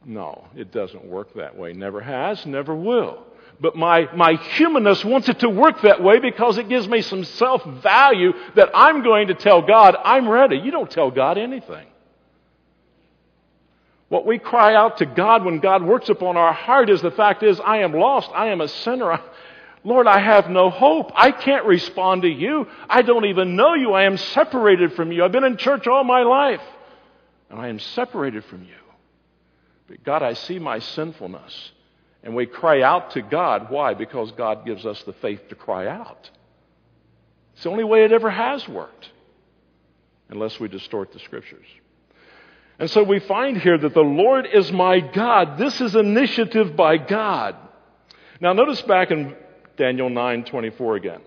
No, 0.05 0.47
it 0.55 0.71
doesn't 0.71 1.05
work 1.05 1.35
that 1.35 1.55
way. 1.55 1.73
Never 1.73 2.01
has, 2.01 2.45
never 2.45 2.75
will. 2.75 3.23
But 3.59 3.75
my, 3.75 4.09
my 4.15 4.33
humanness 4.33 5.05
wants 5.05 5.29
it 5.29 5.39
to 5.39 5.49
work 5.49 5.83
that 5.83 6.01
way 6.01 6.19
because 6.19 6.57
it 6.57 6.67
gives 6.67 6.87
me 6.87 7.01
some 7.01 7.23
self 7.23 7.63
value 7.63 8.33
that 8.55 8.71
I'm 8.73 9.03
going 9.03 9.27
to 9.27 9.35
tell 9.35 9.61
God, 9.61 9.95
I'm 10.03 10.27
ready. 10.27 10.57
You 10.57 10.71
don't 10.71 10.89
tell 10.89 11.11
God 11.11 11.37
anything. 11.37 11.85
What 14.09 14.25
we 14.25 14.39
cry 14.39 14.75
out 14.75 14.97
to 14.97 15.05
God 15.05 15.45
when 15.45 15.59
God 15.59 15.83
works 15.83 16.09
upon 16.09 16.35
our 16.35 16.51
heart 16.51 16.89
is 16.89 17.01
the 17.01 17.11
fact 17.11 17.43
is, 17.43 17.61
I 17.61 17.77
am 17.77 17.93
lost. 17.93 18.29
I 18.33 18.47
am 18.47 18.59
a 18.59 18.67
sinner. 18.67 19.21
Lord, 19.83 20.05
I 20.07 20.19
have 20.19 20.49
no 20.49 20.69
hope. 20.69 21.11
I 21.15 21.31
can't 21.31 21.65
respond 21.65 22.21
to 22.21 22.29
you. 22.29 22.67
I 22.87 23.01
don't 23.01 23.25
even 23.25 23.55
know 23.55 23.73
you. 23.73 23.93
I 23.93 24.03
am 24.03 24.17
separated 24.17 24.93
from 24.93 25.11
you. 25.11 25.23
I've 25.23 25.31
been 25.31 25.43
in 25.43 25.57
church 25.57 25.87
all 25.87 26.03
my 26.03 26.21
life, 26.21 26.61
and 27.49 27.59
I 27.59 27.69
am 27.69 27.79
separated 27.79 28.45
from 28.45 28.63
you. 28.63 28.75
But 29.87 30.03
God, 30.03 30.23
I 30.23 30.33
see 30.33 30.59
my 30.59 30.79
sinfulness. 30.79 31.71
And 32.23 32.35
we 32.35 32.45
cry 32.45 32.83
out 32.83 33.11
to 33.11 33.23
God. 33.23 33.71
Why? 33.71 33.95
Because 33.95 34.31
God 34.33 34.63
gives 34.65 34.85
us 34.85 35.01
the 35.03 35.13
faith 35.13 35.49
to 35.49 35.55
cry 35.55 35.87
out. 35.87 36.29
It's 37.53 37.63
the 37.63 37.71
only 37.71 37.83
way 37.83 38.05
it 38.05 38.11
ever 38.11 38.29
has 38.29 38.67
worked, 38.67 39.09
unless 40.29 40.59
we 40.59 40.67
distort 40.67 41.11
the 41.11 41.19
scriptures. 41.19 41.65
And 42.77 42.89
so 42.89 43.03
we 43.03 43.19
find 43.19 43.57
here 43.57 43.77
that 43.77 43.93
the 43.93 44.01
Lord 44.01 44.47
is 44.51 44.71
my 44.71 44.99
God. 44.99 45.57
This 45.57 45.81
is 45.81 45.95
initiative 45.95 46.75
by 46.75 46.97
God. 46.97 47.55
Now 48.39 48.53
notice 48.53 48.81
back 48.83 49.11
in 49.11 49.35
Daniel 49.81 50.11
9:24 50.11 50.95
again. 50.95 51.21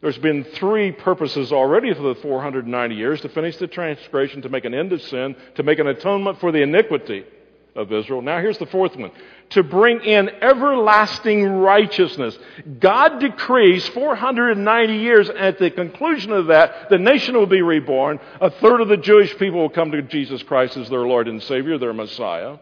There's 0.00 0.16
been 0.16 0.44
three 0.44 0.92
purposes 0.92 1.52
already 1.52 1.92
for 1.92 2.00
the 2.00 2.14
490 2.14 2.94
years 2.94 3.20
to 3.20 3.28
finish 3.28 3.58
the 3.58 3.66
transgression, 3.66 4.40
to 4.40 4.48
make 4.48 4.64
an 4.64 4.72
end 4.72 4.94
of 4.94 5.02
sin, 5.02 5.36
to 5.56 5.62
make 5.62 5.78
an 5.78 5.86
atonement 5.86 6.40
for 6.40 6.52
the 6.52 6.62
iniquity 6.62 7.26
of 7.74 7.92
Israel. 7.92 8.22
Now 8.22 8.40
here's 8.40 8.56
the 8.56 8.64
fourth 8.64 8.96
one. 8.96 9.10
To 9.50 9.62
bring 9.62 10.00
in 10.00 10.30
everlasting 10.40 11.44
righteousness. 11.44 12.38
God 12.80 13.18
decrees 13.20 13.86
490 13.88 14.94
years. 14.94 15.28
At 15.28 15.58
the 15.58 15.70
conclusion 15.70 16.32
of 16.32 16.46
that, 16.46 16.88
the 16.88 16.96
nation 16.96 17.34
will 17.34 17.46
be 17.46 17.60
reborn. 17.60 18.20
A 18.40 18.48
third 18.48 18.80
of 18.80 18.88
the 18.88 18.96
Jewish 18.96 19.36
people 19.36 19.60
will 19.60 19.68
come 19.68 19.90
to 19.90 20.00
Jesus 20.00 20.42
Christ 20.42 20.78
as 20.78 20.88
their 20.88 21.06
Lord 21.06 21.28
and 21.28 21.42
Savior, 21.42 21.76
their 21.76 21.92
Messiah. 21.92 22.56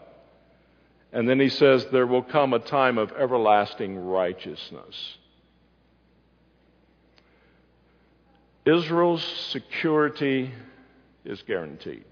And 1.15 1.29
then 1.29 1.39
he 1.39 1.49
says, 1.49 1.87
There 1.93 2.09
will 2.09 2.25
come 2.25 2.53
a 2.53 2.59
time 2.59 2.99
of 2.99 3.13
everlasting 3.13 3.97
righteousness. 3.97 5.17
Israel's 8.67 9.23
security 9.51 10.53
is 11.25 11.41
guaranteed. 11.43 12.05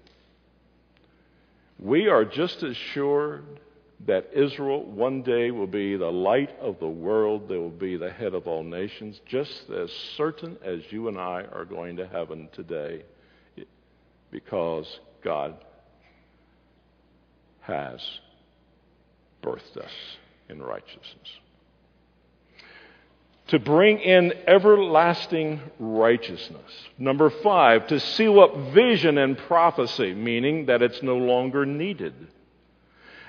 We 1.79 2.07
are 2.07 2.23
just 2.23 2.63
as 2.63 2.77
sure 2.77 3.41
that 4.05 4.29
Israel 4.33 4.85
one 4.85 5.21
day 5.21 5.51
will 5.51 5.67
be 5.67 5.97
the 5.97 6.11
light 6.11 6.57
of 6.61 6.79
the 6.79 6.87
world, 6.87 7.49
they 7.49 7.57
will 7.57 7.69
be 7.69 7.97
the 7.97 8.11
head 8.11 8.33
of 8.33 8.47
all 8.47 8.63
nations, 8.63 9.19
just 9.25 9.69
as 9.69 9.91
certain 10.15 10.57
as 10.63 10.79
you 10.91 11.09
and 11.09 11.17
I 11.17 11.43
are 11.51 11.65
going 11.65 11.97
to 11.97 12.07
heaven 12.07 12.47
today 12.53 13.03
because 14.31 14.99
God 15.23 15.55
has 17.61 18.01
birthed 19.43 19.77
us 19.77 19.91
in 20.49 20.61
righteousness. 20.61 21.39
To 23.47 23.59
bring 23.59 23.99
in 23.99 24.33
everlasting 24.47 25.59
righteousness. 25.77 26.71
Number 26.97 27.29
five, 27.29 27.87
to 27.87 27.99
seal 27.99 28.39
up 28.39 28.73
vision 28.73 29.17
and 29.17 29.37
prophecy, 29.37 30.13
meaning 30.13 30.67
that 30.67 30.81
it's 30.81 31.03
no 31.03 31.17
longer 31.17 31.65
needed. 31.65 32.13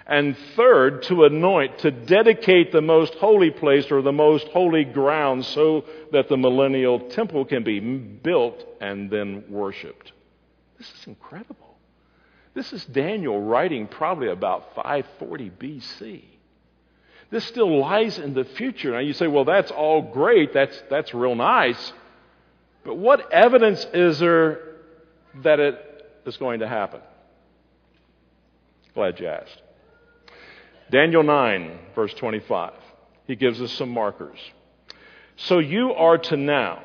And 0.07 0.37
third, 0.55 1.03
to 1.05 1.25
anoint, 1.25 1.79
to 1.79 1.91
dedicate 1.91 2.73
the 2.73 2.83
most 2.83 3.15
holy 3.15 3.51
place 3.51 3.91
or 3.91 4.03
the 4.03 4.13
most 4.13 4.47
holy 4.49 4.85
ground 4.85 5.47
so 5.47 5.85
that 6.13 6.29
the 6.29 6.37
millennial 6.37 7.01
temple 7.09 7.47
can 7.47 7.65
be 7.65 7.81
built 7.81 8.65
and 8.81 9.11
then 9.11 9.45
worshiped. 9.49 10.13
This 10.79 10.93
is 11.01 11.07
incredible. 11.07 11.64
This 12.55 12.73
is 12.73 12.85
Daniel 12.85 13.41
writing 13.41 13.89
probably 13.89 14.29
about 14.29 14.75
540 14.77 15.51
BC. 15.51 16.23
This 17.31 17.45
still 17.45 17.81
lies 17.81 18.19
in 18.19 18.33
the 18.33 18.45
future. 18.45 18.93
Now 18.93 19.01
you 19.01 19.13
say, 19.13 19.27
well, 19.27 19.45
that's 19.45 19.73
all 19.73 20.03
great. 20.03 20.55
That's, 20.55 20.81
that's 20.89 21.13
real 21.13 21.35
nice. 21.35 21.93
But 22.85 22.97
what 22.97 23.33
evidence 23.33 23.85
is 23.93 24.21
there 24.21 24.61
that 25.43 25.59
it 25.59 26.13
is 26.27 26.37
going 26.37 26.61
to 26.61 26.69
happen? 26.69 27.01
Glad 28.95 29.19
you 29.19 29.27
asked. 29.27 29.63
Daniel 30.91 31.25
9, 31.25 31.79
verse 31.97 32.15
25. 32.15 32.73
He 33.27 33.35
gives 33.35 33.61
us 33.61 33.73
some 33.73 33.89
markers. 33.89 34.39
So 35.37 35.59
you 35.59 35.93
are 35.95 36.19
to 36.19 36.37
now. 36.37 36.83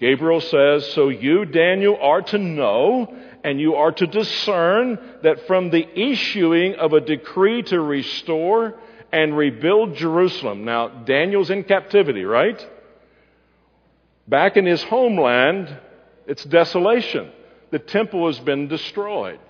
Gabriel 0.00 0.40
says, 0.40 0.90
So 0.92 1.10
you, 1.10 1.44
Daniel, 1.44 1.98
are 2.00 2.22
to 2.22 2.38
know 2.38 3.14
and 3.42 3.60
you 3.60 3.76
are 3.76 3.92
to 3.92 4.06
discern 4.06 4.98
that 5.22 5.46
from 5.46 5.70
the 5.70 5.86
issuing 5.98 6.74
of 6.74 6.92
a 6.92 7.00
decree 7.00 7.62
to 7.64 7.80
restore 7.80 8.74
and 9.12 9.36
rebuild 9.36 9.96
Jerusalem. 9.96 10.64
Now, 10.64 10.88
Daniel's 10.88 11.50
in 11.50 11.64
captivity, 11.64 12.24
right? 12.24 12.64
Back 14.28 14.56
in 14.56 14.66
his 14.66 14.82
homeland, 14.84 15.76
it's 16.26 16.44
desolation. 16.44 17.32
The 17.70 17.78
temple 17.78 18.26
has 18.26 18.38
been 18.38 18.68
destroyed. 18.68 19.40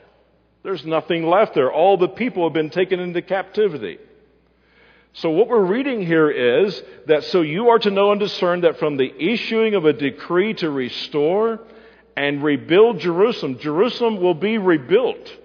There's 0.62 0.84
nothing 0.84 1.26
left 1.26 1.54
there. 1.54 1.72
All 1.72 1.96
the 1.96 2.08
people 2.08 2.44
have 2.44 2.52
been 2.52 2.70
taken 2.70 3.00
into 3.00 3.22
captivity. 3.22 3.98
So 5.12 5.30
what 5.30 5.48
we're 5.48 5.64
reading 5.64 6.06
here 6.06 6.30
is 6.30 6.82
that 7.06 7.24
so 7.24 7.40
you 7.40 7.70
are 7.70 7.78
to 7.80 7.90
know 7.90 8.12
and 8.12 8.20
discern 8.20 8.60
that 8.60 8.78
from 8.78 8.96
the 8.96 9.12
issuing 9.18 9.74
of 9.74 9.84
a 9.84 9.92
decree 9.92 10.54
to 10.54 10.70
restore 10.70 11.60
and 12.20 12.44
rebuild 12.44 12.98
Jerusalem, 12.98 13.58
Jerusalem 13.58 14.20
will 14.20 14.34
be 14.34 14.58
rebuilt. 14.58 15.38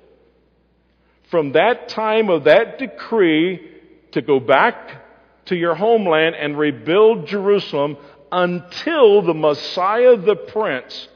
From 1.31 1.53
that 1.53 1.87
time 1.87 2.29
of 2.29 2.43
that 2.43 2.79
decree 2.79 3.65
to 4.11 4.21
go 4.21 4.41
back 4.41 5.45
to 5.45 5.55
your 5.55 5.73
homeland 5.73 6.35
and 6.35 6.59
rebuild 6.59 7.27
Jerusalem 7.27 7.95
until 8.29 9.21
the 9.21 9.33
Messiah 9.33 10.17
the 10.17 10.35
Prince 10.35 11.07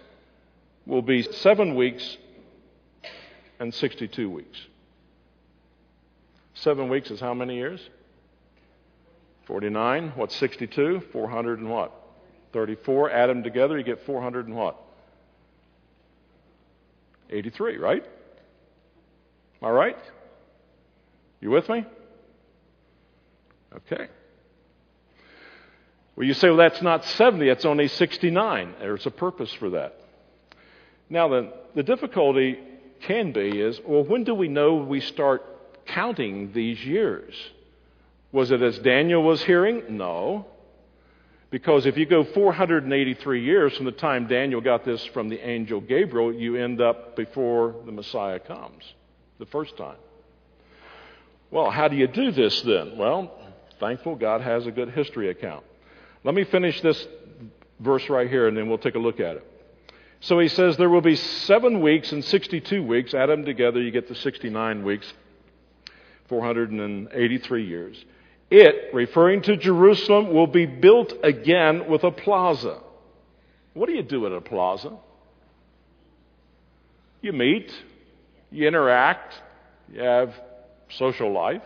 will 0.85 1.01
be 1.01 1.23
seven 1.23 1.75
weeks 1.75 2.17
and 3.59 3.73
62 3.73 4.29
weeks. 4.29 4.57
Seven 6.53 6.87
weeks 6.87 7.11
is 7.11 7.19
how 7.19 7.33
many 7.33 7.57
years? 7.57 7.81
49. 9.43 10.13
What's 10.15 10.37
62? 10.37 11.01
400 11.11 11.59
and 11.59 11.69
what? 11.69 11.91
34. 12.53 13.11
Add 13.11 13.29
them 13.29 13.43
together, 13.43 13.77
you 13.77 13.83
get 13.83 14.05
400 14.05 14.47
and 14.47 14.55
what? 14.55 14.85
83, 17.29 17.77
right? 17.77 18.05
All 19.61 19.71
right? 19.71 19.97
You 21.41 21.51
with 21.51 21.69
me? 21.69 21.85
Okay. 23.75 24.07
Well, 26.15 26.27
you 26.27 26.33
say, 26.33 26.49
well, 26.49 26.57
that's 26.57 26.81
not 26.81 27.05
70, 27.05 27.47
that's 27.47 27.65
only 27.65 27.87
69. 27.87 28.75
There's 28.79 29.05
a 29.05 29.11
purpose 29.11 29.53
for 29.53 29.69
that. 29.71 30.01
Now, 31.09 31.29
the, 31.29 31.53
the 31.75 31.83
difficulty 31.83 32.59
can 33.01 33.31
be 33.31 33.61
is, 33.61 33.79
well, 33.85 34.03
when 34.03 34.23
do 34.23 34.35
we 34.35 34.47
know 34.47 34.75
we 34.75 34.99
start 34.99 35.85
counting 35.85 36.51
these 36.51 36.83
years? 36.83 37.33
Was 38.31 38.51
it 38.51 38.61
as 38.61 38.77
Daniel 38.79 39.23
was 39.23 39.41
hearing? 39.43 39.97
No. 39.97 40.45
Because 41.51 41.87
if 41.87 41.97
you 41.97 42.05
go 42.05 42.23
483 42.23 43.43
years 43.43 43.75
from 43.75 43.85
the 43.85 43.91
time 43.91 44.27
Daniel 44.27 44.61
got 44.61 44.85
this 44.85 45.03
from 45.07 45.29
the 45.29 45.39
angel 45.39 45.81
Gabriel, 45.81 46.33
you 46.33 46.55
end 46.55 46.79
up 46.79 47.15
before 47.15 47.75
the 47.85 47.91
Messiah 47.91 48.39
comes, 48.39 48.83
the 49.39 49.47
first 49.47 49.75
time. 49.75 49.97
Well, 51.49 51.71
how 51.71 51.87
do 51.87 51.95
you 51.95 52.07
do 52.07 52.31
this 52.31 52.61
then? 52.61 52.97
Well, 52.97 53.31
thankful 53.79 54.15
God 54.15 54.41
has 54.41 54.67
a 54.67 54.71
good 54.71 54.91
history 54.91 55.29
account. 55.29 55.63
Let 56.23 56.35
me 56.35 56.43
finish 56.43 56.81
this 56.81 57.07
verse 57.79 58.07
right 58.09 58.29
here 58.29 58.47
and 58.47 58.55
then 58.55 58.69
we'll 58.69 58.77
take 58.77 58.95
a 58.95 58.99
look 58.99 59.19
at 59.19 59.37
it. 59.37 59.45
So 60.21 60.37
he 60.37 60.49
says 60.49 60.77
there 60.77 60.89
will 60.89 61.01
be 61.01 61.15
seven 61.15 61.81
weeks 61.81 62.11
and 62.11 62.23
62 62.23 62.83
weeks. 62.83 63.13
Add 63.13 63.27
them 63.27 63.45
together, 63.45 63.81
you 63.81 63.89
get 63.89 64.07
the 64.07 64.15
69 64.15 64.83
weeks, 64.83 65.11
483 66.27 67.65
years. 67.65 68.05
It, 68.51 68.93
referring 68.93 69.43
to 69.43 69.57
Jerusalem, 69.57 70.33
will 70.33 70.47
be 70.47 70.65
built 70.65 71.13
again 71.23 71.87
with 71.87 72.03
a 72.03 72.11
plaza. 72.11 72.79
What 73.73 73.87
do 73.87 73.95
you 73.95 74.03
do 74.03 74.25
at 74.25 74.31
a 74.31 74.41
plaza? 74.41 74.97
You 77.21 77.33
meet, 77.33 77.71
you 78.51 78.67
interact, 78.67 79.33
you 79.91 80.01
have 80.01 80.33
social 80.89 81.31
life. 81.31 81.61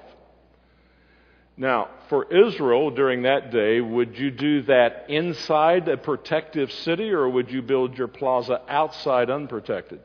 Now, 1.56 1.90
for 2.10 2.34
Israel 2.34 2.90
during 2.90 3.24
that 3.24 3.52
day, 3.52 3.80
would 3.80 4.18
you 4.18 4.32
do 4.32 4.64
that 4.64 5.06
inside 5.08 5.88
a 5.88 5.98
protective 5.98 6.72
city 6.72 7.12
or 7.12 7.30
would 7.30 7.52
you 7.52 7.62
build 7.62 7.98
your 7.98 8.08
plaza 8.08 8.62
outside 8.68 9.30
unprotected? 9.30 10.00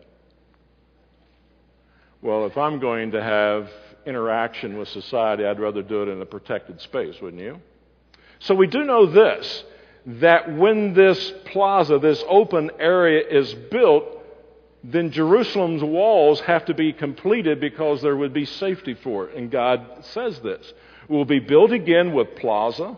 Well, 2.21 2.47
if 2.47 2.59
I'm 2.59 2.81
going 2.81 3.12
to 3.12 3.23
have 3.23 3.71
interaction 4.09 4.79
with 4.79 4.88
society, 4.88 5.44
I'd 5.44 5.61
rather 5.61 5.83
do 5.83 6.03
it 6.03 6.09
in 6.09 6.21
a 6.23 6.27
protected 6.27 6.81
space, 6.81 7.21
wouldn't 7.21 7.42
you? 7.42 7.61
So 8.40 8.55
we 8.55 8.66
do 8.66 8.85
know 8.85 9.07
this 9.07 9.64
that 10.07 10.57
when 10.57 10.94
this 10.94 11.33
plaza, 11.47 11.99
this 11.99 12.25
open 12.29 12.71
area 12.79 13.23
is 13.29 13.53
built, 13.71 14.05
then 14.83 15.11
Jerusalem's 15.11 15.83
walls 15.83 16.40
have 16.40 16.64
to 16.66 16.75
be 16.75 16.94
completed 16.94 17.61
because 17.61 18.01
there 18.01 18.16
would 18.16 18.33
be 18.33 18.47
safety 18.47 18.94
for 18.94 19.27
it. 19.27 19.37
And 19.37 19.51
God 19.51 20.05
says 20.12 20.40
this 20.40 20.73
will 21.09 21.27
be 21.27 21.40
built 21.40 21.73
again 21.73 22.12
with 22.12 22.37
plaza 22.37 22.97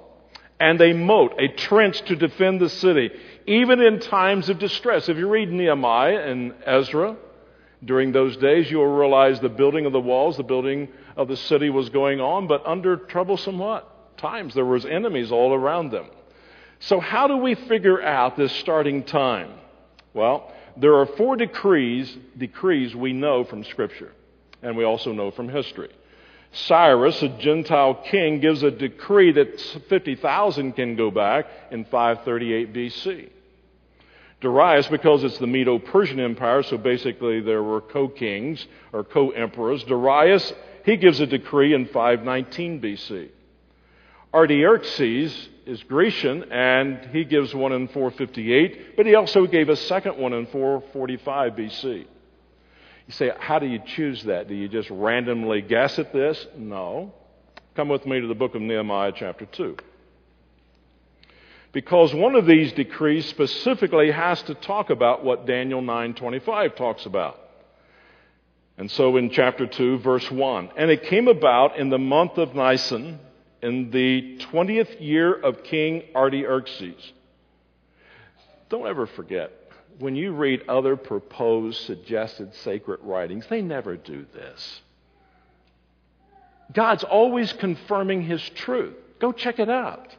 and 0.61 0.81
a 0.81 0.92
moat, 0.92 1.33
a 1.38 1.49
trench 1.49 2.03
to 2.03 2.14
defend 2.14 2.61
the 2.61 2.68
city, 2.68 3.11
even 3.46 3.81
in 3.81 3.99
times 3.99 4.49
of 4.49 4.59
distress. 4.59 5.09
If 5.09 5.16
you 5.16 5.29
read 5.29 5.51
Nehemiah 5.51 6.18
and 6.18 6.55
Ezra, 6.64 7.16
during 7.83 8.12
those 8.12 8.37
days, 8.37 8.70
you'll 8.70 8.87
realize 8.87 9.40
the 9.40 9.49
building 9.49 9.87
of 9.87 9.92
the 9.92 10.01
walls, 10.01 10.37
the 10.37 10.42
building 10.42 10.88
of 11.16 11.29
the 11.29 11.37
city 11.37 11.70
was 11.70 11.88
going 11.88 12.20
on, 12.20 12.46
but 12.46 12.64
under 12.66 12.96
troublesome 12.96 13.59
what? 13.59 14.16
Times. 14.18 14.55
There 14.55 14.64
was 14.64 14.85
enemies 14.85 15.33
all 15.33 15.55
around 15.55 15.90
them. 15.90 16.07
So 16.81 17.01
how 17.01 17.27
do 17.29 17.37
we 17.37 17.55
figure 17.55 18.03
out 18.03 18.37
this 18.37 18.53
starting 18.53 19.05
time? 19.05 19.53
Well, 20.14 20.53
there 20.77 20.96
are 20.96 21.07
four 21.07 21.37
decrees, 21.37 22.16
decrees 22.37 22.94
we 22.94 23.12
know 23.12 23.44
from 23.44 23.64
Scripture, 23.64 24.12
and 24.62 24.77
we 24.77 24.85
also 24.85 25.12
know 25.12 25.31
from 25.31 25.49
history. 25.49 25.90
Cyrus, 26.53 27.23
a 27.23 27.29
Gentile 27.29 27.94
king, 27.94 28.40
gives 28.40 28.62
a 28.62 28.70
decree 28.70 29.33
that 29.33 29.61
50,000 29.88 30.73
can 30.73 30.96
go 30.96 31.11
back 31.11 31.46
in 31.70 31.85
538 31.85 32.73
BC. 32.73 33.29
Darius, 34.40 34.88
because 34.88 35.23
it's 35.23 35.38
the 35.38 35.46
Medo 35.46 35.79
Persian 35.79 36.18
Empire, 36.18 36.62
so 36.62 36.79
basically 36.79 37.40
there 37.40 37.62
were 37.62 37.81
co 37.81 38.09
kings 38.09 38.66
or 38.92 39.05
co 39.05 39.31
emperors. 39.31 39.85
Darius, 39.85 40.53
he 40.85 40.97
gives 40.97 41.21
a 41.21 41.27
decree 41.27 41.75
in 41.75 41.87
519 41.87 42.81
BC. 42.81 43.31
Artaxerxes 44.33 45.49
is 45.66 45.83
Grecian, 45.85 46.45
and 46.53 47.07
he 47.12 47.25
gives 47.25 47.55
one 47.55 47.73
in 47.73 47.88
458, 47.88 48.97
but 48.97 49.07
he 49.07 49.14
also 49.14 49.47
gave 49.47 49.69
a 49.69 49.77
second 49.77 50.16
one 50.16 50.33
in 50.33 50.47
445 50.47 51.53
BC. 51.53 52.07
You 53.07 53.12
say, 53.12 53.33
how 53.38 53.59
do 53.59 53.66
you 53.66 53.81
choose 53.85 54.23
that? 54.25 54.47
Do 54.47 54.55
you 54.55 54.69
just 54.69 54.88
randomly 54.88 55.62
guess 55.62 55.99
at 55.99 56.12
this? 56.12 56.47
No. 56.57 57.12
Come 57.75 57.88
with 57.88 58.07
me 58.07 58.21
to 58.21 58.27
the 58.27 58.35
book 58.35 58.55
of 58.55 58.62
Nehemiah, 58.62 59.12
chapter 59.14 59.47
2. 59.47 59.77
Because 61.73 62.14
one 62.14 62.35
of 62.35 62.47
these 62.47 62.73
decrees 62.73 63.27
specifically 63.27 64.11
has 64.11 64.43
to 64.43 64.55
talk 64.55 64.90
about 64.90 65.25
what 65.25 65.47
Daniel 65.47 65.81
9:25 65.83 66.75
talks 66.77 67.07
about. 67.07 67.50
And 68.81 68.90
so 68.90 69.19
in 69.19 69.29
chapter 69.29 69.66
2, 69.66 69.99
verse 69.99 70.31
1, 70.31 70.71
and 70.75 70.90
it 70.90 71.03
came 71.03 71.29
about 71.29 71.79
in 71.79 71.90
the 71.90 71.99
month 71.99 72.38
of 72.38 72.55
Nisan, 72.55 73.21
in 73.61 73.90
the 73.90 74.38
20th 74.38 74.99
year 75.03 75.35
of 75.35 75.62
King 75.64 76.05
Artaxerxes. 76.16 77.12
Don't 78.71 78.87
ever 78.87 79.07
forget, 79.07 79.53
when 79.99 80.16
you 80.16 80.33
read 80.33 80.62
other 80.66 80.97
proposed, 80.97 81.83
suggested 81.83 82.55
sacred 82.55 83.01
writings, 83.03 83.45
they 83.51 83.61
never 83.61 83.99
do 83.99 84.25
this. 84.33 84.81
God's 86.73 87.05
always 87.05 87.53
confirming 87.53 88.23
His 88.23 88.40
truth. 88.40 88.95
Go 89.19 89.33
check 89.33 89.59
it 89.59 89.69
out. 89.69 90.16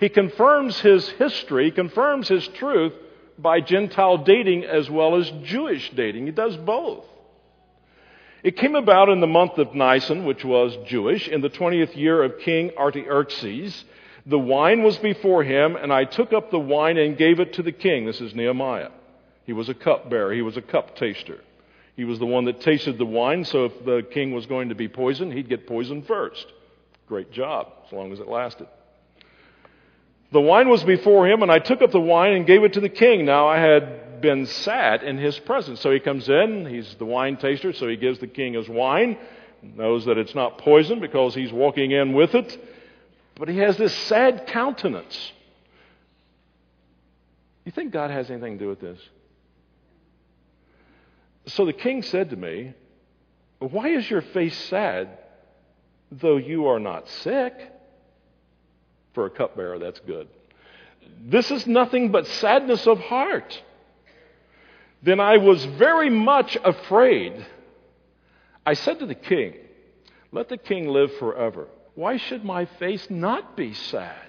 He 0.00 0.08
confirms 0.08 0.80
His 0.80 1.08
history, 1.10 1.70
confirms 1.70 2.26
His 2.26 2.48
truth 2.48 2.94
by 3.38 3.60
Gentile 3.60 4.18
dating 4.18 4.64
as 4.64 4.90
well 4.90 5.14
as 5.14 5.30
Jewish 5.44 5.90
dating. 5.90 6.26
He 6.26 6.32
does 6.32 6.56
both. 6.56 7.04
It 8.42 8.56
came 8.56 8.74
about 8.74 9.10
in 9.10 9.20
the 9.20 9.26
month 9.26 9.58
of 9.58 9.74
Nisan, 9.74 10.24
which 10.24 10.44
was 10.44 10.76
Jewish, 10.86 11.28
in 11.28 11.42
the 11.42 11.50
20th 11.50 11.94
year 11.94 12.22
of 12.22 12.38
King 12.38 12.70
Artaxerxes. 12.76 13.84
The 14.24 14.38
wine 14.38 14.82
was 14.82 14.96
before 14.96 15.44
him, 15.44 15.76
and 15.76 15.92
I 15.92 16.04
took 16.04 16.32
up 16.32 16.50
the 16.50 16.58
wine 16.58 16.96
and 16.96 17.18
gave 17.18 17.40
it 17.40 17.54
to 17.54 17.62
the 17.62 17.72
king. 17.72 18.06
This 18.06 18.20
is 18.20 18.34
Nehemiah. 18.34 18.90
He 19.44 19.52
was 19.52 19.68
a 19.68 19.74
cupbearer, 19.74 20.32
he 20.32 20.42
was 20.42 20.56
a 20.56 20.62
cup 20.62 20.96
taster. 20.96 21.40
He 21.96 22.04
was 22.04 22.18
the 22.18 22.26
one 22.26 22.46
that 22.46 22.62
tasted 22.62 22.96
the 22.96 23.04
wine, 23.04 23.44
so 23.44 23.66
if 23.66 23.84
the 23.84 24.06
king 24.10 24.32
was 24.32 24.46
going 24.46 24.70
to 24.70 24.74
be 24.74 24.88
poisoned, 24.88 25.34
he'd 25.34 25.48
get 25.48 25.66
poisoned 25.66 26.06
first. 26.06 26.46
Great 27.08 27.30
job, 27.32 27.66
as 27.86 27.92
long 27.92 28.12
as 28.12 28.20
it 28.20 28.28
lasted. 28.28 28.68
The 30.32 30.40
wine 30.40 30.68
was 30.70 30.82
before 30.84 31.28
him, 31.28 31.42
and 31.42 31.50
I 31.50 31.58
took 31.58 31.82
up 31.82 31.90
the 31.90 32.00
wine 32.00 32.32
and 32.32 32.46
gave 32.46 32.64
it 32.64 32.74
to 32.74 32.80
the 32.80 32.88
king. 32.88 33.26
Now 33.26 33.48
I 33.48 33.58
had 33.58 34.09
been 34.20 34.46
sat 34.46 35.02
in 35.02 35.18
his 35.18 35.38
presence. 35.40 35.80
So 35.80 35.90
he 35.90 36.00
comes 36.00 36.28
in, 36.28 36.66
he's 36.66 36.94
the 36.96 37.04
wine 37.04 37.36
taster, 37.36 37.72
so 37.72 37.88
he 37.88 37.96
gives 37.96 38.18
the 38.18 38.26
king 38.26 38.54
his 38.54 38.68
wine, 38.68 39.18
knows 39.62 40.04
that 40.06 40.18
it's 40.18 40.34
not 40.34 40.58
poison 40.58 41.00
because 41.00 41.34
he's 41.34 41.52
walking 41.52 41.90
in 41.90 42.12
with 42.12 42.34
it, 42.34 42.58
but 43.36 43.48
he 43.48 43.58
has 43.58 43.76
this 43.76 43.94
sad 43.94 44.46
countenance. 44.46 45.32
You 47.64 47.72
think 47.72 47.92
God 47.92 48.10
has 48.10 48.30
anything 48.30 48.58
to 48.58 48.64
do 48.64 48.68
with 48.68 48.80
this? 48.80 48.98
So 51.46 51.64
the 51.64 51.72
king 51.72 52.02
said 52.02 52.30
to 52.30 52.36
me, 52.36 52.74
Why 53.58 53.88
is 53.88 54.08
your 54.10 54.22
face 54.22 54.56
sad, 54.68 55.08
though 56.10 56.36
you 56.36 56.66
are 56.66 56.80
not 56.80 57.08
sick? 57.08 57.54
For 59.14 59.26
a 59.26 59.30
cupbearer, 59.30 59.78
that's 59.78 60.00
good. 60.00 60.28
This 61.22 61.50
is 61.50 61.66
nothing 61.66 62.12
but 62.12 62.26
sadness 62.26 62.86
of 62.86 62.98
heart. 62.98 63.60
Then 65.02 65.20
I 65.20 65.38
was 65.38 65.64
very 65.64 66.10
much 66.10 66.56
afraid. 66.62 67.46
I 68.66 68.74
said 68.74 68.98
to 68.98 69.06
the 69.06 69.14
king, 69.14 69.54
Let 70.32 70.48
the 70.48 70.58
king 70.58 70.88
live 70.88 71.14
forever. 71.16 71.68
Why 71.94 72.18
should 72.18 72.44
my 72.44 72.66
face 72.66 73.08
not 73.10 73.56
be 73.56 73.74
sad? 73.74 74.28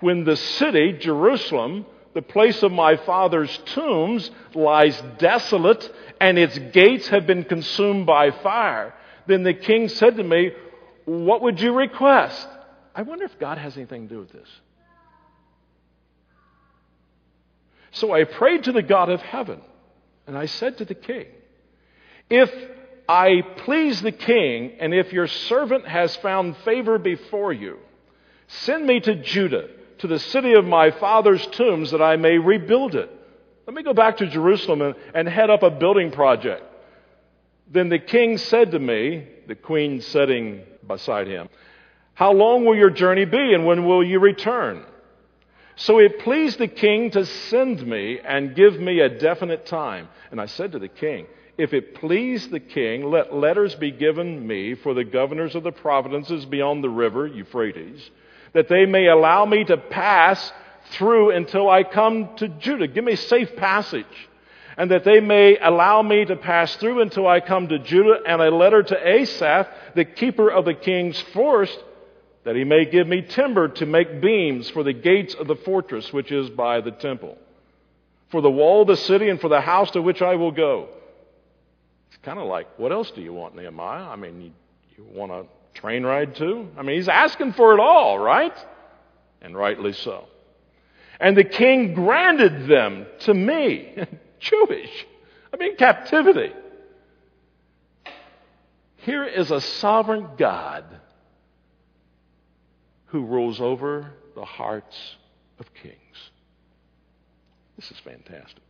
When 0.00 0.24
the 0.24 0.36
city, 0.36 0.92
Jerusalem, 0.92 1.86
the 2.14 2.22
place 2.22 2.62
of 2.62 2.72
my 2.72 2.96
father's 2.96 3.56
tombs, 3.66 4.30
lies 4.54 5.00
desolate 5.18 5.90
and 6.20 6.38
its 6.38 6.58
gates 6.58 7.08
have 7.08 7.26
been 7.26 7.44
consumed 7.44 8.06
by 8.06 8.30
fire, 8.30 8.94
then 9.26 9.42
the 9.42 9.54
king 9.54 9.88
said 9.88 10.16
to 10.16 10.24
me, 10.24 10.52
What 11.04 11.42
would 11.42 11.60
you 11.60 11.72
request? 11.72 12.48
I 12.94 13.02
wonder 13.02 13.24
if 13.24 13.38
God 13.38 13.58
has 13.58 13.76
anything 13.76 14.08
to 14.08 14.14
do 14.14 14.20
with 14.20 14.32
this. 14.32 14.48
So 17.92 18.12
I 18.12 18.24
prayed 18.24 18.64
to 18.64 18.72
the 18.72 18.82
God 18.82 19.08
of 19.08 19.20
heaven, 19.20 19.60
and 20.26 20.36
I 20.36 20.46
said 20.46 20.78
to 20.78 20.84
the 20.84 20.94
king, 20.94 21.26
If 22.28 22.52
I 23.08 23.42
please 23.64 24.00
the 24.00 24.12
king, 24.12 24.72
and 24.78 24.94
if 24.94 25.12
your 25.12 25.26
servant 25.26 25.86
has 25.88 26.14
found 26.16 26.56
favor 26.58 26.98
before 26.98 27.52
you, 27.52 27.78
send 28.46 28.86
me 28.86 29.00
to 29.00 29.16
Judah, 29.16 29.68
to 29.98 30.06
the 30.06 30.18
city 30.18 30.52
of 30.52 30.64
my 30.64 30.92
father's 30.92 31.44
tombs, 31.48 31.90
that 31.90 32.00
I 32.00 32.16
may 32.16 32.38
rebuild 32.38 32.94
it. 32.94 33.10
Let 33.66 33.74
me 33.74 33.82
go 33.82 33.94
back 33.94 34.18
to 34.18 34.26
Jerusalem 34.26 34.82
and, 34.82 34.94
and 35.14 35.28
head 35.28 35.50
up 35.50 35.62
a 35.62 35.70
building 35.70 36.10
project. 36.10 36.62
Then 37.70 37.88
the 37.88 37.98
king 37.98 38.38
said 38.38 38.72
to 38.72 38.78
me, 38.78 39.26
the 39.46 39.54
queen 39.54 40.00
sitting 40.00 40.62
beside 40.86 41.26
him, 41.26 41.48
how 42.14 42.32
long 42.32 42.64
will 42.64 42.76
your 42.76 42.90
journey 42.90 43.24
be 43.24 43.54
and 43.54 43.64
when 43.64 43.84
will 43.84 44.04
you 44.04 44.20
return? 44.20 44.84
So 45.80 45.98
it 45.98 46.18
pleased 46.18 46.58
the 46.58 46.68
king 46.68 47.10
to 47.12 47.24
send 47.24 47.86
me 47.86 48.20
and 48.22 48.54
give 48.54 48.78
me 48.78 49.00
a 49.00 49.08
definite 49.08 49.64
time. 49.64 50.08
And 50.30 50.38
I 50.38 50.44
said 50.44 50.72
to 50.72 50.78
the 50.78 50.88
king, 50.88 51.26
If 51.56 51.72
it 51.72 51.94
please 51.94 52.48
the 52.48 52.60
king, 52.60 53.10
let 53.10 53.34
letters 53.34 53.74
be 53.76 53.90
given 53.90 54.46
me 54.46 54.74
for 54.74 54.92
the 54.92 55.04
governors 55.04 55.54
of 55.54 55.62
the 55.62 55.72
provinces 55.72 56.44
beyond 56.44 56.84
the 56.84 56.90
river, 56.90 57.26
Euphrates, 57.26 58.10
that 58.52 58.68
they 58.68 58.84
may 58.84 59.06
allow 59.06 59.46
me 59.46 59.64
to 59.64 59.78
pass 59.78 60.52
through 60.90 61.30
until 61.30 61.70
I 61.70 61.84
come 61.84 62.36
to 62.36 62.48
Judah. 62.48 62.86
Give 62.86 63.04
me 63.04 63.16
safe 63.16 63.56
passage. 63.56 64.28
And 64.76 64.90
that 64.90 65.04
they 65.04 65.20
may 65.20 65.56
allow 65.58 66.02
me 66.02 66.26
to 66.26 66.36
pass 66.36 66.76
through 66.76 67.00
until 67.00 67.26
I 67.26 67.40
come 67.40 67.68
to 67.68 67.78
Judah, 67.78 68.18
and 68.26 68.42
a 68.42 68.50
letter 68.50 68.82
to 68.82 69.08
Asaph, 69.08 69.66
the 69.94 70.04
keeper 70.04 70.50
of 70.50 70.66
the 70.66 70.74
king's 70.74 71.18
forest, 71.32 71.78
that 72.44 72.56
he 72.56 72.64
may 72.64 72.84
give 72.84 73.06
me 73.06 73.22
timber 73.22 73.68
to 73.68 73.86
make 73.86 74.20
beams 74.20 74.68
for 74.70 74.82
the 74.82 74.92
gates 74.92 75.34
of 75.34 75.46
the 75.46 75.56
fortress 75.56 76.12
which 76.12 76.32
is 76.32 76.48
by 76.50 76.80
the 76.80 76.90
temple, 76.90 77.36
for 78.30 78.40
the 78.40 78.50
wall 78.50 78.82
of 78.82 78.88
the 78.88 78.96
city, 78.96 79.28
and 79.28 79.40
for 79.40 79.48
the 79.48 79.60
house 79.60 79.90
to 79.92 80.02
which 80.02 80.22
I 80.22 80.36
will 80.36 80.52
go. 80.52 80.88
It's 82.08 82.18
kind 82.22 82.38
of 82.38 82.46
like, 82.46 82.66
what 82.78 82.92
else 82.92 83.10
do 83.10 83.20
you 83.20 83.32
want, 83.32 83.56
Nehemiah? 83.56 84.08
I 84.08 84.16
mean, 84.16 84.40
you, 84.40 84.52
you 84.96 85.04
want 85.12 85.32
a 85.32 85.44
train 85.74 86.04
ride 86.04 86.34
too? 86.34 86.68
I 86.76 86.82
mean, 86.82 86.96
he's 86.96 87.08
asking 87.08 87.52
for 87.52 87.74
it 87.74 87.80
all, 87.80 88.18
right? 88.18 88.56
And 89.42 89.54
rightly 89.54 89.92
so. 89.92 90.24
And 91.18 91.36
the 91.36 91.44
king 91.44 91.92
granted 91.92 92.66
them 92.66 93.06
to 93.20 93.34
me, 93.34 93.94
Jewish. 94.40 95.06
I 95.52 95.56
mean, 95.58 95.76
captivity. 95.76 96.52
Here 98.96 99.24
is 99.24 99.50
a 99.50 99.60
sovereign 99.60 100.28
God 100.38 100.84
who 103.10 103.24
rules 103.24 103.60
over 103.60 104.12
the 104.34 104.44
hearts 104.44 104.96
of 105.58 105.66
kings. 105.82 105.96
This 107.76 107.90
is 107.90 107.96
fantastic. 108.04 108.62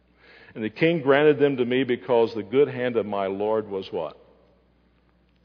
And 0.55 0.65
the 0.65 0.71
king 0.71 1.03
granted 1.03 1.39
them 1.39 1.57
to 1.59 1.65
me 1.65 1.85
because 1.85 2.35
the 2.35 2.43
good 2.43 2.69
hand 2.69 2.97
of 2.97 3.07
my 3.07 3.27
Lord 3.27 3.69
was 3.69 3.87
what? 3.91 4.17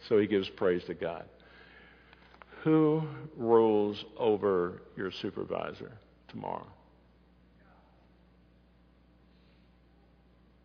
So 0.08 0.18
he 0.18 0.28
gives 0.28 0.50
praise 0.50 0.84
to 0.86 0.94
God. 0.94 1.26
Who 2.64 3.04
rules 3.38 4.04
over 4.18 4.82
your 4.96 5.12
supervisor 5.12 5.92
tomorrow? 6.30 6.68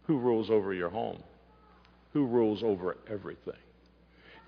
Who 0.07 0.19
rules 0.19 0.51
over 0.51 0.73
your 0.73 0.91
home? 0.91 1.23
Who 2.13 2.27
rules 2.27 2.63
over 2.63 2.97
everything? 3.09 3.55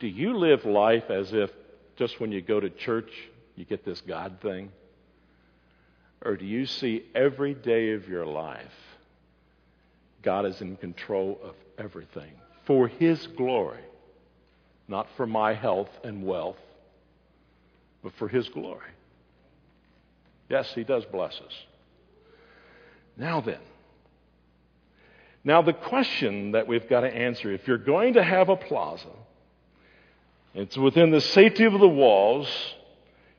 Do 0.01 0.07
you 0.07 0.37
live 0.37 0.65
life 0.65 1.11
as 1.11 1.29
if 1.33 1.51
just 1.97 2.21
when 2.21 2.33
you 2.33 2.41
go 2.41 2.59
to 2.59 2.71
church, 2.71 3.11
you 3.57 3.65
get 3.65 3.85
this 3.85 4.01
God 4.01 4.39
thing? 4.41 4.71
Or 6.25 6.37
do 6.37 6.45
you 6.45 6.67
see 6.67 7.05
every 7.15 7.55
day 7.55 7.93
of 7.93 8.09
your 8.09 8.25
life, 8.25 8.73
God 10.23 10.47
is 10.47 10.61
in 10.61 10.77
control 10.77 11.41
of 11.43 11.55
everything 11.79 12.33
for 12.65 12.87
His 12.87 13.27
glory, 13.27 13.83
not 14.87 15.09
for 15.17 15.27
my 15.27 15.53
health 15.53 15.91
and 16.05 16.25
wealth, 16.25 16.59
but 18.03 18.13
for 18.15 18.29
His 18.29 18.49
glory? 18.49 18.91
Yes, 20.49 20.73
He 20.75 20.85
does 20.85 21.05
bless 21.07 21.35
us. 21.41 21.53
Now 23.17 23.41
then, 23.41 23.61
now 25.45 25.61
the 25.61 25.73
question 25.73 26.53
that 26.53 26.69
we've 26.69 26.89
got 26.89 27.01
to 27.01 27.13
answer 27.15 27.53
if 27.53 27.67
you're 27.67 27.79
going 27.79 28.15
to 28.15 28.23
have 28.23 28.49
a 28.49 28.57
plaza, 28.57 29.09
it's 30.55 30.77
within 30.77 31.11
the 31.11 31.21
safety 31.21 31.65
of 31.65 31.73
the 31.73 31.89
walls 31.89 32.49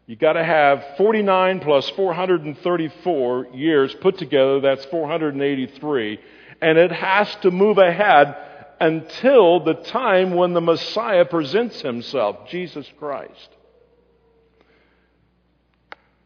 you 0.05 0.15
got 0.15 0.33
to 0.33 0.43
have 0.43 0.83
49 0.97 1.61
plus 1.61 1.89
434 1.91 3.47
years 3.53 3.95
put 3.95 4.17
together. 4.17 4.59
That's 4.59 4.83
483. 4.85 6.19
And 6.61 6.77
it 6.77 6.91
has 6.91 7.33
to 7.37 7.51
move 7.51 7.77
ahead 7.77 8.35
until 8.81 9.63
the 9.63 9.75
time 9.75 10.33
when 10.33 10.53
the 10.53 10.61
Messiah 10.61 11.23
presents 11.23 11.81
himself, 11.81 12.49
Jesus 12.49 12.89
Christ. 12.99 13.49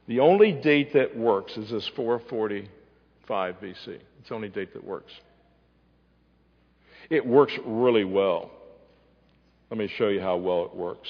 The 0.07 0.21
only 0.21 0.53
date 0.53 0.93
that 0.93 1.15
works 1.15 1.55
is 1.57 1.69
this 1.69 1.87
445 1.89 3.55
BC. 3.61 3.99
It's 4.19 4.29
the 4.29 4.35
only 4.35 4.49
date 4.49 4.73
that 4.73 4.83
works. 4.83 5.13
It 7.09 7.25
works 7.25 7.53
really 7.63 8.05
well. 8.05 8.51
Let 9.69 9.77
me 9.77 9.87
show 9.87 10.07
you 10.07 10.21
how 10.21 10.37
well 10.37 10.65
it 10.65 10.75
works. 10.75 11.09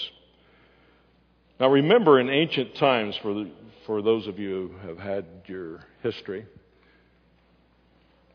Now, 1.59 1.69
remember 1.69 2.19
in 2.19 2.29
ancient 2.29 2.75
times, 2.75 3.17
for, 3.17 3.33
the, 3.33 3.49
for 3.87 4.03
those 4.03 4.27
of 4.27 4.37
you 4.37 4.75
who 4.81 4.89
have 4.89 4.99
had 4.99 5.25
your 5.47 5.79
history, 6.03 6.45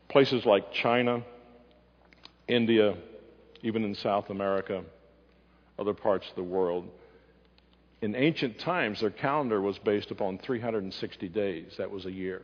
places 0.09 0.45
like 0.45 0.73
China, 0.73 1.23
India, 2.49 2.97
even 3.61 3.85
in 3.85 3.95
South 3.95 4.29
America, 4.29 4.83
other 5.79 5.93
parts 5.93 6.27
of 6.29 6.35
the 6.35 6.43
world, 6.43 6.89
in 8.01 8.13
ancient 8.13 8.59
times, 8.59 8.99
their 8.99 9.09
calendar 9.09 9.61
was 9.61 9.77
based 9.79 10.11
upon 10.11 10.37
360 10.39 11.29
days. 11.29 11.75
That 11.77 11.89
was 11.89 12.05
a 12.05 12.11
year, 12.11 12.41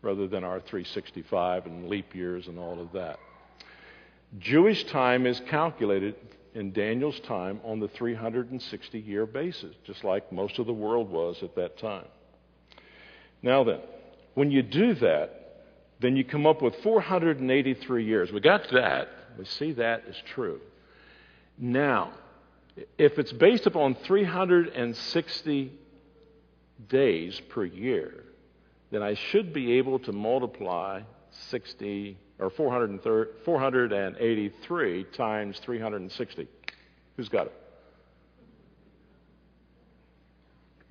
rather 0.00 0.28
than 0.28 0.44
our 0.44 0.60
365 0.60 1.66
and 1.66 1.88
leap 1.88 2.14
years 2.14 2.46
and 2.46 2.56
all 2.56 2.80
of 2.80 2.92
that. 2.92 3.18
Jewish 4.38 4.84
time 4.84 5.26
is 5.26 5.40
calculated 5.50 6.14
in 6.54 6.72
Daniel's 6.72 7.18
time 7.20 7.60
on 7.64 7.80
the 7.80 7.88
360 7.88 8.98
year 9.00 9.26
basis, 9.26 9.74
just 9.84 10.04
like 10.04 10.30
most 10.32 10.58
of 10.58 10.66
the 10.66 10.72
world 10.72 11.10
was 11.10 11.42
at 11.42 11.54
that 11.56 11.76
time. 11.78 12.06
Now 13.42 13.64
then, 13.64 13.80
when 14.34 14.50
you 14.50 14.62
do 14.62 14.94
that, 14.94 15.64
then 16.00 16.16
you 16.16 16.24
come 16.24 16.46
up 16.46 16.62
with 16.62 16.74
483 16.82 18.04
years. 18.04 18.32
We 18.32 18.40
got 18.40 18.68
that. 18.72 19.08
We 19.38 19.44
see 19.44 19.72
that 19.72 20.04
is 20.08 20.16
true. 20.34 20.60
Now, 21.58 22.12
if 22.98 23.18
it's 23.18 23.32
based 23.32 23.66
upon 23.66 23.94
360 23.94 25.72
days 26.88 27.40
per 27.48 27.64
year, 27.64 28.24
then 28.90 29.02
I 29.02 29.14
should 29.14 29.52
be 29.52 29.72
able 29.74 29.98
to 30.00 30.12
multiply 30.12 31.02
60 31.50 32.16
or 32.38 32.50
483 32.50 35.04
times 35.16 35.58
360. 35.60 36.48
Who's 37.16 37.28
got 37.28 37.46
it? 37.46 37.52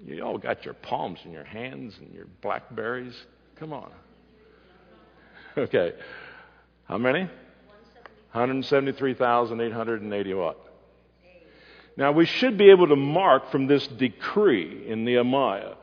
You 0.06 0.22
all 0.24 0.38
got 0.38 0.66
your 0.66 0.74
palms 0.74 1.20
in 1.26 1.32
your 1.32 1.46
hands 1.46 1.98
and 2.00 2.14
your 2.14 2.28
blackberries. 2.42 3.16
Come 3.56 3.72
on. 3.74 3.92
Okay. 5.56 5.94
How 6.86 6.98
many? 6.98 7.30
173,880 8.32 10.34
what? 10.34 10.58
Now 11.96 12.12
we 12.12 12.26
should 12.26 12.58
be 12.58 12.72
able 12.72 12.88
to 12.88 12.96
mark 12.96 13.52
from 13.52 13.68
this 13.68 13.86
decree 13.86 14.88
in 14.88 15.06
Nehemiah 15.06 15.76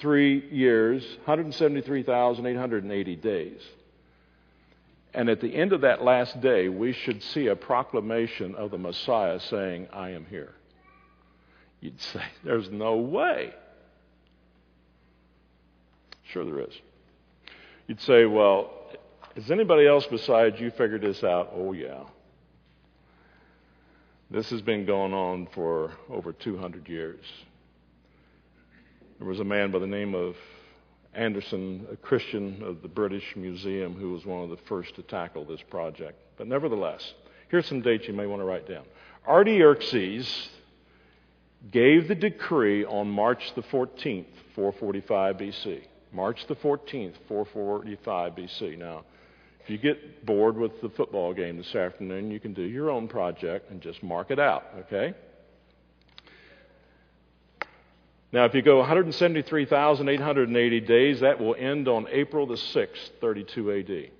483 0.00 0.56
years, 0.56 1.02
173,880 1.24 3.16
days. 3.16 3.60
And 5.14 5.28
at 5.28 5.40
the 5.40 5.54
end 5.54 5.72
of 5.72 5.80
that 5.80 6.02
last 6.02 6.40
day, 6.40 6.68
we 6.68 6.92
should 6.92 7.22
see 7.22 7.48
a 7.48 7.56
proclamation 7.56 8.54
of 8.54 8.70
the 8.70 8.78
Messiah 8.78 9.40
saying, 9.40 9.88
I 9.92 10.10
am 10.10 10.26
here. 10.26 10.52
You'd 11.80 12.00
say, 12.00 12.22
There's 12.44 12.70
no 12.70 12.96
way. 12.96 13.52
Sure, 16.24 16.44
there 16.44 16.60
is. 16.60 16.74
You'd 17.86 18.00
say, 18.02 18.26
Well, 18.26 18.70
has 19.34 19.50
anybody 19.50 19.86
else 19.86 20.06
besides 20.06 20.60
you 20.60 20.70
figured 20.70 21.02
this 21.02 21.24
out? 21.24 21.50
Oh, 21.54 21.72
yeah. 21.72 22.04
This 24.30 24.50
has 24.50 24.60
been 24.60 24.84
going 24.84 25.14
on 25.14 25.48
for 25.54 25.92
over 26.10 26.32
200 26.32 26.88
years. 26.88 27.24
There 29.18 29.26
was 29.26 29.40
a 29.40 29.44
man 29.44 29.72
by 29.72 29.80
the 29.80 29.86
name 29.86 30.14
of 30.14 30.36
Anderson, 31.12 31.88
a 31.90 31.96
Christian 31.96 32.62
of 32.62 32.82
the 32.82 32.88
British 32.88 33.34
Museum, 33.34 33.94
who 33.94 34.12
was 34.12 34.24
one 34.24 34.44
of 34.44 34.50
the 34.50 34.64
first 34.68 34.94
to 34.94 35.02
tackle 35.02 35.44
this 35.44 35.60
project. 35.62 36.16
But 36.36 36.46
nevertheless, 36.46 37.14
here's 37.48 37.66
some 37.66 37.80
dates 37.80 38.06
you 38.06 38.14
may 38.14 38.26
want 38.26 38.40
to 38.40 38.44
write 38.44 38.68
down. 38.68 38.84
Artaxerxes 39.26 40.48
gave 41.72 42.06
the 42.06 42.14
decree 42.14 42.84
on 42.84 43.10
March 43.10 43.54
the 43.56 43.62
14th, 43.62 44.26
445 44.54 45.36
BC. 45.36 45.82
March 46.12 46.46
the 46.46 46.54
14th, 46.54 47.14
445 47.26 48.32
BC. 48.36 48.78
Now, 48.78 49.04
if 49.60 49.68
you 49.68 49.78
get 49.78 50.24
bored 50.24 50.56
with 50.56 50.80
the 50.80 50.90
football 50.90 51.34
game 51.34 51.56
this 51.56 51.74
afternoon, 51.74 52.30
you 52.30 52.38
can 52.38 52.54
do 52.54 52.62
your 52.62 52.88
own 52.88 53.08
project 53.08 53.72
and 53.72 53.80
just 53.80 54.00
mark 54.04 54.30
it 54.30 54.38
out, 54.38 54.64
okay? 54.78 55.12
Now, 58.30 58.44
if 58.44 58.54
you 58.54 58.60
go 58.60 58.76
173,880 58.78 60.80
days, 60.80 61.20
that 61.20 61.40
will 61.40 61.54
end 61.54 61.88
on 61.88 62.06
April 62.10 62.46
the 62.46 62.56
6th, 62.56 63.08
32 63.20 63.72
AD. 63.72 64.10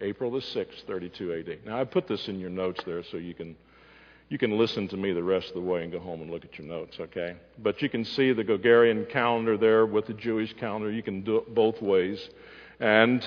April 0.00 0.32
the 0.32 0.40
6th, 0.40 0.82
32 0.86 1.32
AD. 1.32 1.58
Now, 1.64 1.80
I 1.80 1.84
put 1.84 2.08
this 2.08 2.26
in 2.28 2.40
your 2.40 2.50
notes 2.50 2.82
there 2.84 3.04
so 3.04 3.18
you 3.18 3.34
can, 3.34 3.54
you 4.28 4.36
can 4.36 4.58
listen 4.58 4.88
to 4.88 4.96
me 4.96 5.12
the 5.12 5.22
rest 5.22 5.46
of 5.48 5.54
the 5.54 5.60
way 5.60 5.84
and 5.84 5.92
go 5.92 6.00
home 6.00 6.22
and 6.22 6.30
look 6.30 6.44
at 6.44 6.58
your 6.58 6.66
notes, 6.66 6.98
okay? 6.98 7.36
But 7.58 7.80
you 7.82 7.88
can 7.88 8.04
see 8.04 8.32
the 8.32 8.42
Gregorian 8.42 9.06
calendar 9.06 9.56
there 9.56 9.86
with 9.86 10.06
the 10.06 10.14
Jewish 10.14 10.52
calendar. 10.54 10.90
You 10.90 11.04
can 11.04 11.22
do 11.22 11.36
it 11.36 11.54
both 11.54 11.80
ways. 11.80 12.28
And 12.80 13.24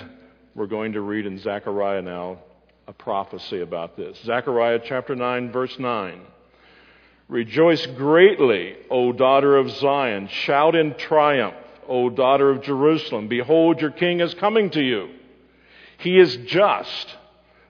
we're 0.53 0.67
going 0.67 0.91
to 0.93 1.01
read 1.01 1.25
in 1.25 1.39
Zechariah 1.39 2.01
now 2.01 2.39
a 2.88 2.93
prophecy 2.93 3.62
about 3.62 3.95
this. 3.95 4.17
Zechariah 4.25 4.82
chapter 4.84 5.15
9, 5.15 5.53
verse 5.53 5.79
9. 5.79 6.19
Rejoice 7.30 7.86
greatly, 7.86 8.76
O 8.89 9.12
daughter 9.12 9.56
of 9.56 9.70
Zion. 9.70 10.30
Shout 10.30 10.76
in 10.76 10.96
triumph, 10.96 11.54
O 11.88 12.10
daughter 12.10 12.50
of 12.50 12.63
Jerusalem. 12.63 13.28
Behold, 13.28 13.80
your 13.82 13.92
king 13.92 14.20
is 14.20 14.34
coming 14.34 14.72
to 14.72 14.82
you. 14.82 15.10
He 16.00 16.18
is 16.18 16.36
just. 16.38 17.15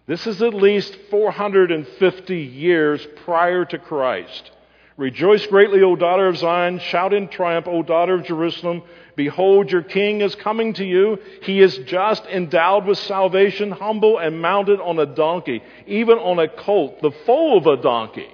This 0.08 0.26
is 0.26 0.42
at 0.42 0.54
least 0.54 0.98
450 1.12 2.38
years 2.38 3.06
prior 3.26 3.66
to 3.66 3.78
Christ. 3.78 4.50
Rejoice 4.96 5.46
greatly, 5.48 5.82
O 5.82 5.98
daughter 5.98 6.28
of 6.28 6.38
Zion. 6.38 6.80
Shout 6.80 7.14
in 7.14 7.28
triumph, 7.28 7.68
O 7.68 7.84
daughter 7.84 8.14
of 8.14 8.24
Jerusalem. 8.24 8.84
Behold, 9.18 9.74
your 9.74 9.84
king 9.84 10.22
is 10.22 10.36
coming 10.36 10.72
to 10.76 10.86
you. 10.86 11.20
He 11.42 11.60
is 11.60 11.78
just, 11.80 12.26
endowed 12.28 12.86
with 12.86 12.98
salvation, 12.98 13.72
humble, 13.72 14.20
and 14.20 14.42
mounted 14.42 14.80
on 14.80 14.98
a 15.00 15.06
donkey, 15.06 15.62
even 15.86 16.18
on 16.18 16.40
a 16.40 16.48
colt, 16.48 17.02
the 17.02 17.12
foal 17.26 17.58
of 17.58 17.68
a 17.68 17.82
donkey. 17.82 18.30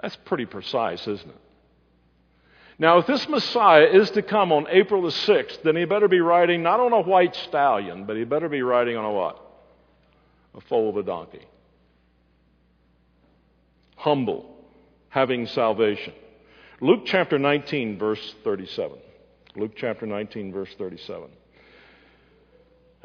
That's 0.00 0.16
pretty 0.16 0.46
precise, 0.46 1.00
isn't 1.06 1.28
it? 1.28 1.40
Now, 2.78 2.98
if 2.98 3.06
this 3.06 3.26
Messiah 3.28 3.86
is 3.86 4.10
to 4.10 4.22
come 4.22 4.52
on 4.52 4.66
April 4.68 5.02
the 5.02 5.08
6th, 5.08 5.62
then 5.62 5.76
he 5.76 5.86
better 5.86 6.08
be 6.08 6.20
riding 6.20 6.62
not 6.62 6.78
on 6.78 6.92
a 6.92 7.00
white 7.00 7.34
stallion, 7.34 8.04
but 8.04 8.16
he 8.16 8.24
better 8.24 8.50
be 8.50 8.60
riding 8.60 8.96
on 8.96 9.04
a 9.04 9.12
what? 9.12 9.40
A 10.54 10.60
foal 10.60 10.90
of 10.90 10.96
a 10.98 11.02
donkey. 11.02 11.46
Humble, 13.96 14.54
having 15.08 15.46
salvation. 15.46 16.12
Luke 16.82 17.02
chapter 17.06 17.38
19, 17.38 17.98
verse 17.98 18.34
37. 18.44 18.98
Luke 19.56 19.72
chapter 19.74 20.04
19, 20.06 20.52
verse 20.52 20.74
37. 20.76 21.28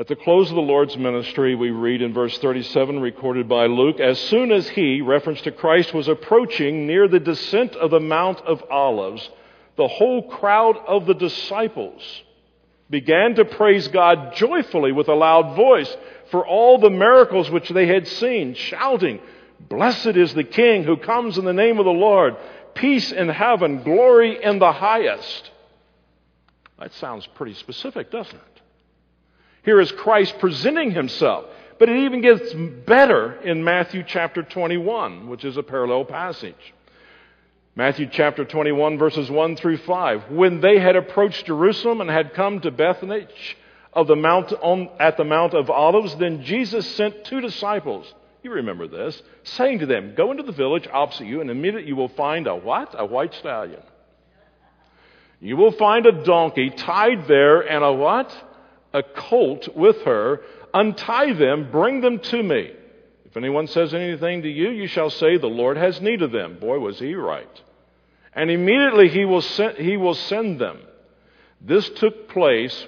At 0.01 0.07
the 0.07 0.15
close 0.15 0.49
of 0.49 0.55
the 0.55 0.61
Lord's 0.63 0.97
ministry, 0.97 1.53
we 1.53 1.69
read 1.69 2.01
in 2.01 2.11
verse 2.11 2.35
37, 2.39 3.01
recorded 3.01 3.47
by 3.47 3.67
Luke, 3.67 3.99
as 3.99 4.19
soon 4.19 4.51
as 4.51 4.67
he, 4.69 4.99
reference 4.99 5.41
to 5.41 5.51
Christ, 5.51 5.93
was 5.93 6.07
approaching 6.07 6.87
near 6.87 7.07
the 7.07 7.19
descent 7.19 7.75
of 7.75 7.91
the 7.91 7.99
Mount 7.99 8.41
of 8.41 8.63
Olives, 8.71 9.29
the 9.75 9.87
whole 9.87 10.27
crowd 10.27 10.77
of 10.87 11.05
the 11.05 11.13
disciples 11.13 12.01
began 12.89 13.35
to 13.35 13.45
praise 13.45 13.89
God 13.89 14.33
joyfully 14.33 14.91
with 14.91 15.07
a 15.07 15.13
loud 15.13 15.55
voice 15.55 15.95
for 16.31 16.47
all 16.47 16.79
the 16.79 16.89
miracles 16.89 17.51
which 17.51 17.69
they 17.69 17.85
had 17.85 18.07
seen, 18.07 18.55
shouting, 18.55 19.19
Blessed 19.59 20.17
is 20.17 20.33
the 20.33 20.43
King 20.43 20.83
who 20.83 20.97
comes 20.97 21.37
in 21.37 21.45
the 21.45 21.53
name 21.53 21.77
of 21.77 21.85
the 21.85 21.91
Lord, 21.91 22.37
peace 22.73 23.11
in 23.11 23.29
heaven, 23.29 23.83
glory 23.83 24.43
in 24.43 24.57
the 24.57 24.71
highest. 24.71 25.51
That 26.79 26.91
sounds 26.93 27.27
pretty 27.35 27.53
specific, 27.53 28.09
doesn't 28.09 28.33
it? 28.33 28.50
Here 29.63 29.79
is 29.79 29.91
Christ 29.91 30.39
presenting 30.39 30.91
himself. 30.91 31.45
But 31.77 31.89
it 31.89 32.03
even 32.03 32.21
gets 32.21 32.53
better 32.53 33.33
in 33.41 33.63
Matthew 33.63 34.03
chapter 34.05 34.43
21, 34.43 35.27
which 35.27 35.43
is 35.43 35.57
a 35.57 35.63
parallel 35.63 36.05
passage. 36.05 36.73
Matthew 37.75 38.07
chapter 38.11 38.45
21, 38.45 38.97
verses 38.99 39.31
1 39.31 39.55
through 39.55 39.77
5. 39.77 40.29
When 40.29 40.61
they 40.61 40.77
had 40.77 40.95
approached 40.95 41.45
Jerusalem 41.45 42.01
and 42.01 42.09
had 42.09 42.33
come 42.33 42.59
to 42.61 42.69
Bethany 42.69 43.25
of 43.93 44.07
the 44.07 44.15
mount 44.15 44.53
on, 44.61 44.89
at 44.99 45.17
the 45.17 45.23
Mount 45.23 45.53
of 45.53 45.69
Olives, 45.69 46.15
then 46.17 46.43
Jesus 46.43 46.85
sent 46.95 47.25
two 47.25 47.41
disciples. 47.41 48.13
You 48.43 48.51
remember 48.51 48.87
this, 48.87 49.21
saying 49.43 49.79
to 49.79 49.85
them, 49.85 50.13
Go 50.15 50.31
into 50.31 50.43
the 50.43 50.51
village 50.51 50.87
opposite 50.91 51.25
you, 51.25 51.41
and 51.41 51.49
immediately 51.49 51.87
you 51.87 51.95
will 51.95 52.09
find 52.09 52.45
a 52.45 52.55
what? 52.55 52.93
A 52.95 53.05
white 53.05 53.33
stallion. 53.33 53.81
You 55.39 55.57
will 55.57 55.71
find 55.71 56.05
a 56.05 56.23
donkey 56.23 56.69
tied 56.69 57.27
there 57.27 57.61
and 57.61 57.83
a 57.83 57.91
what? 57.91 58.31
A 58.93 59.03
colt 59.03 59.75
with 59.75 60.01
her. 60.03 60.41
Untie 60.73 61.33
them, 61.33 61.69
bring 61.71 62.01
them 62.01 62.19
to 62.19 62.43
me. 62.43 62.71
If 63.25 63.37
anyone 63.37 63.67
says 63.67 63.93
anything 63.93 64.41
to 64.41 64.49
you, 64.49 64.69
you 64.69 64.87
shall 64.87 65.09
say, 65.09 65.37
The 65.37 65.47
Lord 65.47 65.77
has 65.77 66.01
need 66.01 66.21
of 66.21 66.31
them. 66.31 66.59
Boy, 66.59 66.79
was 66.79 66.99
he 66.99 67.15
right. 67.15 67.61
And 68.33 68.49
immediately 68.49 69.09
he 69.09 69.25
will 69.25 69.41
send, 69.41 69.77
he 69.77 69.97
will 69.97 70.15
send 70.15 70.59
them. 70.59 70.79
This 71.61 71.87
took 71.89 72.29
place 72.29 72.87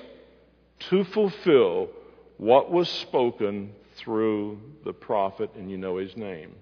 to 0.90 1.04
fulfill 1.06 1.90
what 2.38 2.72
was 2.72 2.90
spoken 2.90 3.74
through 3.96 4.60
the 4.84 4.94
prophet, 4.94 5.52
and 5.56 5.70
you 5.70 5.78
know 5.78 5.98
his 5.98 6.18
name. 6.18 6.56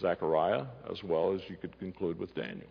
Zechariah, 0.00 0.64
as 0.90 1.02
well 1.02 1.32
as 1.32 1.40
you 1.48 1.56
could 1.56 1.78
conclude 1.78 2.18
with 2.18 2.34
Daniel. 2.34 2.68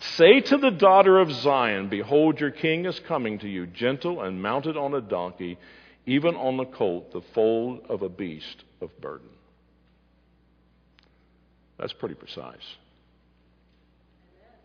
Say 0.00 0.40
to 0.40 0.58
the 0.58 0.70
daughter 0.70 1.18
of 1.18 1.32
Zion, 1.32 1.88
Behold, 1.88 2.40
your 2.40 2.50
king 2.50 2.84
is 2.84 2.98
coming 3.00 3.38
to 3.40 3.48
you, 3.48 3.66
gentle 3.66 4.22
and 4.22 4.42
mounted 4.42 4.76
on 4.76 4.94
a 4.94 5.00
donkey, 5.00 5.58
even 6.06 6.34
on 6.36 6.56
the 6.56 6.64
colt, 6.64 7.12
the 7.12 7.22
foal 7.34 7.80
of 7.88 8.02
a 8.02 8.08
beast 8.08 8.64
of 8.80 8.90
burden. 9.00 9.28
That's 11.78 11.92
pretty 11.92 12.14
precise. 12.14 12.76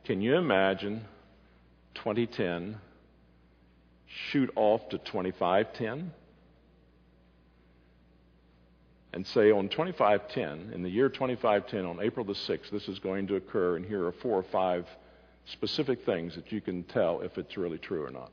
Can 0.06 0.22
you 0.22 0.36
imagine 0.36 1.06
2010 1.96 2.78
shoot 4.08 4.52
off 4.56 4.90
to 4.90 4.98
2510? 4.98 6.12
and 9.12 9.26
say 9.26 9.52
on 9.52 9.70
2510, 9.70 10.74
in 10.74 10.84
the 10.84 10.90
year 10.90 11.10
2510, 11.10 11.86
on 11.86 12.00
April 12.00 12.26
the 12.26 12.34
6th, 12.34 12.70
this 12.72 12.88
is 12.88 13.00
going 13.00 13.28
to 13.28 13.36
occur, 13.36 13.76
and 13.76 13.86
here 13.86 14.06
are 14.06 14.12
four 14.12 14.38
or 14.38 14.44
five 14.44 14.86
specific 15.46 16.06
things 16.06 16.36
that 16.36 16.52
you 16.52 16.62
can 16.62 16.84
tell 16.84 17.22
if 17.22 17.38
it's 17.38 17.58
really 17.58 17.78
true 17.78 18.06
or 18.06 18.12
not. 18.12 18.32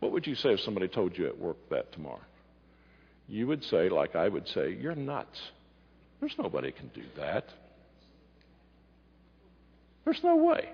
What 0.00 0.12
would 0.12 0.26
you 0.26 0.34
say 0.34 0.50
if 0.50 0.60
somebody 0.60 0.88
told 0.88 1.18
you 1.18 1.26
at 1.26 1.38
work 1.38 1.56
that 1.70 1.92
tomorrow? 1.92 2.20
You 3.28 3.46
would 3.46 3.64
say, 3.64 3.88
like 3.88 4.16
I 4.16 4.28
would 4.28 4.48
say, 4.48 4.76
you're 4.80 4.94
nuts. 4.94 5.40
There's 6.20 6.36
nobody 6.38 6.72
can 6.72 6.88
do 6.94 7.02
that. 7.16 7.44
There's 10.04 10.22
no 10.24 10.36
way. 10.36 10.68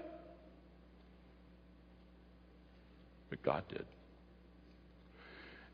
But 3.31 3.43
God 3.43 3.65
did. 3.69 3.85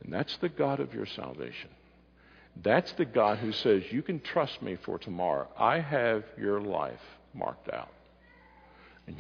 And 0.03 0.13
that's 0.13 0.37
the 0.39 0.49
God 0.49 0.81
of 0.81 0.95
your 0.95 1.07
salvation. 1.07 1.69
That's 2.63 2.93
the 2.93 3.05
God 3.05 3.39
who 3.39 3.53
says, 3.53 3.83
You 3.91 4.03
can 4.03 4.21
trust 4.21 4.63
me 4.63 4.77
for 4.83 4.99
tomorrow. 4.99 5.49
I 5.59 5.79
have 5.81 6.25
your 6.39 6.61
life 6.61 7.01
marked 7.35 7.71
out. 7.71 7.91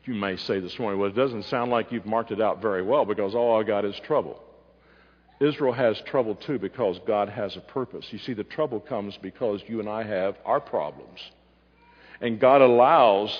You 0.04 0.14
may 0.14 0.36
say 0.36 0.60
this 0.60 0.78
morning, 0.78 1.00
Well, 1.00 1.10
it 1.10 1.16
doesn't 1.16 1.44
sound 1.44 1.70
like 1.70 1.92
you've 1.92 2.06
marked 2.06 2.30
it 2.30 2.40
out 2.40 2.62
very 2.62 2.82
well 2.82 3.04
because 3.04 3.34
all 3.34 3.60
I 3.60 3.64
got 3.64 3.84
is 3.84 3.98
trouble. 4.00 4.42
Israel 5.40 5.72
has 5.72 6.00
trouble 6.02 6.34
too 6.34 6.58
because 6.58 7.00
God 7.06 7.30
has 7.30 7.56
a 7.56 7.60
purpose. 7.60 8.06
You 8.12 8.18
see, 8.18 8.34
the 8.34 8.44
trouble 8.44 8.78
comes 8.78 9.16
because 9.16 9.62
you 9.66 9.80
and 9.80 9.88
I 9.88 10.02
have 10.02 10.36
our 10.44 10.60
problems. 10.60 11.18
And 12.20 12.38
God 12.38 12.60
allows 12.60 13.36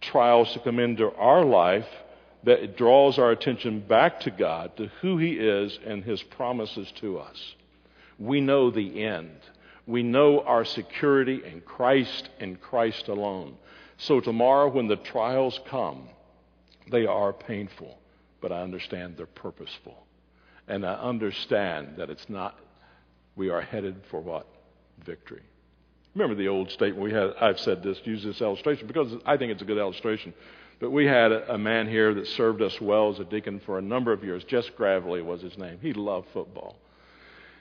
trials 0.00 0.52
to 0.54 0.60
come 0.60 0.78
into 0.78 1.12
our 1.14 1.44
life 1.44 1.86
that 2.44 2.76
draws 2.78 3.18
our 3.18 3.30
attention 3.30 3.80
back 3.80 4.20
to 4.20 4.30
God, 4.30 4.74
to 4.78 4.86
who 5.02 5.18
He 5.18 5.32
is 5.32 5.78
and 5.84 6.02
His 6.02 6.22
promises 6.22 6.90
to 6.96 7.18
us. 7.18 7.54
We 8.18 8.40
know 8.40 8.70
the 8.70 9.02
end. 9.02 9.36
We 9.86 10.02
know 10.02 10.40
our 10.40 10.64
security 10.64 11.42
in 11.44 11.60
Christ 11.60 12.30
and 12.38 12.58
Christ 12.60 13.08
alone. 13.08 13.56
So 14.00 14.18
tomorrow, 14.18 14.70
when 14.70 14.88
the 14.88 14.96
trials 14.96 15.60
come, 15.68 16.08
they 16.90 17.04
are 17.04 17.34
painful, 17.34 17.98
but 18.40 18.50
I 18.50 18.62
understand 18.62 19.16
they're 19.18 19.26
purposeful. 19.26 20.06
And 20.66 20.86
I 20.86 20.94
understand 20.94 21.96
that 21.98 22.08
it's 22.08 22.28
not, 22.30 22.58
we 23.36 23.50
are 23.50 23.60
headed 23.60 23.96
for 24.10 24.20
what? 24.20 24.46
Victory. 25.04 25.42
Remember 26.14 26.34
the 26.34 26.48
old 26.48 26.70
statement 26.70 27.02
we 27.02 27.12
had, 27.12 27.34
I've 27.40 27.60
said 27.60 27.82
this, 27.82 28.00
use 28.04 28.24
this 28.24 28.40
illustration 28.40 28.86
because 28.86 29.12
I 29.26 29.36
think 29.36 29.52
it's 29.52 29.62
a 29.62 29.66
good 29.66 29.78
illustration. 29.78 30.32
But 30.78 30.92
we 30.92 31.04
had 31.04 31.30
a, 31.30 31.58
man 31.58 31.86
here 31.86 32.14
that 32.14 32.26
served 32.28 32.62
us 32.62 32.80
well 32.80 33.10
as 33.10 33.18
a 33.18 33.24
deacon 33.24 33.60
for 33.60 33.78
a 33.78 33.82
number 33.82 34.12
of 34.14 34.24
years. 34.24 34.44
Jess 34.44 34.68
Gravely 34.70 35.20
was 35.20 35.42
his 35.42 35.58
name. 35.58 35.78
He 35.82 35.92
loved 35.92 36.28
football. 36.32 36.76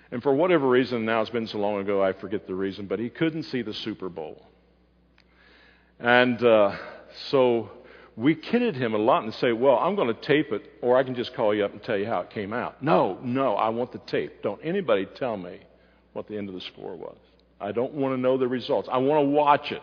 And 0.10 0.24
for 0.24 0.34
whatever 0.34 0.70
reason, 0.70 1.04
now 1.04 1.20
it's 1.20 1.30
been 1.30 1.48
so 1.48 1.58
long 1.58 1.82
ago, 1.82 2.02
I 2.02 2.14
forget 2.14 2.48
the 2.48 2.56
reason, 2.56 2.86
but 2.86 2.98
he 2.98 3.10
couldn't 3.10 3.44
see 3.44 3.62
the 3.62 3.74
Super 3.74 4.08
Bowl. 4.08 4.46
And 6.00 6.42
uh, 6.44 6.76
so 7.30 7.70
we 8.16 8.36
kidded 8.36 8.76
him 8.76 8.94
a 8.94 8.98
lot 8.98 9.24
and 9.24 9.34
say, 9.34 9.52
Well, 9.52 9.78
I'm 9.78 9.96
going 9.96 10.08
to 10.08 10.22
tape 10.22 10.52
it, 10.52 10.70
or 10.82 10.98
I 10.98 11.04
can 11.04 11.16
just 11.16 11.34
call 11.34 11.54
you 11.54 11.66
up 11.66 11.72
and 11.72 11.84
tell 11.84 11.98
you 11.98 12.06
how 12.06 12.22
it 12.22 12.30
came 12.30 12.54
out. 12.54 12.82
No, 12.82 13.18
no, 13.22 13.56
I 13.56 13.70
want 13.70 13.92
the 13.92 14.00
tape. 14.00 14.42
Don't 14.42 14.60
anybody 14.64 15.06
tell 15.06 15.38
me 15.38 15.60
what 16.14 16.28
the 16.28 16.38
end 16.38 16.50
of 16.50 16.56
the 16.56 16.62
score 16.62 16.96
was. 16.96 17.18
I 17.62 17.72
don't 17.72 17.94
want 17.94 18.14
to 18.16 18.18
know 18.20 18.38
the 18.38 18.48
results. 18.48 18.88
I 18.92 18.98
want 18.98 19.26
to 19.26 19.30
watch 19.30 19.72
it. 19.72 19.82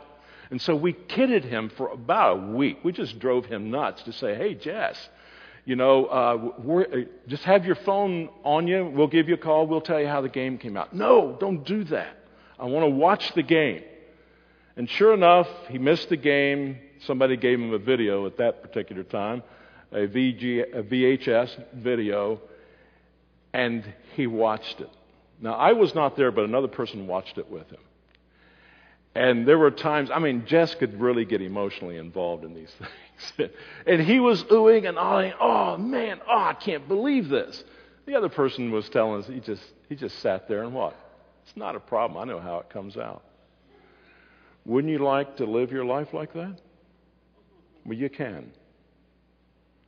And 0.50 0.60
so 0.62 0.74
we 0.76 0.92
kidded 0.92 1.44
him 1.44 1.70
for 1.76 1.88
about 1.88 2.38
a 2.38 2.46
week. 2.52 2.78
We 2.84 2.92
just 2.92 3.18
drove 3.18 3.46
him 3.46 3.70
nuts 3.70 4.02
to 4.04 4.12
say, 4.12 4.34
hey, 4.34 4.54
Jess, 4.54 5.08
you 5.64 5.74
know, 5.74 6.06
uh, 6.06 6.72
uh, 6.72 6.96
just 7.26 7.42
have 7.44 7.66
your 7.66 7.74
phone 7.74 8.28
on 8.44 8.68
you. 8.68 8.86
We'll 8.86 9.08
give 9.08 9.28
you 9.28 9.34
a 9.34 9.38
call. 9.38 9.66
We'll 9.66 9.80
tell 9.80 10.00
you 10.00 10.06
how 10.06 10.20
the 10.20 10.28
game 10.28 10.56
came 10.56 10.76
out. 10.76 10.94
No, 10.94 11.36
don't 11.40 11.64
do 11.64 11.84
that. 11.84 12.16
I 12.58 12.66
want 12.66 12.84
to 12.84 12.90
watch 12.90 13.34
the 13.34 13.42
game. 13.42 13.82
And 14.76 14.88
sure 14.90 15.14
enough, 15.14 15.48
he 15.68 15.78
missed 15.78 16.10
the 16.10 16.16
game. 16.16 16.78
Somebody 17.06 17.36
gave 17.36 17.58
him 17.58 17.72
a 17.72 17.78
video 17.78 18.26
at 18.26 18.36
that 18.38 18.62
particular 18.62 19.02
time, 19.02 19.42
a, 19.90 20.06
VG, 20.06 20.76
a 20.76 20.82
VHS 20.82 21.74
video, 21.74 22.40
and 23.52 23.84
he 24.14 24.26
watched 24.26 24.80
it. 24.80 24.90
Now, 25.40 25.54
I 25.54 25.72
was 25.72 25.94
not 25.94 26.16
there, 26.16 26.30
but 26.30 26.44
another 26.44 26.68
person 26.68 27.06
watched 27.06 27.38
it 27.38 27.50
with 27.50 27.70
him. 27.70 27.80
And 29.14 29.48
there 29.48 29.56
were 29.56 29.70
times, 29.70 30.10
I 30.12 30.18
mean, 30.18 30.44
Jess 30.46 30.74
could 30.74 31.00
really 31.00 31.24
get 31.24 31.40
emotionally 31.40 31.96
involved 31.96 32.44
in 32.44 32.52
these 32.52 32.70
things. 33.36 33.50
and 33.86 34.02
he 34.02 34.20
was 34.20 34.44
oohing 34.44 34.86
and 34.86 34.98
ahhing, 34.98 35.34
oh 35.40 35.78
man, 35.78 36.20
oh, 36.28 36.38
I 36.38 36.52
can't 36.52 36.86
believe 36.86 37.30
this. 37.30 37.64
The 38.04 38.14
other 38.14 38.28
person 38.28 38.70
was 38.70 38.88
telling 38.90 39.22
us 39.22 39.26
he 39.26 39.40
just 39.40 39.62
he 39.88 39.96
just 39.96 40.18
sat 40.20 40.48
there 40.48 40.62
and 40.62 40.74
what? 40.74 40.94
It's 41.44 41.56
not 41.56 41.76
a 41.76 41.80
problem. 41.80 42.20
I 42.20 42.30
know 42.30 42.40
how 42.40 42.58
it 42.58 42.68
comes 42.68 42.96
out. 42.98 43.22
Wouldn't 44.66 44.92
you 44.92 44.98
like 44.98 45.36
to 45.36 45.46
live 45.46 45.70
your 45.70 45.84
life 45.84 46.12
like 46.12 46.32
that? 46.34 46.60
Well, 47.84 47.96
you 47.96 48.10
can. 48.10 48.50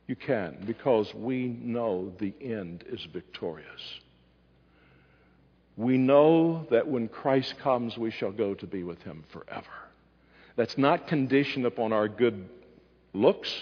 You 0.07 0.15
can, 0.15 0.63
because 0.65 1.13
we 1.13 1.47
know 1.47 2.13
the 2.17 2.33
end 2.41 2.85
is 2.89 3.05
victorious. 3.11 3.99
We 5.75 5.97
know 5.97 6.65
that 6.71 6.87
when 6.87 7.09
Christ 7.09 7.57
comes, 7.59 7.97
we 7.97 8.09
shall 8.09 8.31
go 8.31 8.53
to 8.53 8.65
be 8.65 8.83
with 8.83 9.03
him 9.03 9.23
forever. 9.29 9.67
That's 10.55 10.77
not 10.77 11.07
conditioned 11.07 11.65
upon 11.65 11.93
our 11.93 12.07
good 12.07 12.49
looks, 13.13 13.53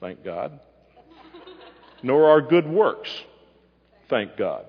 thank 0.00 0.24
God, 0.24 0.58
nor 2.02 2.28
our 2.28 2.42
good 2.42 2.68
works, 2.68 3.10
thank 4.08 4.36
God. 4.36 4.66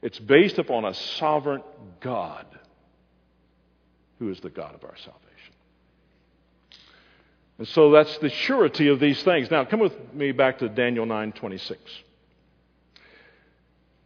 It's 0.00 0.18
based 0.18 0.58
upon 0.58 0.84
a 0.84 0.94
sovereign 0.94 1.62
God 2.00 2.46
who 4.22 4.30
is 4.30 4.38
the 4.38 4.50
God 4.50 4.72
of 4.72 4.84
our 4.84 4.96
salvation. 4.96 5.54
And 7.58 7.66
so 7.66 7.90
that's 7.90 8.16
the 8.18 8.28
surety 8.28 8.86
of 8.86 9.00
these 9.00 9.20
things. 9.24 9.50
Now, 9.50 9.64
come 9.64 9.80
with 9.80 9.92
me 10.14 10.30
back 10.30 10.60
to 10.60 10.68
Daniel 10.68 11.06
9:26. 11.06 11.76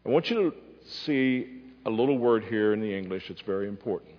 I 0.06 0.08
want 0.08 0.30
you 0.30 0.50
to 0.50 0.56
see 1.04 1.60
a 1.84 1.90
little 1.90 2.16
word 2.16 2.44
here 2.44 2.72
in 2.72 2.80
the 2.80 2.96
English. 2.96 3.28
It's 3.28 3.42
very 3.42 3.68
important. 3.68 4.12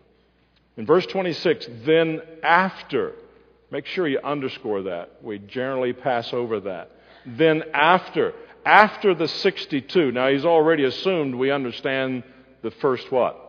In 0.77 0.85
verse 0.85 1.07
26, 1.07 1.67
then 1.83 2.21
after, 2.43 3.13
make 3.71 3.87
sure 3.87 4.07
you 4.07 4.19
underscore 4.23 4.83
that. 4.83 5.23
We 5.23 5.39
generally 5.39 5.93
pass 5.93 6.31
over 6.31 6.59
that. 6.59 6.91
Then 7.25 7.63
after, 7.73 8.35
after 8.65 9.15
the 9.15 9.27
62. 9.27 10.11
Now 10.11 10.29
he's 10.29 10.45
already 10.45 10.83
assumed 10.83 11.33
we 11.33 11.49
understand 11.49 12.23
the 12.61 12.71
first 12.71 13.11
what? 13.11 13.46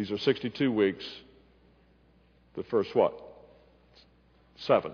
These 0.00 0.12
are 0.12 0.16
62 0.16 0.72
weeks. 0.72 1.04
The 2.56 2.62
first 2.62 2.94
what? 2.94 3.12
Seven. 4.56 4.92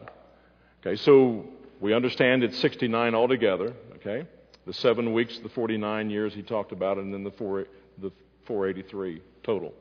Okay, 0.81 0.97
so 0.97 1.45
we 1.81 1.95
understand 1.95 2.43
it's 2.43 2.59
69 2.59 3.15
altogether. 3.15 3.73
Okay? 3.95 4.27
The 4.67 4.73
seven 4.73 5.13
weeks, 5.13 5.39
the 5.39 5.49
49 5.49 6.11
years 6.11 6.35
he 6.35 6.43
talked 6.43 6.73
about, 6.73 6.99
and 6.99 7.15
then 7.15 7.23
the, 7.23 7.31
four, 7.31 7.67
the 7.99 8.11
483 8.47 9.23
total. 9.45 9.75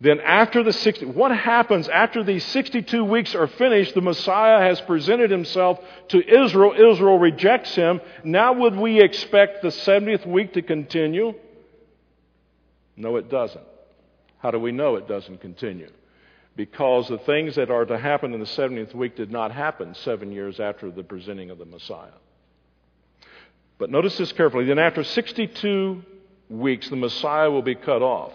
Then 0.00 0.20
after 0.20 0.62
the 0.62 0.72
60, 0.72 1.04
what 1.04 1.36
happens 1.36 1.90
after 1.90 2.24
these 2.24 2.42
62 2.46 3.04
weeks 3.04 3.34
are 3.34 3.46
finished? 3.46 3.92
The 3.92 4.00
Messiah 4.00 4.62
has 4.62 4.80
presented 4.80 5.30
himself 5.30 5.80
to 6.08 6.26
Israel. 6.26 6.72
Israel 6.72 7.18
rejects 7.18 7.74
him. 7.74 8.00
Now 8.24 8.54
would 8.54 8.74
we 8.74 9.02
expect 9.02 9.60
the 9.60 9.68
70th 9.68 10.26
week 10.26 10.54
to 10.54 10.62
continue? 10.62 11.34
No, 12.96 13.16
it 13.16 13.28
doesn't. 13.28 13.64
How 14.40 14.50
do 14.50 14.58
we 14.58 14.72
know 14.72 14.96
it 14.96 15.06
doesn't 15.06 15.40
continue? 15.40 15.90
Because 16.56 17.08
the 17.08 17.18
things 17.18 17.56
that 17.56 17.70
are 17.70 17.84
to 17.84 17.98
happen 17.98 18.34
in 18.34 18.40
the 18.40 18.46
70th 18.46 18.94
week 18.94 19.16
did 19.16 19.30
not 19.30 19.52
happen 19.52 19.94
seven 19.94 20.32
years 20.32 20.58
after 20.58 20.90
the 20.90 21.02
presenting 21.02 21.50
of 21.50 21.58
the 21.58 21.64
Messiah. 21.64 22.10
But 23.78 23.90
notice 23.90 24.18
this 24.18 24.32
carefully. 24.32 24.66
Then, 24.66 24.78
after 24.78 25.04
62 25.04 26.02
weeks, 26.50 26.90
the 26.90 26.96
Messiah 26.96 27.50
will 27.50 27.62
be 27.62 27.74
cut 27.74 28.02
off, 28.02 28.32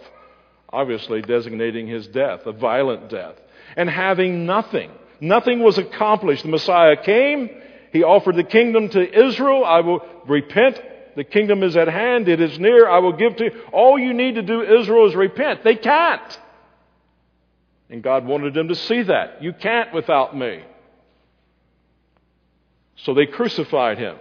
obviously 0.71 1.21
designating 1.21 1.87
his 1.87 2.07
death, 2.07 2.45
a 2.45 2.51
violent 2.51 3.09
death. 3.09 3.35
And 3.75 3.89
having 3.89 4.45
nothing, 4.45 4.91
nothing 5.19 5.61
was 5.61 5.77
accomplished. 5.77 6.43
The 6.43 6.49
Messiah 6.49 6.95
came, 6.95 7.49
he 7.91 8.03
offered 8.03 8.35
the 8.35 8.43
kingdom 8.43 8.89
to 8.89 9.25
Israel. 9.27 9.63
I 9.63 9.81
will 9.81 10.01
repent. 10.27 10.81
The 11.15 11.23
kingdom 11.23 11.63
is 11.63 11.77
at 11.77 11.87
hand. 11.87 12.27
It 12.27 12.41
is 12.41 12.59
near. 12.59 12.87
I 12.87 12.99
will 12.99 13.13
give 13.13 13.35
to 13.37 13.45
you. 13.45 13.51
All 13.71 13.97
you 13.97 14.13
need 14.13 14.35
to 14.35 14.41
do, 14.41 14.61
Israel, 14.61 15.07
is 15.07 15.15
repent. 15.15 15.63
They 15.63 15.75
can't. 15.75 16.39
And 17.89 18.03
God 18.03 18.25
wanted 18.25 18.53
them 18.53 18.67
to 18.67 18.75
see 18.75 19.03
that. 19.03 19.41
You 19.41 19.53
can't 19.53 19.93
without 19.93 20.35
me. 20.35 20.63
So 22.97 23.13
they 23.13 23.25
crucified 23.25 23.97
him. 23.97 24.17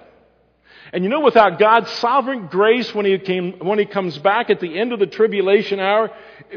And 0.92 1.02
you 1.02 1.10
know, 1.10 1.20
without 1.20 1.58
God's 1.58 1.90
sovereign 1.92 2.46
grace 2.46 2.94
when 2.94 3.06
he, 3.06 3.18
came, 3.18 3.54
when 3.58 3.78
he 3.78 3.86
comes 3.86 4.18
back 4.18 4.50
at 4.50 4.60
the 4.60 4.78
end 4.78 4.92
of 4.92 5.00
the 5.00 5.06
tribulation 5.06 5.80
hour, 5.80 6.10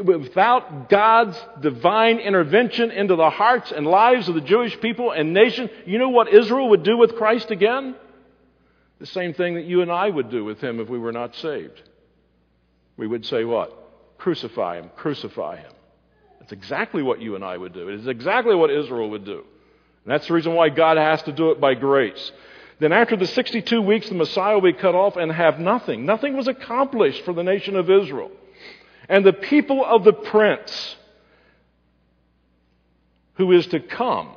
without 0.04 0.88
God's 0.88 1.36
divine 1.60 2.18
intervention 2.18 2.90
into 2.90 3.16
the 3.16 3.30
hearts 3.30 3.72
and 3.72 3.86
lives 3.86 4.28
of 4.28 4.34
the 4.34 4.40
Jewish 4.40 4.78
people 4.80 5.10
and 5.10 5.32
nation, 5.32 5.70
you 5.86 5.98
know 5.98 6.10
what 6.10 6.32
Israel 6.32 6.68
would 6.70 6.82
do 6.82 6.96
with 6.96 7.16
Christ 7.16 7.50
again? 7.50 7.96
The 8.98 9.06
same 9.06 9.32
thing 9.34 9.54
that 9.54 9.64
you 9.64 9.82
and 9.82 9.92
I 9.92 10.08
would 10.08 10.30
do 10.30 10.44
with 10.44 10.60
him 10.60 10.80
if 10.80 10.88
we 10.88 10.98
were 10.98 11.12
not 11.12 11.34
saved. 11.36 11.82
We 12.96 13.06
would 13.06 13.24
say 13.24 13.44
what? 13.44 13.72
Crucify 14.18 14.78
him, 14.78 14.90
crucify 14.96 15.56
him. 15.56 15.72
That's 16.40 16.52
exactly 16.52 17.02
what 17.02 17.20
you 17.20 17.36
and 17.36 17.44
I 17.44 17.56
would 17.56 17.72
do. 17.72 17.88
It 17.88 18.00
is 18.00 18.06
exactly 18.08 18.54
what 18.54 18.70
Israel 18.70 19.10
would 19.10 19.24
do. 19.24 19.44
And 20.04 20.12
that's 20.12 20.26
the 20.26 20.34
reason 20.34 20.54
why 20.54 20.70
God 20.70 20.96
has 20.96 21.22
to 21.24 21.32
do 21.32 21.50
it 21.50 21.60
by 21.60 21.74
grace. 21.74 22.32
Then 22.80 22.92
after 22.92 23.16
the 23.16 23.26
62 23.26 23.82
weeks, 23.82 24.08
the 24.08 24.14
Messiah 24.14 24.54
will 24.54 24.62
be 24.62 24.72
cut 24.72 24.94
off 24.94 25.16
and 25.16 25.30
have 25.30 25.60
nothing. 25.60 26.04
Nothing 26.06 26.36
was 26.36 26.48
accomplished 26.48 27.24
for 27.24 27.32
the 27.32 27.42
nation 27.42 27.76
of 27.76 27.90
Israel. 27.90 28.30
And 29.08 29.24
the 29.24 29.32
people 29.32 29.84
of 29.84 30.04
the 30.04 30.12
prince 30.12 30.96
who 33.34 33.52
is 33.52 33.66
to 33.68 33.80
come 33.80 34.34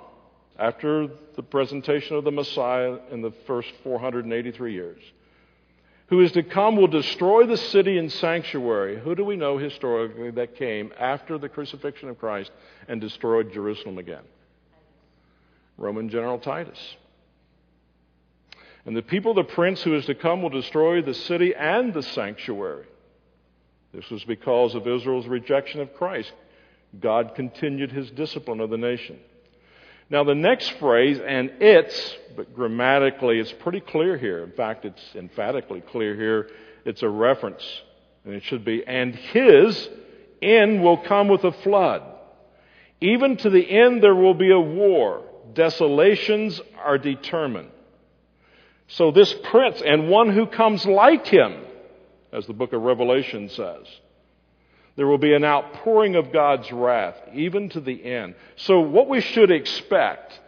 after 0.61 1.07
the 1.35 1.41
presentation 1.41 2.15
of 2.15 2.23
the 2.23 2.31
Messiah 2.31 2.99
in 3.09 3.21
the 3.23 3.33
first 3.47 3.69
483 3.83 4.73
years, 4.73 5.01
who 6.05 6.21
is 6.21 6.31
to 6.33 6.43
come 6.43 6.75
will 6.75 6.87
destroy 6.87 7.47
the 7.47 7.57
city 7.57 7.97
and 7.97 8.11
sanctuary. 8.11 8.99
Who 8.99 9.15
do 9.15 9.25
we 9.25 9.35
know 9.35 9.57
historically 9.57 10.29
that 10.31 10.55
came 10.55 10.93
after 10.99 11.39
the 11.39 11.49
crucifixion 11.49 12.09
of 12.09 12.19
Christ 12.19 12.51
and 12.87 13.01
destroyed 13.01 13.51
Jerusalem 13.51 13.97
again? 13.97 14.21
Roman 15.77 16.09
General 16.09 16.37
Titus. 16.37 16.95
And 18.85 18.95
the 18.95 19.01
people, 19.01 19.33
the 19.33 19.43
prince 19.43 19.81
who 19.81 19.95
is 19.95 20.05
to 20.05 20.15
come, 20.15 20.43
will 20.43 20.49
destroy 20.49 21.01
the 21.01 21.13
city 21.15 21.55
and 21.55 21.91
the 21.91 22.03
sanctuary. 22.03 22.85
This 23.93 24.09
was 24.11 24.23
because 24.25 24.75
of 24.75 24.87
Israel's 24.87 25.27
rejection 25.27 25.81
of 25.81 25.95
Christ. 25.95 26.33
God 26.99 27.33
continued 27.35 27.91
his 27.91 28.11
discipline 28.11 28.59
of 28.59 28.69
the 28.69 28.77
nation. 28.77 29.19
Now, 30.11 30.25
the 30.25 30.35
next 30.35 30.71
phrase, 30.71 31.21
and 31.25 31.53
it's, 31.61 32.17
but 32.35 32.53
grammatically, 32.53 33.39
it's 33.39 33.53
pretty 33.53 33.79
clear 33.79 34.17
here. 34.17 34.43
In 34.43 34.51
fact, 34.51 34.83
it's 34.83 35.01
emphatically 35.15 35.79
clear 35.79 36.13
here. 36.15 36.49
It's 36.83 37.01
a 37.01 37.07
reference, 37.07 37.63
and 38.25 38.33
it 38.33 38.43
should 38.43 38.65
be, 38.65 38.85
and 38.85 39.15
his 39.15 39.89
end 40.41 40.83
will 40.83 40.97
come 40.97 41.29
with 41.29 41.45
a 41.45 41.53
flood. 41.53 42.03
Even 42.99 43.37
to 43.37 43.49
the 43.49 43.63
end, 43.63 44.03
there 44.03 44.13
will 44.13 44.33
be 44.33 44.51
a 44.51 44.59
war. 44.59 45.23
Desolations 45.53 46.59
are 46.77 46.97
determined. 46.97 47.71
So 48.89 49.11
this 49.11 49.33
prince 49.45 49.81
and 49.81 50.09
one 50.09 50.29
who 50.29 50.45
comes 50.45 50.85
like 50.85 51.25
him, 51.25 51.63
as 52.33 52.45
the 52.47 52.53
book 52.53 52.73
of 52.73 52.81
Revelation 52.81 53.47
says, 53.47 53.87
there 55.01 55.07
will 55.07 55.17
be 55.17 55.33
an 55.33 55.43
outpouring 55.43 56.15
of 56.15 56.31
God's 56.31 56.71
wrath, 56.71 57.15
even 57.33 57.69
to 57.69 57.79
the 57.79 58.05
end. 58.05 58.35
So 58.55 58.81
what 58.81 59.09
we 59.09 59.19
should 59.19 59.49
expect 59.49 60.39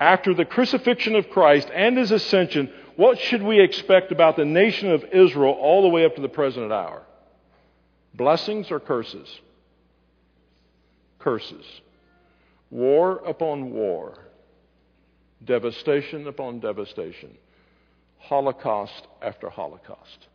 after 0.00 0.34
the 0.34 0.44
crucifixion 0.44 1.14
of 1.14 1.30
Christ 1.30 1.70
and 1.72 1.96
his 1.96 2.10
ascension, 2.10 2.72
what 2.96 3.20
should 3.20 3.40
we 3.40 3.60
expect 3.60 4.10
about 4.10 4.34
the 4.34 4.44
nation 4.44 4.90
of 4.90 5.04
Israel 5.12 5.52
all 5.52 5.82
the 5.82 5.88
way 5.90 6.04
up 6.04 6.16
to 6.16 6.22
the 6.22 6.28
present 6.28 6.72
hour? 6.72 7.04
Blessings 8.12 8.72
or 8.72 8.80
curses? 8.80 9.28
Curses. 11.20 11.64
War 12.68 13.22
upon 13.24 13.70
war. 13.70 14.18
Devastation 15.44 16.26
upon 16.26 16.58
devastation. 16.58 17.30
Holocaust 18.18 19.06
after 19.22 19.48
Holocaust. 19.50 20.26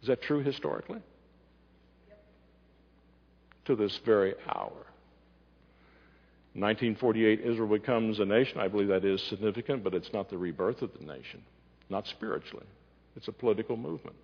Is 0.00 0.08
that 0.08 0.22
true 0.22 0.42
historically? 0.42 1.02
To 3.66 3.76
this 3.76 3.98
very 4.04 4.34
hour. 4.48 4.86
1948, 6.54 7.40
Israel 7.40 7.68
becomes 7.68 8.18
a 8.18 8.24
nation. 8.24 8.60
I 8.60 8.68
believe 8.68 8.88
that 8.88 9.04
is 9.04 9.22
significant, 9.22 9.82
but 9.82 9.94
it's 9.94 10.12
not 10.12 10.28
the 10.28 10.36
rebirth 10.36 10.82
of 10.82 10.90
the 10.98 11.04
nation, 11.04 11.42
not 11.88 12.06
spiritually. 12.06 12.66
It's 13.16 13.28
a 13.28 13.32
political 13.32 13.76
movement. 13.76 14.16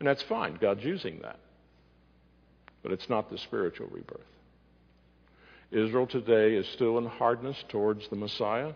And 0.00 0.08
that's 0.08 0.22
fine. 0.22 0.58
God's 0.60 0.82
using 0.82 1.20
that. 1.22 1.38
But 2.82 2.92
it's 2.92 3.08
not 3.08 3.30
the 3.30 3.38
spiritual 3.38 3.86
rebirth. 3.88 4.20
Israel 5.70 6.06
today 6.06 6.54
is 6.54 6.66
still 6.68 6.98
in 6.98 7.06
hardness 7.06 7.56
towards 7.68 8.08
the 8.08 8.16
Messiah 8.16 8.72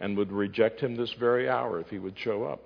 and 0.00 0.16
would 0.16 0.32
reject 0.32 0.80
him 0.80 0.96
this 0.96 1.12
very 1.12 1.48
hour 1.48 1.80
if 1.80 1.88
he 1.88 1.98
would 1.98 2.18
show 2.18 2.44
up. 2.44 2.60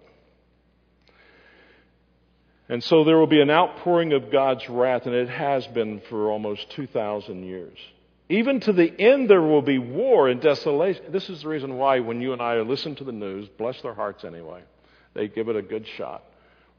And 2.68 2.82
so 2.82 3.04
there 3.04 3.16
will 3.16 3.28
be 3.28 3.40
an 3.40 3.50
outpouring 3.50 4.12
of 4.12 4.32
God's 4.32 4.68
wrath, 4.68 5.06
and 5.06 5.14
it 5.14 5.28
has 5.28 5.66
been 5.68 6.00
for 6.08 6.30
almost 6.30 6.68
2,000 6.70 7.44
years. 7.44 7.78
Even 8.28 8.58
to 8.60 8.72
the 8.72 8.92
end, 9.00 9.30
there 9.30 9.42
will 9.42 9.62
be 9.62 9.78
war 9.78 10.28
and 10.28 10.40
desolation. 10.40 11.04
This 11.12 11.30
is 11.30 11.42
the 11.42 11.48
reason 11.48 11.76
why, 11.76 12.00
when 12.00 12.20
you 12.20 12.32
and 12.32 12.42
I 12.42 12.60
listen 12.60 12.96
to 12.96 13.04
the 13.04 13.12
news, 13.12 13.48
bless 13.56 13.80
their 13.82 13.94
hearts 13.94 14.24
anyway, 14.24 14.62
they 15.14 15.28
give 15.28 15.48
it 15.48 15.54
a 15.54 15.62
good 15.62 15.86
shot. 15.96 16.24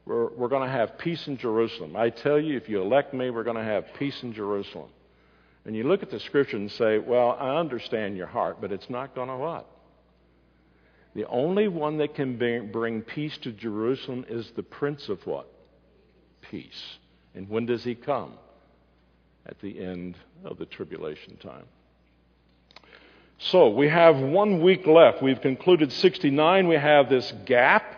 We're, 0.04 0.28
we're 0.28 0.48
going 0.48 0.66
to 0.66 0.72
have 0.72 0.98
peace 0.98 1.26
in 1.26 1.38
Jerusalem. 1.38 1.96
I 1.96 2.10
tell 2.10 2.38
you, 2.38 2.56
if 2.56 2.68
you 2.68 2.82
elect 2.82 3.14
me, 3.14 3.30
we're 3.30 3.44
going 3.44 3.56
to 3.56 3.64
have 3.64 3.86
peace 3.98 4.22
in 4.22 4.34
Jerusalem. 4.34 4.90
And 5.64 5.74
you 5.74 5.84
look 5.84 6.02
at 6.02 6.10
the 6.10 6.20
scripture 6.20 6.56
and 6.56 6.70
say, 6.70 6.98
well, 6.98 7.36
I 7.38 7.58
understand 7.58 8.16
your 8.16 8.26
heart, 8.26 8.58
but 8.60 8.72
it's 8.72 8.88
not 8.88 9.14
going 9.14 9.28
to 9.28 9.36
what? 9.36 9.66
The 11.14 11.26
only 11.26 11.68
one 11.68 11.98
that 11.98 12.14
can 12.14 12.38
bring 12.70 13.02
peace 13.02 13.36
to 13.38 13.52
Jerusalem 13.52 14.24
is 14.28 14.50
the 14.54 14.62
Prince 14.62 15.08
of 15.08 15.26
what? 15.26 15.46
Peace. 16.50 16.98
And 17.34 17.48
when 17.48 17.66
does 17.66 17.84
he 17.84 17.94
come? 17.94 18.34
At 19.46 19.60
the 19.60 19.80
end 19.80 20.16
of 20.44 20.58
the 20.58 20.66
tribulation 20.66 21.36
time. 21.36 21.64
So 23.38 23.68
we 23.68 23.88
have 23.88 24.16
one 24.18 24.62
week 24.62 24.86
left. 24.86 25.22
We've 25.22 25.40
concluded 25.40 25.92
69. 25.92 26.68
We 26.68 26.74
have 26.74 27.08
this 27.08 27.32
gap 27.46 27.94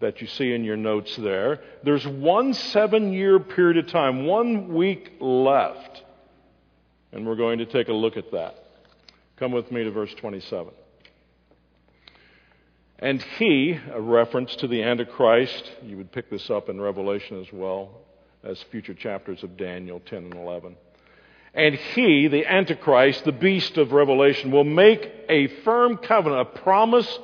that 0.00 0.20
you 0.20 0.26
see 0.26 0.52
in 0.52 0.64
your 0.64 0.76
notes 0.76 1.16
there. 1.16 1.60
There's 1.82 2.06
one 2.06 2.52
seven 2.52 3.12
year 3.12 3.38
period 3.38 3.78
of 3.78 3.90
time, 3.90 4.26
one 4.26 4.74
week 4.74 5.12
left. 5.20 6.02
And 7.12 7.26
we're 7.26 7.36
going 7.36 7.58
to 7.58 7.66
take 7.66 7.88
a 7.88 7.92
look 7.92 8.16
at 8.16 8.32
that. 8.32 8.56
Come 9.36 9.52
with 9.52 9.70
me 9.70 9.84
to 9.84 9.90
verse 9.90 10.12
27. 10.14 10.72
And 13.04 13.20
he, 13.36 13.78
a 13.92 14.00
reference 14.00 14.56
to 14.56 14.66
the 14.66 14.82
Antichrist, 14.82 15.70
you 15.82 15.98
would 15.98 16.10
pick 16.10 16.30
this 16.30 16.48
up 16.48 16.70
in 16.70 16.80
Revelation 16.80 17.38
as 17.38 17.52
well 17.52 17.90
as 18.42 18.62
future 18.70 18.94
chapters 18.94 19.42
of 19.42 19.58
Daniel 19.58 20.00
10 20.00 20.18
and 20.20 20.32
11. 20.32 20.74
And 21.52 21.74
he, 21.74 22.28
the 22.28 22.46
Antichrist, 22.46 23.26
the 23.26 23.32
beast 23.32 23.76
of 23.76 23.92
Revelation, 23.92 24.50
will 24.50 24.64
make 24.64 25.06
a 25.28 25.48
firm 25.64 25.98
covenant, 25.98 26.48
a 26.48 26.60
promise 26.62 27.18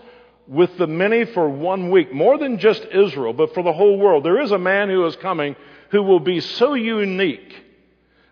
with 0.47 0.76
the 0.76 0.87
many 0.87 1.24
for 1.24 1.49
one 1.49 1.89
week. 1.89 2.12
More 2.12 2.37
than 2.37 2.59
just 2.59 2.85
Israel, 2.85 3.33
but 3.33 3.55
for 3.55 3.62
the 3.62 3.72
whole 3.72 3.99
world. 3.99 4.22
There 4.22 4.43
is 4.43 4.53
a 4.53 4.59
man 4.59 4.91
who 4.91 5.07
is 5.07 5.16
coming 5.16 5.57
who 5.93 6.03
will 6.03 6.20
be 6.20 6.41
so 6.41 6.74
unique 6.74 7.55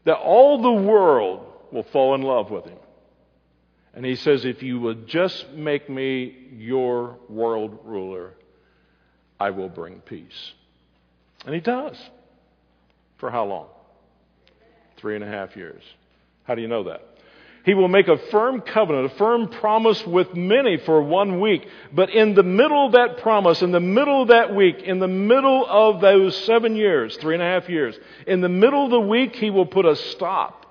that 0.05 0.19
all 0.19 0.61
the 0.61 0.83
world 0.83 1.47
will 1.73 1.85
fall 1.85 2.15
in 2.15 2.21
love 2.21 2.51
with 2.51 2.67
him. 2.67 2.77
And 3.99 4.07
he 4.07 4.15
says, 4.15 4.45
If 4.45 4.63
you 4.63 4.79
would 4.79 5.09
just 5.09 5.51
make 5.55 5.91
me 5.91 6.33
your 6.57 7.17
world 7.29 7.81
ruler, 7.83 8.35
I 9.41 9.51
will 9.51 9.69
bring 9.69 10.03
peace. 10.03 10.53
And 11.45 11.53
he 11.53 11.61
does. 11.61 11.97
For 13.17 13.29
how 13.29 13.47
long? 13.47 13.67
Three 14.99 15.17
and 15.17 15.25
a 15.25 15.27
half 15.27 15.57
years. 15.57 15.83
How 16.45 16.55
do 16.55 16.63
you 16.63 16.69
know 16.69 16.85
that? 16.85 17.03
He 17.65 17.75
will 17.75 17.89
make 17.89 18.07
a 18.07 18.19
firm 18.31 18.61
covenant, 18.61 19.07
a 19.07 19.17
firm 19.17 19.49
promise 19.49 20.07
with 20.07 20.33
many 20.33 20.77
for 20.77 21.03
one 21.03 21.41
week. 21.41 21.67
But 21.93 22.11
in 22.11 22.37
the 22.37 22.45
middle 22.45 22.87
of 22.87 22.93
that 22.93 23.19
promise, 23.19 23.63
in 23.63 23.73
the 23.73 23.81
middle 23.81 24.23
of 24.23 24.29
that 24.29 24.55
week, 24.55 24.81
in 24.81 25.01
the 25.01 25.09
middle 25.09 25.67
of 25.67 26.01
those 26.01 26.37
seven 26.45 26.77
years, 26.77 27.17
three 27.17 27.35
and 27.35 27.43
a 27.43 27.47
half 27.47 27.69
years, 27.69 27.99
in 28.29 28.43
the 28.43 28.49
middle 28.49 28.85
of 28.85 28.93
the 28.93 29.01
week, 29.01 29.35
he 29.35 29.51
will 29.51 29.67
put 29.67 29.87
a 29.87 29.97
stop. 29.97 30.67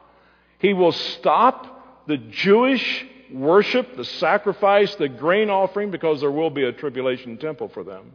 He 0.59 0.73
will 0.73 0.93
stop 0.93 2.05
the 2.07 2.15
Jewish 2.15 3.05
worship, 3.31 3.95
the 3.95 4.05
sacrifice, 4.05 4.93
the 4.95 5.09
grain 5.09 5.49
offering, 5.49 5.91
because 5.91 6.21
there 6.21 6.31
will 6.31 6.49
be 6.49 6.63
a 6.63 6.71
tribulation 6.71 7.37
temple 7.37 7.69
for 7.69 7.83
them. 7.83 8.13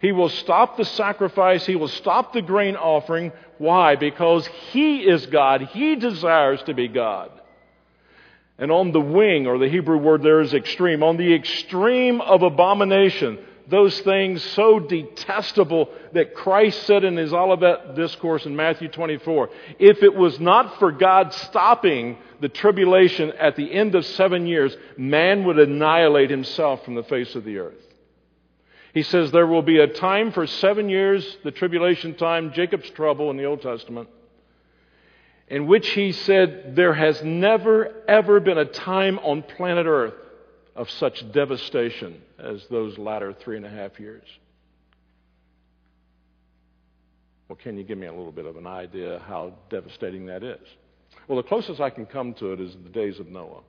He 0.00 0.12
will 0.12 0.28
stop 0.28 0.76
the 0.76 0.84
sacrifice. 0.84 1.64
He 1.64 1.76
will 1.76 1.88
stop 1.88 2.32
the 2.32 2.42
grain 2.42 2.76
offering. 2.76 3.32
Why? 3.58 3.96
Because 3.96 4.46
He 4.46 5.00
is 5.00 5.24
God. 5.26 5.62
He 5.62 5.96
desires 5.96 6.62
to 6.64 6.74
be 6.74 6.88
God. 6.88 7.30
And 8.58 8.70
on 8.70 8.92
the 8.92 9.00
wing, 9.00 9.46
or 9.46 9.58
the 9.58 9.68
Hebrew 9.68 9.96
word 9.96 10.22
there 10.22 10.40
is 10.40 10.54
extreme, 10.54 11.02
on 11.02 11.16
the 11.16 11.34
extreme 11.34 12.20
of 12.20 12.42
abomination, 12.42 13.38
those 13.68 13.98
things 14.00 14.42
so 14.42 14.78
detestable 14.78 15.88
that 16.12 16.34
Christ 16.34 16.82
said 16.86 17.04
in 17.04 17.16
his 17.16 17.32
Olivet 17.32 17.94
discourse 17.94 18.44
in 18.44 18.54
Matthew 18.54 18.88
24, 18.88 19.50
if 19.78 20.02
it 20.02 20.14
was 20.14 20.38
not 20.38 20.78
for 20.78 20.92
God 20.92 21.32
stopping 21.32 22.18
the 22.40 22.48
tribulation 22.48 23.32
at 23.32 23.56
the 23.56 23.72
end 23.72 23.94
of 23.94 24.04
seven 24.04 24.46
years, 24.46 24.76
man 24.98 25.44
would 25.44 25.58
annihilate 25.58 26.30
himself 26.30 26.84
from 26.84 26.94
the 26.94 27.04
face 27.04 27.34
of 27.34 27.44
the 27.44 27.58
earth. 27.58 27.74
He 28.92 29.02
says 29.02 29.30
there 29.30 29.46
will 29.46 29.62
be 29.62 29.78
a 29.78 29.88
time 29.88 30.30
for 30.30 30.46
seven 30.46 30.88
years, 30.88 31.36
the 31.42 31.50
tribulation 31.50 32.14
time, 32.14 32.52
Jacob's 32.52 32.90
trouble 32.90 33.30
in 33.30 33.36
the 33.36 33.44
Old 33.44 33.62
Testament, 33.62 34.08
in 35.48 35.66
which 35.66 35.88
he 35.90 36.12
said 36.12 36.76
there 36.76 36.94
has 36.94 37.22
never, 37.24 37.92
ever 38.06 38.40
been 38.40 38.58
a 38.58 38.64
time 38.64 39.18
on 39.20 39.42
planet 39.42 39.86
earth 39.86 40.14
of 40.74 40.90
such 40.90 41.30
devastation 41.32 42.20
as 42.38 42.66
those 42.70 42.98
latter 42.98 43.32
three 43.32 43.56
and 43.56 43.64
a 43.64 43.70
half 43.70 44.00
years. 44.00 44.24
Well, 47.48 47.56
can 47.62 47.76
you 47.76 47.84
give 47.84 47.98
me 47.98 48.06
a 48.06 48.12
little 48.12 48.32
bit 48.32 48.46
of 48.46 48.56
an 48.56 48.66
idea 48.66 49.22
how 49.26 49.54
devastating 49.70 50.26
that 50.26 50.42
is? 50.42 50.66
Well, 51.28 51.36
the 51.36 51.48
closest 51.48 51.80
I 51.80 51.90
can 51.90 52.06
come 52.06 52.34
to 52.34 52.52
it 52.52 52.60
is 52.60 52.74
the 52.82 52.88
days 52.90 53.20
of 53.20 53.28
Noah. 53.28 53.62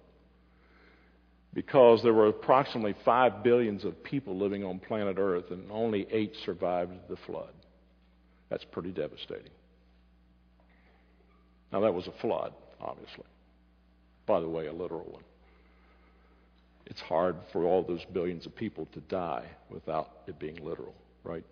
because 1.55 2.03
there 2.03 2.13
were 2.13 2.27
approximately 2.27 2.93
5 3.05 3.41
billions 3.41 3.85
of 3.85 4.03
people 4.03 4.37
living 4.37 4.63
on 4.63 4.77
planet 4.77 5.15
Earth 5.17 5.49
and 5.51 5.71
only 5.71 6.05
8 6.11 6.35
survived 6.43 6.91
the 7.09 7.15
flood. 7.25 7.53
That's 8.49 8.65
pretty 8.65 8.91
devastating. 8.91 9.53
Now, 11.71 11.79
that 11.79 11.93
was 11.93 12.07
a 12.07 12.11
flood, 12.21 12.53
obviously. 12.79 13.23
By 14.27 14.41
the 14.41 14.49
way, 14.49 14.67
a 14.67 14.73
literal 14.73 15.05
one. 15.09 15.23
It's 16.85 17.01
hard 17.01 17.35
for 17.51 17.63
all 17.63 17.83
those 17.83 18.05
billions 18.05 18.45
of 18.45 18.55
people 18.55 18.87
to 18.93 18.99
die 19.01 19.45
without 19.69 20.11
it 20.27 20.39
being 20.39 20.63
literal, 20.63 20.93
right? 21.23 21.43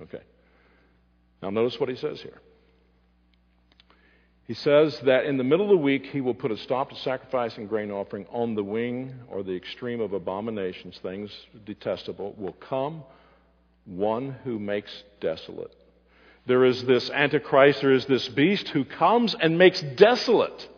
Okay. 0.00 0.22
Now, 1.42 1.50
notice 1.50 1.80
what 1.80 1.88
he 1.88 1.96
says 1.96 2.20
here. 2.20 2.40
He 4.46 4.54
says 4.54 4.98
that 5.00 5.24
in 5.24 5.38
the 5.38 5.44
middle 5.44 5.64
of 5.64 5.70
the 5.70 5.76
week 5.76 6.06
he 6.06 6.20
will 6.20 6.34
put 6.34 6.50
a 6.50 6.56
stop 6.56 6.90
to 6.90 6.96
sacrifice 6.96 7.56
and 7.56 7.68
grain 7.68 7.90
offering 7.90 8.26
on 8.30 8.54
the 8.54 8.64
wing 8.64 9.14
or 9.28 9.42
the 9.42 9.56
extreme 9.56 10.00
of 10.00 10.12
abominations, 10.12 10.98
things 10.98 11.30
detestable, 11.64 12.34
will 12.36 12.52
come 12.52 13.02
one 13.84 14.36
who 14.44 14.58
makes 14.58 15.04
desolate. 15.20 15.74
There 16.46 16.64
is 16.64 16.84
this 16.84 17.08
Antichrist, 17.10 17.80
there 17.80 17.92
is 17.92 18.06
this 18.06 18.28
beast 18.28 18.68
who 18.68 18.84
comes 18.84 19.34
and 19.34 19.58
makes 19.58 19.80
desolate, 19.80 20.68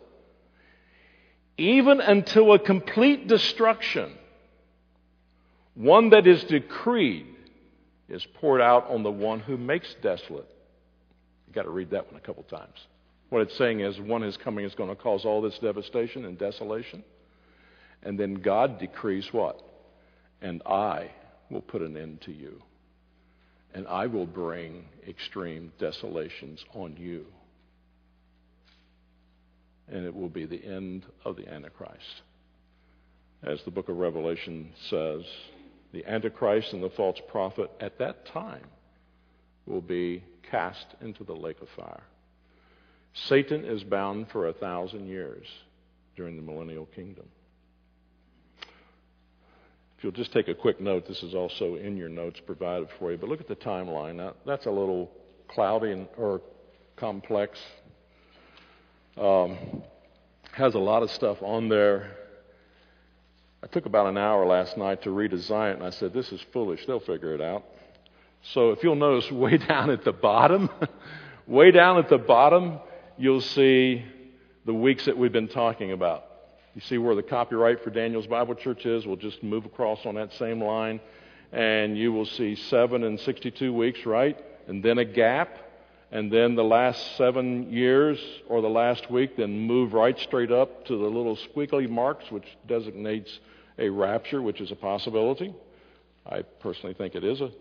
even 1.57 2.01
until 2.01 2.53
a 2.53 2.59
complete 2.59 3.27
destruction. 3.27 4.11
One 5.73 6.09
that 6.09 6.27
is 6.27 6.43
decreed 6.43 7.27
is 8.09 8.25
poured 8.35 8.61
out 8.61 8.89
on 8.89 9.03
the 9.03 9.11
one 9.11 9.39
who 9.39 9.57
makes 9.57 9.93
desolate. 10.01 10.49
You've 11.47 11.55
got 11.55 11.63
to 11.63 11.69
read 11.69 11.91
that 11.91 12.11
one 12.11 12.21
a 12.21 12.25
couple 12.25 12.43
times. 12.43 12.77
What 13.29 13.41
it's 13.41 13.57
saying 13.57 13.79
is 13.79 13.99
one 13.99 14.23
is 14.23 14.37
coming 14.37 14.65
is 14.65 14.75
going 14.75 14.89
to 14.89 14.95
cause 14.95 15.25
all 15.25 15.41
this 15.41 15.57
devastation 15.59 16.25
and 16.25 16.37
desolation. 16.37 17.03
And 18.03 18.19
then 18.19 18.35
God 18.35 18.79
decrees 18.79 19.33
what? 19.33 19.61
And 20.41 20.61
I 20.65 21.11
will 21.49 21.61
put 21.61 21.81
an 21.81 21.97
end 21.97 22.21
to 22.21 22.31
you. 22.31 22.61
And 23.73 23.87
I 23.87 24.05
will 24.05 24.27
bring 24.27 24.85
extreme 25.07 25.73
desolations 25.79 26.63
on 26.73 26.95
you. 26.97 27.25
And 29.87 30.05
it 30.05 30.15
will 30.15 30.29
be 30.29 30.45
the 30.45 30.63
end 30.63 31.05
of 31.23 31.35
the 31.35 31.47
Antichrist. 31.47 32.21
As 33.43 33.61
the 33.63 33.71
book 33.71 33.89
of 33.89 33.97
Revelation 33.97 34.71
says, 34.89 35.21
the 35.93 36.05
Antichrist 36.05 36.73
and 36.73 36.83
the 36.83 36.89
false 36.89 37.19
prophet 37.29 37.69
at 37.79 37.99
that 37.99 38.25
time 38.27 38.65
will 39.65 39.81
be 39.81 40.23
cast 40.49 40.85
into 41.01 41.23
the 41.23 41.33
lake 41.33 41.61
of 41.61 41.67
fire. 41.75 42.03
Satan 43.13 43.63
is 43.63 43.83
bound 43.83 44.27
for 44.31 44.47
a 44.47 44.53
thousand 44.53 45.07
years 45.07 45.45
during 46.15 46.35
the 46.35 46.41
millennial 46.41 46.85
kingdom. 46.87 47.25
If 49.97 50.03
you'll 50.03 50.11
just 50.11 50.33
take 50.33 50.49
a 50.49 50.53
quick 50.53 50.81
note, 50.81 51.07
this 51.07 51.23
is 51.23 51.33
also 51.33 51.75
in 51.75 51.95
your 51.95 52.09
notes 52.09 52.39
provided 52.45 52.89
for 52.99 53.11
you, 53.11 53.17
but 53.17 53.29
look 53.29 53.39
at 53.39 53.47
the 53.47 53.55
timeline. 53.55 54.15
Now, 54.15 54.33
that's 54.45 54.65
a 54.65 54.71
little 54.71 55.09
cloudy 55.47 55.91
and, 55.91 56.07
or 56.17 56.41
complex. 56.97 57.57
Um, 59.17 59.57
has 60.51 60.73
a 60.73 60.79
lot 60.79 61.03
of 61.03 61.11
stuff 61.11 61.41
on 61.41 61.69
there. 61.69 62.11
I 63.63 63.67
took 63.67 63.85
about 63.85 64.07
an 64.07 64.17
hour 64.17 64.45
last 64.45 64.77
night 64.77 65.03
to 65.03 65.09
redesign 65.09 65.71
it, 65.71 65.77
and 65.77 65.83
I 65.83 65.89
said, 65.89 66.13
This 66.13 66.31
is 66.31 66.41
foolish. 66.53 66.85
They'll 66.85 66.99
figure 66.99 67.33
it 67.33 67.41
out. 67.41 67.63
So 68.53 68.71
if 68.71 68.83
you'll 68.83 68.95
notice 68.95 69.31
way 69.31 69.57
down 69.57 69.89
at 69.89 70.03
the 70.03 70.11
bottom, 70.11 70.69
way 71.47 71.71
down 71.71 71.97
at 71.97 72.09
the 72.09 72.17
bottom, 72.17 72.79
you'll 73.17 73.41
see 73.41 74.05
the 74.65 74.73
weeks 74.73 75.05
that 75.05 75.17
we've 75.17 75.31
been 75.31 75.47
talking 75.47 75.91
about. 75.91 76.25
You 76.73 76.81
see 76.81 76.97
where 76.97 77.15
the 77.15 77.23
copyright 77.23 77.83
for 77.83 77.89
Daniel's 77.89 78.27
Bible 78.27 78.55
Church 78.55 78.85
is? 78.85 79.07
We'll 79.07 79.15
just 79.15 79.41
move 79.41 79.65
across 79.65 80.05
on 80.05 80.15
that 80.15 80.33
same 80.33 80.61
line. 80.61 80.99
And 81.53 81.97
you 81.97 82.11
will 82.11 82.25
see 82.25 82.55
7 82.55 83.03
and 83.03 83.17
62 83.19 83.71
weeks, 83.71 84.05
right? 84.05 84.37
And 84.67 84.83
then 84.83 84.97
a 84.97 85.05
gap. 85.05 85.57
And 86.11 86.31
then 86.31 86.55
the 86.55 86.63
last 86.63 87.17
seven 87.17 87.71
years 87.71 88.19
or 88.47 88.61
the 88.61 88.69
last 88.69 89.09
week, 89.09 89.37
then 89.37 89.59
move 89.59 89.93
right 89.93 90.17
straight 90.19 90.51
up 90.51 90.85
to 90.85 90.97
the 90.97 91.07
little 91.07 91.37
squiggly 91.37 91.89
marks, 91.89 92.31
which 92.31 92.45
designates 92.67 93.39
a 93.77 93.89
rapture, 93.89 94.41
which 94.41 94.61
is 94.61 94.71
a 94.71 94.75
possibility. 94.75 95.53
I 96.25 96.41
personally 96.59 96.93
think 96.93 97.15
it 97.15 97.23
is 97.23 97.41
a, 97.41 97.51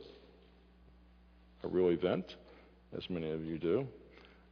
a 1.62 1.68
real 1.68 1.88
event, 1.90 2.36
as 2.97 3.09
many 3.11 3.30
of 3.30 3.45
you 3.45 3.59
do. 3.59 3.86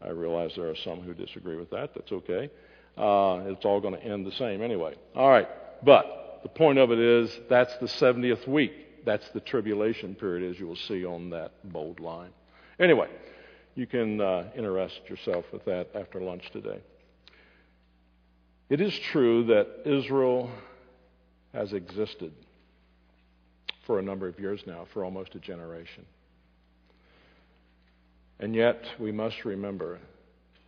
I 0.03 0.09
realize 0.11 0.53
there 0.57 0.69
are 0.69 0.77
some 0.77 1.01
who 1.01 1.15
disagree 1.15 1.57
with 1.57 1.71
that. 1.71 1.95
That's 1.95 2.11
okay. 2.11 2.51
Uh, 2.97 3.45
it's 3.47 3.65
all 3.65 3.81
going 3.81 3.95
to 3.95 4.03
end 4.03 4.27
the 4.27 4.33
same 4.33 4.63
anyway. 4.63 4.95
All 5.15 5.31
right. 5.31 5.49
But 5.85 6.41
the 6.43 6.49
point 6.49 6.79
of 6.79 6.91
it 6.91 6.99
is 6.99 7.41
that's 7.49 7.77
the 7.79 7.87
70th 7.87 8.47
week. 8.49 9.05
That's 9.05 9.29
the 9.31 9.41
tribulation 9.41 10.15
period, 10.15 10.51
as 10.51 10.61
you 10.61 10.67
will 10.67 10.77
see 10.77 11.05
on 11.05 11.31
that 11.31 11.53
bold 11.65 12.01
line. 12.01 12.31
Anyway, 12.79 13.09
you 13.75 13.87
can 13.87 14.21
uh, 14.21 14.45
interest 14.57 15.01
yourself 15.09 15.45
with 15.53 15.65
that 15.65 15.89
after 15.95 16.21
lunch 16.21 16.51
today. 16.53 16.81
It 18.69 18.81
is 18.81 18.99
true 19.11 19.45
that 19.47 19.67
Israel 19.85 20.51
has 21.53 21.73
existed 21.73 22.33
for 23.87 23.99
a 23.99 24.03
number 24.03 24.29
of 24.29 24.39
years 24.39 24.63
now, 24.67 24.87
for 24.93 25.05
almost 25.05 25.35
a 25.35 25.39
generation. 25.39 26.07
And 28.41 28.55
yet, 28.55 28.85
we 28.99 29.13
must 29.13 29.45
remember 29.45 29.99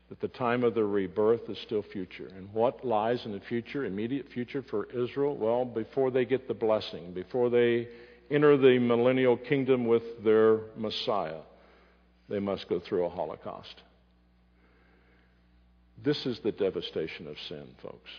that 0.09 0.21
the 0.21 0.29
time 0.29 0.65
of 0.65 0.75
the 0.75 0.85
rebirth 0.85 1.49
is 1.49 1.59
still 1.59 1.83
future. 1.83 2.31
And 2.37 2.53
what 2.53 2.85
lies 2.85 3.25
in 3.25 3.33
the 3.33 3.41
future, 3.41 3.85
immediate 3.85 4.29
future 4.29 4.63
for 4.63 4.87
Israel? 4.87 5.37
Well, 5.37 5.65
before 5.65 6.11
they 6.11 6.25
get 6.25 6.47
the 6.47 6.55
blessing, 6.55 7.13
before 7.15 7.51
they 7.51 7.89
enter 8.31 8.57
the 8.57 8.79
millennial 8.79 9.37
kingdom 9.37 9.87
with 9.87 10.23
their 10.23 10.61
Messiah, 10.77 11.41
they 12.29 12.39
must 12.39 12.69
go 12.69 12.81
through 12.81 13.05
a 13.05 13.11
Holocaust. 13.11 13.83
This 16.03 16.27
is 16.27 16.41
the 16.41 16.53
devastation 16.53 17.27
of 17.27 17.37
sin, 17.49 17.67
folks. 17.83 18.11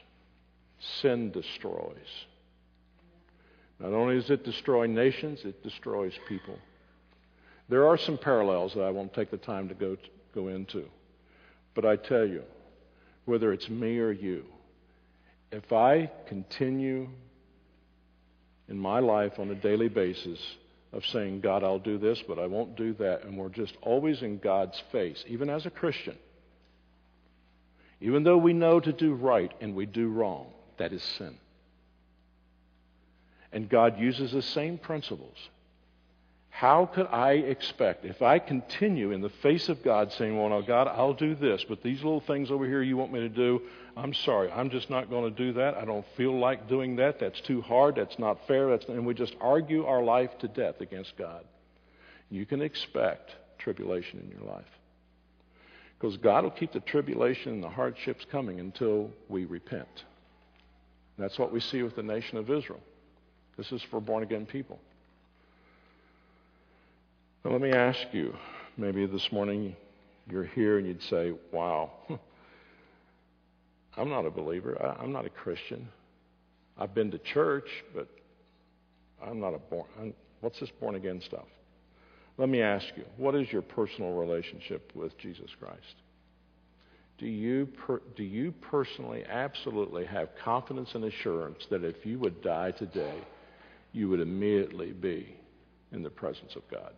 Sin 1.01 1.31
destroys. 1.31 2.25
Not 3.79 3.93
only 3.93 4.15
does 4.15 4.29
it 4.29 4.43
destroy 4.43 4.85
nations, 4.87 5.41
it 5.43 5.61
destroys 5.63 6.13
people. 6.27 6.57
There 7.67 7.87
are 7.87 7.97
some 7.97 8.17
parallels 8.17 8.73
that 8.75 8.83
I 8.83 8.91
won't 8.91 9.13
take 9.13 9.31
the 9.31 9.37
time 9.37 9.67
to 9.69 9.75
go, 9.75 9.95
to, 9.95 10.09
go 10.33 10.47
into. 10.47 10.85
But 11.73 11.85
I 11.85 11.95
tell 11.95 12.25
you, 12.25 12.43
whether 13.25 13.51
it's 13.51 13.69
me 13.69 13.99
or 13.99 14.11
you, 14.11 14.45
if 15.51 15.73
I 15.73 16.09
continue 16.27 17.09
in 18.67 18.77
my 18.77 18.99
life 18.99 19.39
on 19.39 19.49
a 19.51 19.55
daily 19.55 19.89
basis 19.89 20.39
of 20.95 21.05
saying, 21.07 21.41
God, 21.41 21.63
I'll 21.63 21.77
do 21.77 21.97
this, 21.97 22.23
but 22.25 22.39
I 22.39 22.47
won't 22.47 22.77
do 22.77 22.93
that, 22.93 23.25
and 23.25 23.37
we're 23.37 23.49
just 23.49 23.75
always 23.81 24.21
in 24.21 24.39
God's 24.39 24.81
face, 24.93 25.23
even 25.27 25.49
as 25.49 25.65
a 25.65 25.69
Christian, 25.69 26.15
even 27.99 28.23
though 28.23 28.37
we 28.37 28.53
know 28.53 28.79
to 28.79 28.93
do 28.93 29.13
right 29.13 29.51
and 29.59 29.75
we 29.75 29.85
do 29.85 30.07
wrong, 30.07 30.47
that 30.77 30.93
is 30.93 31.03
sin. 31.03 31.37
And 33.51 33.69
God 33.69 33.99
uses 33.99 34.31
the 34.31 34.41
same 34.41 34.77
principles 34.77 35.37
how 36.55 36.85
could 36.85 37.07
I 37.07 37.31
expect, 37.33 38.05
if 38.05 38.21
I 38.21 38.39
continue 38.39 39.11
in 39.11 39.19
the 39.19 39.29
face 39.29 39.67
of 39.67 39.83
God 39.83 40.13
saying, 40.13 40.39
Well, 40.39 40.47
now, 40.47 40.61
God, 40.61 40.87
I'll 40.87 41.13
do 41.13 41.35
this, 41.35 41.65
but 41.67 41.83
these 41.83 42.01
little 42.01 42.21
things 42.21 42.49
over 42.49 42.65
here 42.65 42.81
you 42.81 42.95
want 42.95 43.11
me 43.11 43.19
to 43.19 43.27
do, 43.27 43.61
I'm 43.97 44.13
sorry, 44.13 44.49
I'm 44.49 44.69
just 44.69 44.89
not 44.89 45.09
going 45.09 45.29
to 45.29 45.37
do 45.37 45.51
that. 45.51 45.75
I 45.75 45.83
don't 45.83 46.05
feel 46.15 46.39
like 46.39 46.69
doing 46.69 46.95
that. 46.95 47.19
That's 47.19 47.41
too 47.41 47.61
hard. 47.61 47.95
That's 47.95 48.17
not 48.17 48.47
fair. 48.47 48.69
That's, 48.69 48.85
and 48.85 49.05
we 49.05 49.13
just 49.13 49.35
argue 49.41 49.85
our 49.85 50.01
life 50.01 50.29
to 50.39 50.47
death 50.47 50.79
against 50.79 51.17
God. 51.17 51.43
You 52.29 52.45
can 52.45 52.61
expect 52.61 53.35
tribulation 53.57 54.21
in 54.21 54.29
your 54.29 54.49
life. 54.49 54.63
Because 55.99 56.15
God 56.15 56.45
will 56.45 56.51
keep 56.51 56.71
the 56.71 56.79
tribulation 56.79 57.51
and 57.51 57.63
the 57.63 57.69
hardships 57.69 58.25
coming 58.31 58.61
until 58.61 59.11
we 59.27 59.43
repent. 59.43 60.05
That's 61.17 61.37
what 61.37 61.51
we 61.51 61.59
see 61.59 61.83
with 61.83 61.97
the 61.97 62.03
nation 62.03 62.37
of 62.37 62.49
Israel. 62.49 62.81
This 63.57 63.73
is 63.73 63.81
for 63.91 63.99
born 63.99 64.23
again 64.23 64.45
people. 64.45 64.79
Now, 67.45 67.51
let 67.51 67.61
me 67.61 67.71
ask 67.71 67.99
you 68.11 68.33
maybe 68.75 69.05
this 69.05 69.31
morning 69.31 69.75
you're 70.27 70.45
here 70.45 70.79
and 70.79 70.87
you'd 70.87 71.03
say, 71.03 71.31
wow, 71.51 71.91
I'm 73.97 74.09
not 74.09 74.25
a 74.25 74.31
believer. 74.31 74.75
I'm 74.99 75.11
not 75.11 75.27
a 75.27 75.29
Christian. 75.29 75.87
I've 76.75 76.95
been 76.95 77.11
to 77.11 77.19
church, 77.19 77.69
but 77.93 78.07
I'm 79.23 79.39
not 79.39 79.53
a 79.53 79.59
born. 79.59 79.85
I'm, 80.01 80.13
what's 80.41 80.59
this 80.59 80.71
born 80.81 80.95
again 80.95 81.21
stuff? 81.23 81.45
Let 82.39 82.49
me 82.49 82.63
ask 82.63 82.87
you, 82.97 83.05
what 83.15 83.35
is 83.35 83.51
your 83.51 83.61
personal 83.61 84.13
relationship 84.13 84.91
with 84.95 85.15
Jesus 85.19 85.51
Christ? 85.59 86.01
Do 87.19 87.27
you, 87.27 87.67
per, 87.67 88.01
do 88.15 88.23
you 88.23 88.53
personally 88.53 89.23
absolutely 89.23 90.05
have 90.05 90.29
confidence 90.43 90.95
and 90.95 91.03
assurance 91.03 91.67
that 91.69 91.83
if 91.83 92.07
you 92.07 92.17
would 92.17 92.41
die 92.41 92.71
today, 92.71 93.19
you 93.93 94.09
would 94.09 94.19
immediately 94.19 94.93
be 94.93 95.35
in 95.91 96.01
the 96.01 96.09
presence 96.09 96.55
of 96.55 96.63
God? 96.71 96.93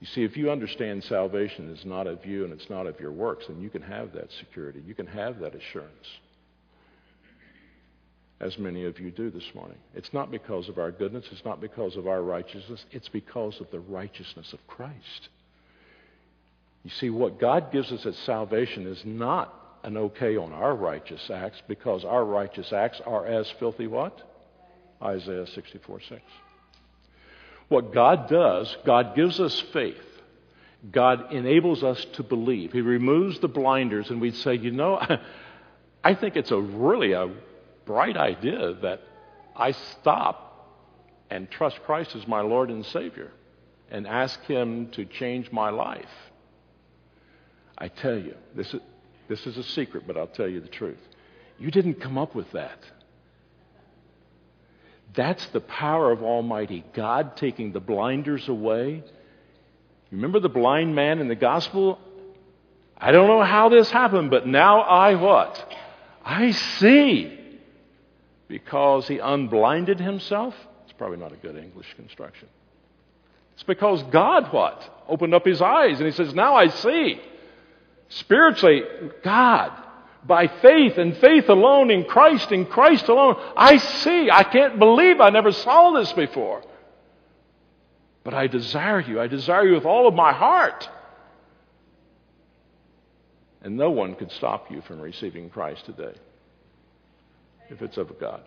You 0.00 0.06
see, 0.06 0.24
if 0.24 0.36
you 0.36 0.50
understand 0.50 1.04
salvation 1.04 1.68
is 1.70 1.84
not 1.84 2.06
of 2.06 2.24
you 2.24 2.44
and 2.44 2.52
it's 2.52 2.70
not 2.70 2.86
of 2.86 2.98
your 2.98 3.12
works, 3.12 3.44
then 3.48 3.60
you 3.60 3.68
can 3.68 3.82
have 3.82 4.12
that 4.14 4.30
security. 4.38 4.82
You 4.86 4.94
can 4.94 5.06
have 5.06 5.40
that 5.40 5.54
assurance. 5.54 6.08
as 8.40 8.58
many 8.58 8.86
of 8.86 8.98
you 8.98 9.10
do 9.10 9.30
this 9.30 9.50
morning. 9.54 9.76
It's 9.94 10.14
not 10.14 10.30
because 10.30 10.70
of 10.70 10.78
our 10.78 10.90
goodness, 10.90 11.26
it's 11.30 11.44
not 11.44 11.60
because 11.60 11.96
of 11.96 12.06
our 12.06 12.22
righteousness, 12.22 12.84
it's 12.90 13.08
because 13.10 13.60
of 13.60 13.70
the 13.70 13.80
righteousness 13.80 14.54
of 14.54 14.66
Christ. 14.66 15.28
You 16.82 16.90
see, 16.90 17.10
what 17.10 17.38
God 17.38 17.70
gives 17.70 17.92
us 17.92 18.06
as 18.06 18.16
salvation 18.24 18.86
is 18.86 19.02
not 19.04 19.54
an 19.84 19.98
okay 19.98 20.38
on 20.38 20.54
our 20.54 20.74
righteous 20.74 21.30
acts 21.30 21.60
because 21.68 22.04
our 22.04 22.24
righteous 22.24 22.72
acts 22.72 23.02
are 23.04 23.26
as 23.26 23.50
filthy 23.58 23.86
what? 23.86 24.18
Isaiah 25.02 25.46
64 25.46 26.00
6. 26.08 26.22
What 27.70 27.94
God 27.94 28.28
does, 28.28 28.76
God 28.84 29.14
gives 29.14 29.38
us 29.38 29.58
faith. 29.72 30.02
God 30.90 31.32
enables 31.32 31.84
us 31.84 32.04
to 32.14 32.24
believe. 32.24 32.72
He 32.72 32.80
removes 32.80 33.38
the 33.38 33.46
blinders, 33.46 34.10
and 34.10 34.20
we'd 34.20 34.34
say, 34.34 34.56
you 34.56 34.72
know, 34.72 35.00
I 36.04 36.14
think 36.14 36.34
it's 36.34 36.50
a 36.50 36.58
really 36.58 37.12
a 37.12 37.30
bright 37.86 38.16
idea 38.16 38.74
that 38.82 39.02
I 39.54 39.70
stop 39.70 40.68
and 41.30 41.48
trust 41.48 41.80
Christ 41.84 42.16
as 42.16 42.26
my 42.26 42.40
Lord 42.40 42.70
and 42.70 42.84
Savior 42.84 43.30
and 43.88 44.04
ask 44.04 44.42
Him 44.46 44.90
to 44.90 45.04
change 45.04 45.52
my 45.52 45.70
life. 45.70 46.10
I 47.78 47.86
tell 47.86 48.18
you, 48.18 48.34
this 48.56 48.74
is, 48.74 48.80
this 49.28 49.46
is 49.46 49.56
a 49.56 49.62
secret, 49.62 50.08
but 50.08 50.16
I'll 50.16 50.26
tell 50.26 50.48
you 50.48 50.60
the 50.60 50.66
truth. 50.66 50.98
You 51.56 51.70
didn't 51.70 52.00
come 52.00 52.18
up 52.18 52.34
with 52.34 52.50
that. 52.50 52.80
That's 55.14 55.44
the 55.48 55.60
power 55.60 56.12
of 56.12 56.22
Almighty 56.22 56.84
God 56.92 57.36
taking 57.36 57.72
the 57.72 57.80
blinders 57.80 58.48
away. 58.48 59.02
Remember 60.10 60.40
the 60.40 60.48
blind 60.48 60.94
man 60.94 61.18
in 61.18 61.28
the 61.28 61.34
gospel? 61.34 61.98
I 62.96 63.12
don't 63.12 63.28
know 63.28 63.42
how 63.42 63.68
this 63.68 63.90
happened, 63.90 64.30
but 64.30 64.46
now 64.46 64.80
I 64.80 65.14
what? 65.14 65.74
I 66.24 66.50
see. 66.50 67.38
Because 68.46 69.08
he 69.08 69.18
unblinded 69.18 70.00
himself? 70.00 70.54
It's 70.84 70.92
probably 70.92 71.18
not 71.18 71.32
a 71.32 71.36
good 71.36 71.56
English 71.56 71.94
construction. 71.94 72.48
It's 73.54 73.62
because 73.62 74.02
God 74.04 74.52
what? 74.52 75.04
Opened 75.08 75.34
up 75.34 75.44
his 75.44 75.62
eyes 75.62 75.98
and 75.98 76.06
he 76.06 76.12
says, 76.12 76.34
Now 76.34 76.54
I 76.54 76.68
see. 76.68 77.20
Spiritually, 78.08 78.82
God, 79.22 79.72
by 80.26 80.48
faith 80.48 80.98
and 80.98 81.16
faith 81.16 81.48
alone 81.48 81.90
in 81.90 82.04
Christ 82.04 82.52
and 82.52 82.68
Christ 82.68 83.08
alone, 83.08 83.36
I 83.56 83.78
see. 83.78 84.30
I 84.30 84.42
can't 84.42 84.78
believe 84.78 85.20
I 85.20 85.30
never 85.30 85.52
saw 85.52 85.92
this 85.92 86.12
before. 86.12 86.62
But 88.22 88.34
I 88.34 88.46
desire 88.46 89.00
you. 89.00 89.20
I 89.20 89.28
desire 89.28 89.66
you 89.66 89.74
with 89.74 89.86
all 89.86 90.06
of 90.06 90.14
my 90.14 90.32
heart. 90.32 90.88
And 93.62 93.76
no 93.76 93.90
one 93.90 94.14
could 94.14 94.32
stop 94.32 94.70
you 94.70 94.82
from 94.82 95.00
receiving 95.00 95.50
Christ 95.50 95.84
today 95.86 96.14
if 97.70 97.82
it's 97.82 97.96
of 97.96 98.18
God. 98.18 98.42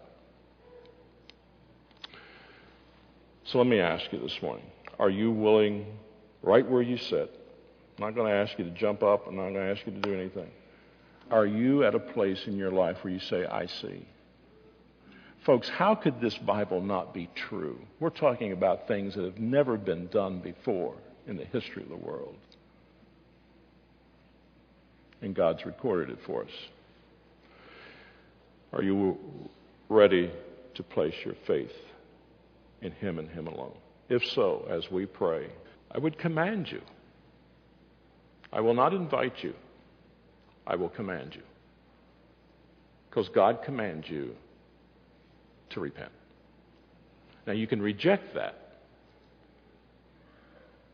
So 3.45 3.57
let 3.57 3.67
me 3.67 3.79
ask 3.79 4.11
you 4.11 4.19
this 4.19 4.41
morning 4.41 4.65
are 4.99 5.09
you 5.09 5.31
willing, 5.31 5.85
right 6.43 6.67
where 6.67 6.81
you 6.81 6.97
sit, 6.97 7.39
I'm 7.97 8.05
not 8.05 8.15
going 8.15 8.31
to 8.31 8.37
ask 8.37 8.57
you 8.57 8.65
to 8.65 8.71
jump 8.71 9.03
up. 9.03 9.27
I'm 9.27 9.35
not 9.35 9.43
going 9.43 9.55
to 9.55 9.71
ask 9.71 9.85
you 9.85 9.93
to 9.93 9.99
do 9.99 10.13
anything. 10.13 10.49
Are 11.31 11.45
you 11.45 11.83
at 11.83 11.95
a 11.95 11.99
place 11.99 12.47
in 12.47 12.57
your 12.57 12.71
life 12.71 12.97
where 13.01 13.13
you 13.13 13.19
say, 13.19 13.45
I 13.45 13.65
see? 13.65 14.05
Folks, 15.45 15.67
how 15.67 15.95
could 15.95 16.21
this 16.21 16.37
Bible 16.37 16.81
not 16.81 17.13
be 17.13 17.29
true? 17.35 17.79
We're 17.99 18.09
talking 18.09 18.51
about 18.51 18.87
things 18.87 19.15
that 19.15 19.25
have 19.25 19.39
never 19.39 19.77
been 19.77 20.07
done 20.07 20.39
before 20.39 20.95
in 21.27 21.35
the 21.35 21.45
history 21.45 21.83
of 21.83 21.89
the 21.89 21.95
world. 21.95 22.35
And 25.21 25.35
God's 25.35 25.65
recorded 25.65 26.09
it 26.09 26.19
for 26.25 26.43
us. 26.43 26.51
Are 28.71 28.83
you 28.83 29.17
ready 29.89 30.31
to 30.75 30.83
place 30.83 31.15
your 31.25 31.35
faith 31.45 31.71
in 32.81 32.91
Him 32.91 33.19
and 33.19 33.29
Him 33.29 33.47
alone? 33.47 33.75
If 34.09 34.23
so, 34.31 34.65
as 34.69 34.89
we 34.91 35.05
pray, 35.05 35.49
I 35.91 35.97
would 35.97 36.17
command 36.17 36.71
you 36.71 36.81
I 38.53 38.61
will 38.61 38.75
not 38.75 38.93
invite 38.93 39.43
you. 39.43 39.55
I 40.65 40.75
will 40.75 40.89
command 40.89 41.35
you. 41.35 41.41
Because 43.09 43.29
God 43.29 43.59
commands 43.63 44.07
you 44.09 44.31
to 45.71 45.79
repent. 45.79 46.11
Now, 47.45 47.53
you 47.53 47.67
can 47.67 47.81
reject 47.81 48.33
that, 48.35 48.55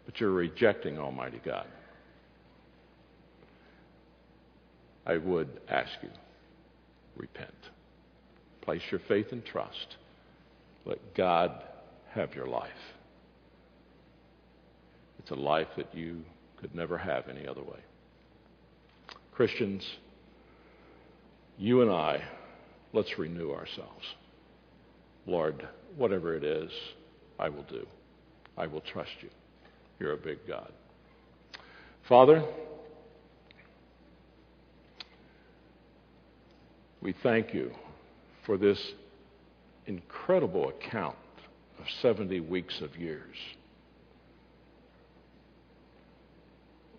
but 0.06 0.20
you're 0.20 0.32
rejecting 0.32 0.98
Almighty 0.98 1.40
God. 1.46 1.68
I 5.06 5.18
would 5.18 5.50
ask 5.70 5.92
you, 6.02 6.10
repent. 7.16 7.54
Place 8.62 8.82
your 8.92 9.02
faith 9.08 9.28
and 9.32 9.46
trust. 9.46 9.98
Let 10.86 11.00
God 11.16 11.64
have 12.14 12.34
your 12.36 12.48
life. 12.48 12.70
It's 15.20 15.32
a 15.32 15.36
life 15.36 15.68
that 15.78 15.94
you 15.96 16.24
could 16.60 16.74
never 16.76 16.98
have 16.98 17.28
any 17.30 17.48
other 17.48 17.62
way. 17.62 17.80
Christians, 19.40 19.90
you 21.58 21.82
and 21.82 21.90
I, 21.90 22.22
let's 22.92 23.18
renew 23.18 23.54
ourselves. 23.54 24.06
Lord, 25.26 25.66
whatever 25.96 26.36
it 26.36 26.44
is, 26.44 26.70
I 27.40 27.48
will 27.48 27.64
do. 27.64 27.88
I 28.58 28.68
will 28.68 28.82
trust 28.82 29.12
you. 29.22 29.30
You're 29.98 30.12
a 30.12 30.18
big 30.18 30.40
God. 30.46 30.74
Father, 32.10 32.44
we 37.02 37.16
thank 37.24 37.54
you 37.54 37.72
for 38.46 38.58
this 38.58 38.92
incredible 39.86 40.68
account 40.68 41.16
of 41.80 41.86
70 42.02 42.42
weeks 42.42 42.82
of 42.82 42.98
years. 42.98 43.38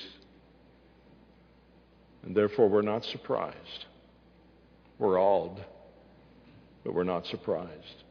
And 2.24 2.34
therefore, 2.34 2.70
we're 2.70 2.82
not 2.82 3.04
surprised. 3.04 3.86
We're 5.00 5.20
awed, 5.20 5.66
but 6.86 6.94
we're 6.94 7.04
not 7.04 7.28
surprised. 7.28 8.04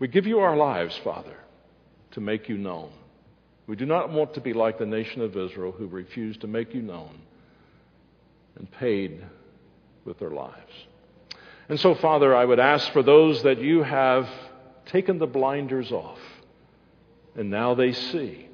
We 0.00 0.08
give 0.08 0.26
you 0.26 0.40
our 0.40 0.56
lives, 0.56 0.96
Father, 1.04 1.36
to 2.10 2.20
make 2.20 2.48
you 2.48 2.58
known. 2.58 2.90
We 3.66 3.76
do 3.76 3.86
not 3.86 4.10
want 4.10 4.34
to 4.34 4.40
be 4.40 4.52
like 4.52 4.78
the 4.78 4.86
nation 4.86 5.22
of 5.22 5.36
Israel 5.36 5.72
who 5.72 5.86
refused 5.86 6.42
to 6.42 6.46
make 6.46 6.74
you 6.74 6.82
known 6.82 7.18
and 8.56 8.70
paid 8.70 9.24
with 10.04 10.18
their 10.18 10.30
lives. 10.30 10.72
And 11.68 11.80
so, 11.80 11.94
Father, 11.94 12.34
I 12.34 12.44
would 12.44 12.60
ask 12.60 12.92
for 12.92 13.02
those 13.02 13.42
that 13.44 13.58
you 13.58 13.82
have 13.82 14.28
taken 14.86 15.18
the 15.18 15.26
blinders 15.26 15.90
off 15.92 16.18
and 17.36 17.50
now 17.50 17.74
they 17.74 17.92
see. 17.92 18.48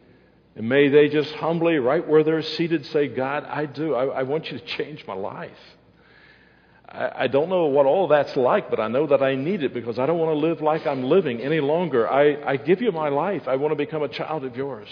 And 0.56 0.68
may 0.68 0.88
they 0.88 1.08
just 1.08 1.32
humbly, 1.34 1.78
right 1.78 2.06
where 2.06 2.24
they're 2.24 2.42
seated, 2.42 2.86
say, 2.86 3.08
God, 3.08 3.44
I 3.44 3.66
do. 3.66 3.94
I, 3.94 4.06
I 4.06 4.22
want 4.24 4.50
you 4.50 4.58
to 4.58 4.64
change 4.64 5.06
my 5.06 5.14
life. 5.14 5.50
I, 6.90 7.24
I 7.24 7.26
don't 7.28 7.48
know 7.48 7.66
what 7.66 7.86
all 7.86 8.08
that's 8.08 8.36
like, 8.36 8.70
but 8.70 8.80
I 8.80 8.88
know 8.88 9.06
that 9.06 9.22
I 9.22 9.34
need 9.34 9.62
it 9.62 9.72
because 9.72 9.98
I 9.98 10.06
don't 10.06 10.18
want 10.18 10.32
to 10.32 10.46
live 10.46 10.60
like 10.60 10.86
I'm 10.86 11.04
living 11.04 11.40
any 11.40 11.60
longer. 11.60 12.10
I, 12.10 12.36
I 12.44 12.56
give 12.56 12.82
you 12.82 12.92
my 12.92 13.08
life. 13.08 13.46
I 13.46 13.56
want 13.56 13.72
to 13.72 13.76
become 13.76 14.02
a 14.02 14.08
child 14.08 14.44
of 14.44 14.56
yours. 14.56 14.88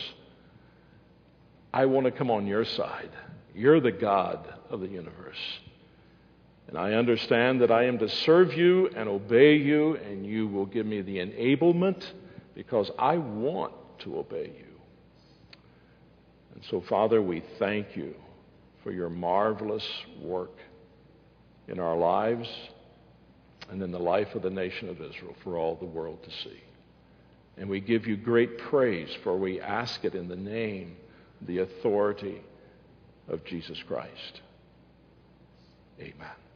I 1.73 1.87
want 1.87 2.07
to 2.07 2.13
come 2.13 2.31
on 2.31 2.47
your 2.47 2.65
side. 2.65 3.11
You're 3.55 3.81
the 3.81 3.93
God 3.93 4.53
of 4.71 4.81
the 4.81 4.89
universe. 4.89 5.39
And 6.69 6.77
I 6.77 6.93
understand 6.93 7.63
that 7.63 7.71
I 7.71 7.85
am 7.85 7.99
to 7.99 8.09
serve 8.09 8.53
you 8.53 8.89
and 8.95 9.09
obey 9.09 9.57
you, 9.57 9.97
and 9.97 10.27
you 10.27 10.47
will 10.47 10.67
give 10.67 10.87
me 10.87 11.01
the 11.01 11.17
enablement 11.17 12.05
because 12.55 12.91
I 12.99 13.17
want 13.17 13.73
to 14.01 14.19
obey 14.19 14.53
you. 14.57 14.67
And 16.55 16.63
so, 16.71 16.81
Father, 16.83 17.23
we 17.23 17.43
thank 17.59 17.97
you 17.97 18.15
for 18.83 18.93
your 18.93 19.09
marvelous 19.09 19.87
work 20.21 20.59
in 21.69 21.79
our 21.79 21.97
lives 21.97 22.49
and 23.71 23.83
in 23.83 23.91
the 23.91 23.99
life 23.99 24.35
of 24.35 24.43
the 24.43 24.51
nation 24.51 24.89
of 24.89 25.01
Israel 25.01 25.37
for 25.45 25.57
all 25.57 25.77
the 25.77 25.85
world 25.85 26.23
to 26.25 26.31
see. 26.31 26.63
And 27.57 27.69
we 27.69 27.81
give 27.81 28.07
you 28.07 28.17
great 28.17 28.59
praise, 28.59 29.11
for 29.23 29.37
we 29.37 29.61
ask 29.61 30.05
it 30.05 30.15
in 30.15 30.29
the 30.29 30.37
name, 30.37 30.97
the 31.43 31.59
authority 31.59 32.41
of 33.29 33.45
Jesus 33.45 33.83
Christ. 33.87 34.41
Amen. 36.01 36.48